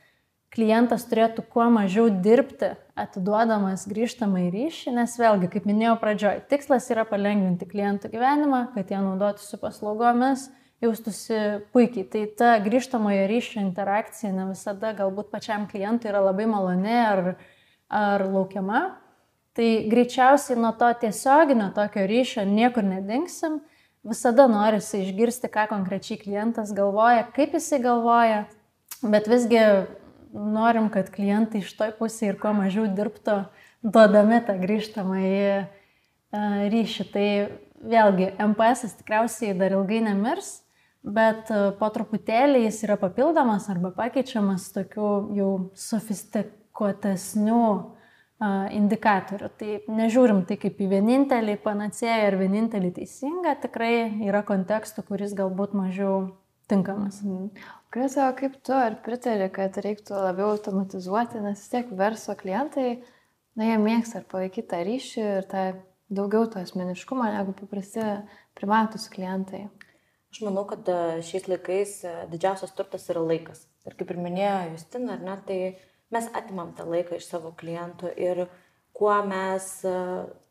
klientas 0.54 1.04
turėtų 1.08 1.44
kuo 1.52 1.66
mažiau 1.72 2.08
dirbti, 2.10 2.72
atiduodamas 2.98 3.86
grįžtamą 3.88 4.46
į 4.46 4.52
ryšį, 4.54 4.94
nes 4.96 5.16
vėlgi, 5.20 5.50
kaip 5.52 5.66
minėjau 5.68 5.96
pradžioj, 6.00 6.40
tikslas 6.50 6.88
yra 6.92 7.04
palengvinti 7.08 7.68
klientų 7.68 8.10
gyvenimą, 8.14 8.62
kad 8.74 8.90
jie 8.90 9.00
naudotųsi 9.02 9.60
paslaugomis, 9.60 10.48
jaustųsi 10.82 11.40
puikiai. 11.74 12.06
Tai 12.10 12.24
ta 12.38 12.54
grįžtamojo 12.62 13.26
ryšio 13.30 13.62
interakcija 13.62 14.32
ne 14.34 14.48
visada 14.52 14.94
galbūt 14.98 15.30
pačiam 15.32 15.66
klientui 15.70 16.10
yra 16.12 16.22
labai 16.30 16.48
maloni 16.50 16.98
ar, 17.02 17.22
ar 17.90 18.26
laukiama. 18.26 18.82
Tai 19.58 19.68
greičiausiai 19.90 20.58
nuo 20.58 20.70
to 20.78 20.90
tiesioginio 21.02 21.72
tokio 21.74 22.04
ryšio 22.06 22.46
niekur 22.46 22.86
nedingsim. 22.86 23.58
Visada 24.06 24.46
norisi 24.48 25.02
išgirsti, 25.02 25.50
ką 25.50 25.66
konkrečiai 25.72 26.20
klientas 26.20 26.70
galvoja, 26.72 27.26
kaip 27.34 27.56
jisai 27.58 27.80
galvoja, 27.82 28.44
bet 29.02 29.26
visgi 29.28 29.58
norim, 30.32 30.88
kad 30.92 31.10
klientai 31.14 31.62
iš 31.62 31.72
toj 31.78 31.94
pusėje 31.98 32.34
ir 32.34 32.38
kuo 32.40 32.52
mažiau 32.56 32.86
dirbtų, 32.90 33.40
duodami 33.82 34.40
tą 34.46 34.56
grįžtamą 34.60 35.18
į 35.22 35.42
e, 35.48 35.60
ryšį. 36.72 37.06
Tai 37.14 37.28
vėlgi, 37.78 38.32
MPS 38.42 38.96
tikriausiai 39.00 39.54
dar 39.58 39.76
ilgai 39.76 40.00
nemirs, 40.08 40.58
bet 41.02 41.52
e, 41.52 41.60
po 41.78 41.90
truputėlį 41.94 42.64
jis 42.66 42.82
yra 42.88 42.98
papildomas 43.00 43.68
arba 43.72 43.92
pakeičiamas 43.96 44.68
tokių 44.74 45.12
jau 45.38 45.52
sofistikuotesnių 45.78 47.62
e, 47.68 47.80
indikatorių. 48.80 49.52
Tai 49.60 49.78
nežiūrim 50.00 50.44
tai 50.48 50.58
kaip 50.60 50.82
į 50.82 50.90
vienintelį 50.96 51.58
panacėją 51.64 52.20
ar 52.32 52.38
vienintelį 52.42 52.92
teisingą, 53.00 53.56
tikrai 53.62 53.94
yra 54.26 54.42
kontekstų, 54.46 55.06
kuris 55.08 55.36
galbūt 55.38 55.76
mažiau 55.78 56.20
tinkamas. 56.68 57.22
Mhm. 57.88 57.92
Krisa, 57.92 58.32
kaip 58.36 58.62
tu 58.62 58.72
ar 58.72 58.98
pritari, 59.02 59.50
kad 59.50 59.76
reiktų 59.76 60.14
labiau 60.14 60.52
automatizuoti, 60.52 61.40
nes 61.40 61.58
vis 61.58 61.68
tiek 61.72 61.86
verslo 61.90 62.34
klientai, 62.36 63.02
na, 63.56 63.64
jie 63.64 63.78
mėgsta 63.78 64.20
ar 64.20 64.24
palaikyti 64.28 64.68
tą 64.68 64.82
ryšį 64.84 65.20
ir 65.24 65.48
tą 65.48 65.62
daugiau 66.08 66.46
to 66.48 66.60
asmeniškumo 66.60 67.24
negu 67.24 67.54
paprasti 67.56 68.04
privatus 68.54 69.08
klientai. 69.08 69.68
Aš 70.28 70.42
manau, 70.44 70.66
kad 70.68 70.84
e, 70.88 71.22
šiais 71.24 71.48
laikais 71.48 72.04
e, 72.04 72.12
didžiausias 72.28 72.74
turtas 72.76 73.08
yra 73.08 73.22
laikas. 73.24 73.64
Ir 73.88 73.96
kaip 73.96 74.10
ir 74.12 74.18
minėjo 74.20 74.74
Justina, 74.74 75.16
ar 75.16 75.24
ne, 75.24 75.36
tai 75.48 75.58
mes 76.12 76.28
atimam 76.36 76.74
tą 76.76 76.84
laiką 76.84 77.16
iš 77.16 77.30
savo 77.30 77.54
klientų 77.56 78.12
ir 78.20 78.44
kuo 78.92 79.14
mes 79.24 79.70
e, 79.88 79.94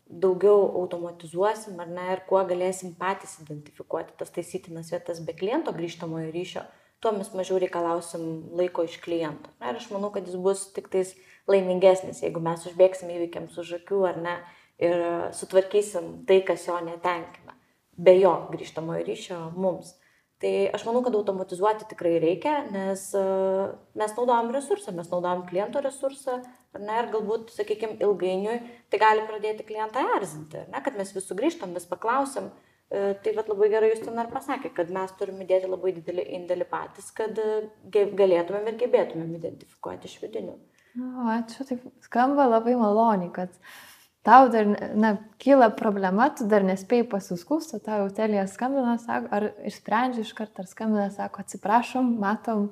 daugiau 0.08 0.64
automatizuosim 0.82 1.78
ar 1.84 1.94
ne 1.94 2.08
ir 2.16 2.24
kuo 2.26 2.42
galėsim 2.50 2.96
patys 2.98 3.38
identifikuoti 3.44 4.16
tas 4.18 4.34
taisytinas 4.34 4.90
vietas 4.94 5.22
be 5.22 5.36
kliento 5.38 5.74
grįžtamojo 5.76 6.32
ryšio, 6.34 6.64
tuo 7.00 7.14
mes 7.14 7.30
mažiau 7.34 7.60
reikalausim 7.62 8.24
laiko 8.58 8.86
iš 8.88 8.98
kliento. 9.04 9.52
Ir 9.62 9.78
aš 9.78 9.90
manau, 9.94 10.10
kad 10.14 10.28
jis 10.28 10.38
bus 10.42 10.66
tik 10.76 10.90
tais 10.94 11.14
laimingesnis, 11.50 12.24
jeigu 12.26 12.42
mes 12.44 12.66
užbėgsim 12.70 13.12
įvykiams 13.14 13.58
už 13.62 13.78
akių 13.82 14.02
ar 14.10 14.20
ne 14.24 14.36
ir 14.82 15.06
sutvarkysim 15.38 16.26
tai, 16.30 16.42
kas 16.48 16.68
jo 16.68 16.78
netenkina, 16.86 17.56
be 17.98 18.18
jo 18.20 18.34
grįžtamojo 18.52 19.06
ryšio 19.08 19.40
mums. 19.56 19.96
Tai 20.38 20.52
aš 20.70 20.84
manau, 20.86 21.02
kad 21.02 21.16
automatizuoti 21.18 21.88
tikrai 21.90 22.20
reikia, 22.22 22.60
nes 22.70 23.08
uh, 23.18 23.72
mes 23.98 24.12
naudojam 24.14 24.52
resursą, 24.54 24.94
mes 24.94 25.10
naudojam 25.10 25.42
kliento 25.50 25.82
resursą, 25.82 26.36
ne, 26.78 26.98
ir 27.00 27.10
galbūt, 27.10 27.50
sakykime, 27.56 27.98
ilgainiui 28.06 28.60
tai 28.94 29.00
gali 29.02 29.24
pradėti 29.26 29.66
klientą 29.66 30.04
erzinti, 30.20 30.68
ne, 30.70 30.82
kad 30.86 31.00
mes 31.00 31.10
vis 31.16 31.26
sugrįžtam, 31.26 31.74
vis 31.74 31.90
paklausim, 31.90 32.52
uh, 32.52 32.67
E, 32.67 32.67
tai 32.90 33.34
vat 33.36 33.50
labai 33.52 33.68
gerai 33.72 33.92
jūs 33.92 34.06
ten 34.06 34.20
ir 34.22 34.30
pasakė, 34.32 34.72
kad 34.76 34.92
mes 34.96 35.12
turime 35.20 35.44
įdėti 35.44 35.68
labai 35.68 35.92
didelį 35.98 36.24
indėlį 36.38 36.68
patys, 36.72 37.10
kad 37.16 37.36
e, 37.44 37.68
galėtumėm 37.92 38.70
ir 38.72 38.80
gebėtumėm 38.80 39.34
identifikuoti 39.36 40.08
iš 40.08 40.22
vidinių. 40.24 40.56
O, 40.98 41.28
ačiū, 41.36 41.66
taip 41.68 41.84
skamba 42.06 42.48
labai 42.48 42.78
maloniai, 42.80 43.30
kad 43.36 43.52
tau 44.26 44.48
dar, 44.54 44.72
na, 44.96 45.14
kyla 45.44 45.68
problema, 45.76 46.30
tu 46.32 46.48
dar 46.48 46.64
nespėjai 46.68 47.10
pasiskūsti, 47.12 47.82
tau 47.84 48.06
jau 48.06 48.08
telija 48.22 48.48
skambina, 48.50 48.96
sako, 49.04 49.30
ar 49.36 49.50
išsprendžia 49.68 50.24
iš 50.24 50.34
karto, 50.40 50.64
ar 50.64 50.72
skambina, 50.72 51.10
sako, 51.14 51.44
atsiprašom, 51.44 52.16
matom, 52.24 52.70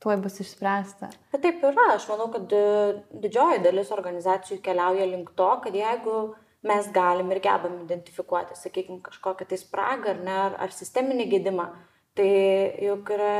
tuoj 0.00 0.16
bus 0.24 0.40
išspręsta. 0.42 1.12
Bet 1.34 1.44
taip 1.44 1.62
yra, 1.68 1.92
aš 1.94 2.08
manau, 2.08 2.32
kad 2.32 2.50
e, 2.56 2.66
didžioji 3.20 3.60
dalis 3.68 3.92
organizacijų 3.92 4.62
keliauja 4.64 5.12
link 5.12 5.36
to, 5.36 5.52
kad 5.64 5.76
jeigu 5.76 6.20
mes 6.68 6.90
galim 6.94 7.32
ir 7.34 7.40
gebam 7.44 7.80
identifikuoti, 7.84 8.58
sakykime, 8.58 9.00
kažkokią 9.06 9.48
tai 9.48 9.58
spragą 9.60 10.14
ar, 10.14 10.22
ne, 10.24 10.38
ar, 10.66 10.74
sisteminį 10.74 11.28
gedimą, 11.34 11.70
tai 12.18 12.30
juk 12.84 13.12
yra 13.16 13.34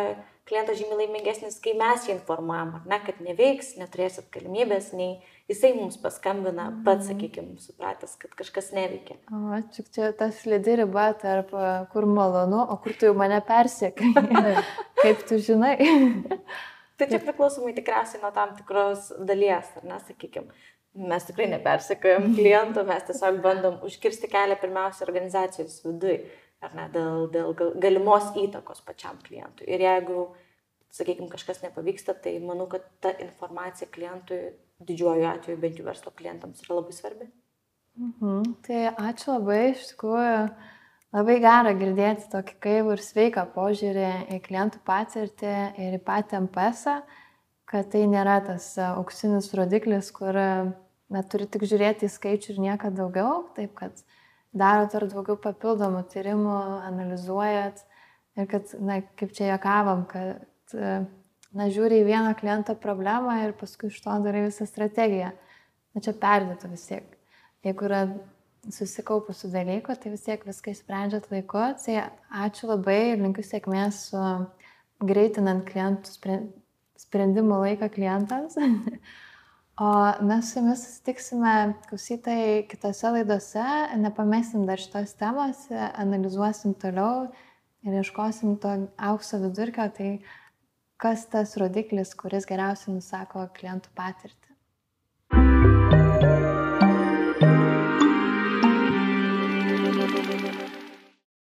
klientas 0.49 0.79
žymiai 0.81 1.03
laimingesnis, 1.03 1.59
kai 1.61 1.75
mes 1.77 2.07
jį 2.09 2.15
informuojam, 2.15 2.71
ar 2.79 2.87
ne, 2.89 2.99
kad 3.05 3.19
neveiks, 3.25 3.75
neturėsit 3.81 4.31
galimybės, 4.33 4.95
nei 4.97 5.19
jisai 5.51 5.75
mums 5.77 5.99
paskambina, 6.01 6.71
pats, 6.87 7.05
mhm. 7.05 7.11
sakykime, 7.11 7.59
supratęs, 7.61 8.17
kad 8.23 8.33
kažkas 8.39 8.73
neveikia. 8.77 9.19
O, 9.29 9.61
čia, 9.75 9.85
čia 9.93 10.11
tas 10.17 10.41
lydi 10.49 10.79
riba 10.81 11.11
tarp, 11.21 11.53
kur 11.93 12.09
malonu, 12.09 12.65
o 12.65 12.81
kur 12.81 12.97
tu 12.97 13.11
jau 13.11 13.15
mane 13.19 13.43
persiekai. 13.45 14.15
Kaip 15.03 15.29
tu 15.29 15.41
žinai? 15.45 15.77
tai 16.99 17.09
čia 17.13 17.23
priklausomai 17.23 17.75
tikriausiai 17.77 18.23
nuo 18.23 18.33
tam 18.35 18.57
tikros 18.59 19.13
dalies, 19.29 19.71
ar 19.79 19.87
ne, 19.87 20.01
sakykime 20.09 20.51
mes 20.99 21.27
tikrai 21.29 21.49
nepersekojam 21.53 22.33
klientų, 22.37 22.85
mes 22.89 23.07
tiesiog 23.09 23.41
bandom 23.45 23.81
užkirsti 23.87 24.31
kelią 24.33 24.59
pirmiausia 24.61 25.07
organizacijos 25.07 25.81
vidui, 25.85 26.19
ar 26.65 26.75
ne, 26.77 26.87
dėl, 26.95 27.29
dėl 27.35 27.55
galimos 27.81 28.33
įtakos 28.39 28.83
pačiam 28.87 29.21
klientui. 29.25 29.69
Ir 29.71 29.85
jeigu, 29.85 30.25
sakykime, 30.95 31.29
kažkas 31.33 31.63
nepavyksta, 31.67 32.17
tai 32.25 32.39
manau, 32.43 32.69
kad 32.73 32.87
ta 33.05 33.13
informacija 33.23 33.91
klientui, 33.95 34.41
didžiuoju 34.89 35.29
atveju, 35.29 35.61
bent 35.63 35.79
jau 35.79 35.87
verslo 35.87 36.15
klientams, 36.19 36.65
yra 36.67 36.81
labai 36.81 36.97
svarbi. 36.97 37.31
Mhm. 37.99 38.43
Tai 38.67 38.83
ačiū 39.11 39.35
labai, 39.35 39.63
iš 39.75 39.93
tikrųjų, 39.93 40.43
labai 41.17 41.39
gera 41.43 41.73
girdėti 41.77 42.29
tokį 42.33 42.59
kaivų 42.65 42.97
ir 42.97 43.05
sveiką 43.05 43.47
požiūrį 43.55 44.11
į 44.37 44.43
klientų 44.45 44.83
patirtį 44.89 45.55
ir 45.85 45.97
į 45.99 46.03
patį 46.05 46.43
MPS. 46.45 46.85
kad 47.69 47.91
tai 47.93 48.07
nėra 48.09 48.39
tas 48.41 48.79
auksinis 48.81 49.51
rodiklis, 49.53 50.11
kur 50.11 50.33
na, 50.33 51.23
turi 51.29 51.45
tik 51.53 51.67
žiūrėti 51.69 52.07
į 52.09 52.13
skaičių 52.15 52.55
ir 52.55 52.61
nieko 52.65 52.89
daugiau, 52.89 53.43
taip 53.57 53.75
kad 53.77 54.01
darot 54.57 54.95
ar 54.97 55.05
daugiau 55.11 55.37
papildomų 55.37 56.07
tyrimų, 56.09 56.57
analizuojat 56.89 57.83
ir 58.39 58.49
kad, 58.49 58.73
na, 58.81 59.03
kaip 59.21 59.35
čia 59.37 59.51
jokavom, 59.53 60.07
kad, 60.09 60.41
na, 60.73 61.69
žiūri 61.69 62.01
į 62.01 62.09
vieną 62.09 62.33
kliento 62.41 62.77
problemą 62.79 63.37
ir 63.45 63.53
paskui 63.59 63.93
iš 63.93 64.01
to 64.05 64.17
darai 64.25 64.47
visą 64.49 64.69
strategiją. 64.69 65.35
Na, 65.93 66.05
čia 66.05 66.17
perdėtų 66.17 66.73
vis 66.73 66.89
tiek. 66.89 67.17
Jeigu 67.67 67.89
yra 67.89 68.03
susikaupusių 68.67 69.51
dalykų, 69.53 69.95
tai 69.97 70.13
vis 70.13 70.25
tiek 70.27 70.43
viską 70.47 70.75
sprendžiat 70.77 71.31
laiku. 71.33 71.63
Tai 71.85 71.97
ačiū 72.47 72.71
labai 72.73 72.99
ir 73.13 73.23
linkiu 73.23 73.45
sėkmės 73.47 74.09
su 74.11 74.25
greitinant 75.05 75.65
klientų 75.69 76.43
sprendimo 76.99 77.63
laiką 77.65 77.91
klientams. 77.95 78.59
O 79.79 79.91
mes 80.27 80.49
su 80.51 80.59
jumis 80.59 80.81
susitiksime 80.83 81.51
klausytojai 81.87 82.65
kitose 82.67 83.13
laidose, 83.15 83.67
nepamesim 84.03 84.65
dar 84.67 84.81
šitos 84.83 85.13
temos, 85.21 85.61
analizuosim 85.71 86.73
toliau 86.83 87.29
ir 87.87 88.01
ieškosim 88.01 88.57
to 88.59 88.73
aukso 88.99 89.39
vidurkio, 89.39 89.87
tai 89.95 90.11
kas 90.99 91.29
tas 91.31 91.55
rodiklis, 91.63 92.11
kuris 92.19 92.51
geriausiai 92.51 92.97
nusako 92.97 93.47
klientų 93.55 93.95
patirtį. 93.95 94.48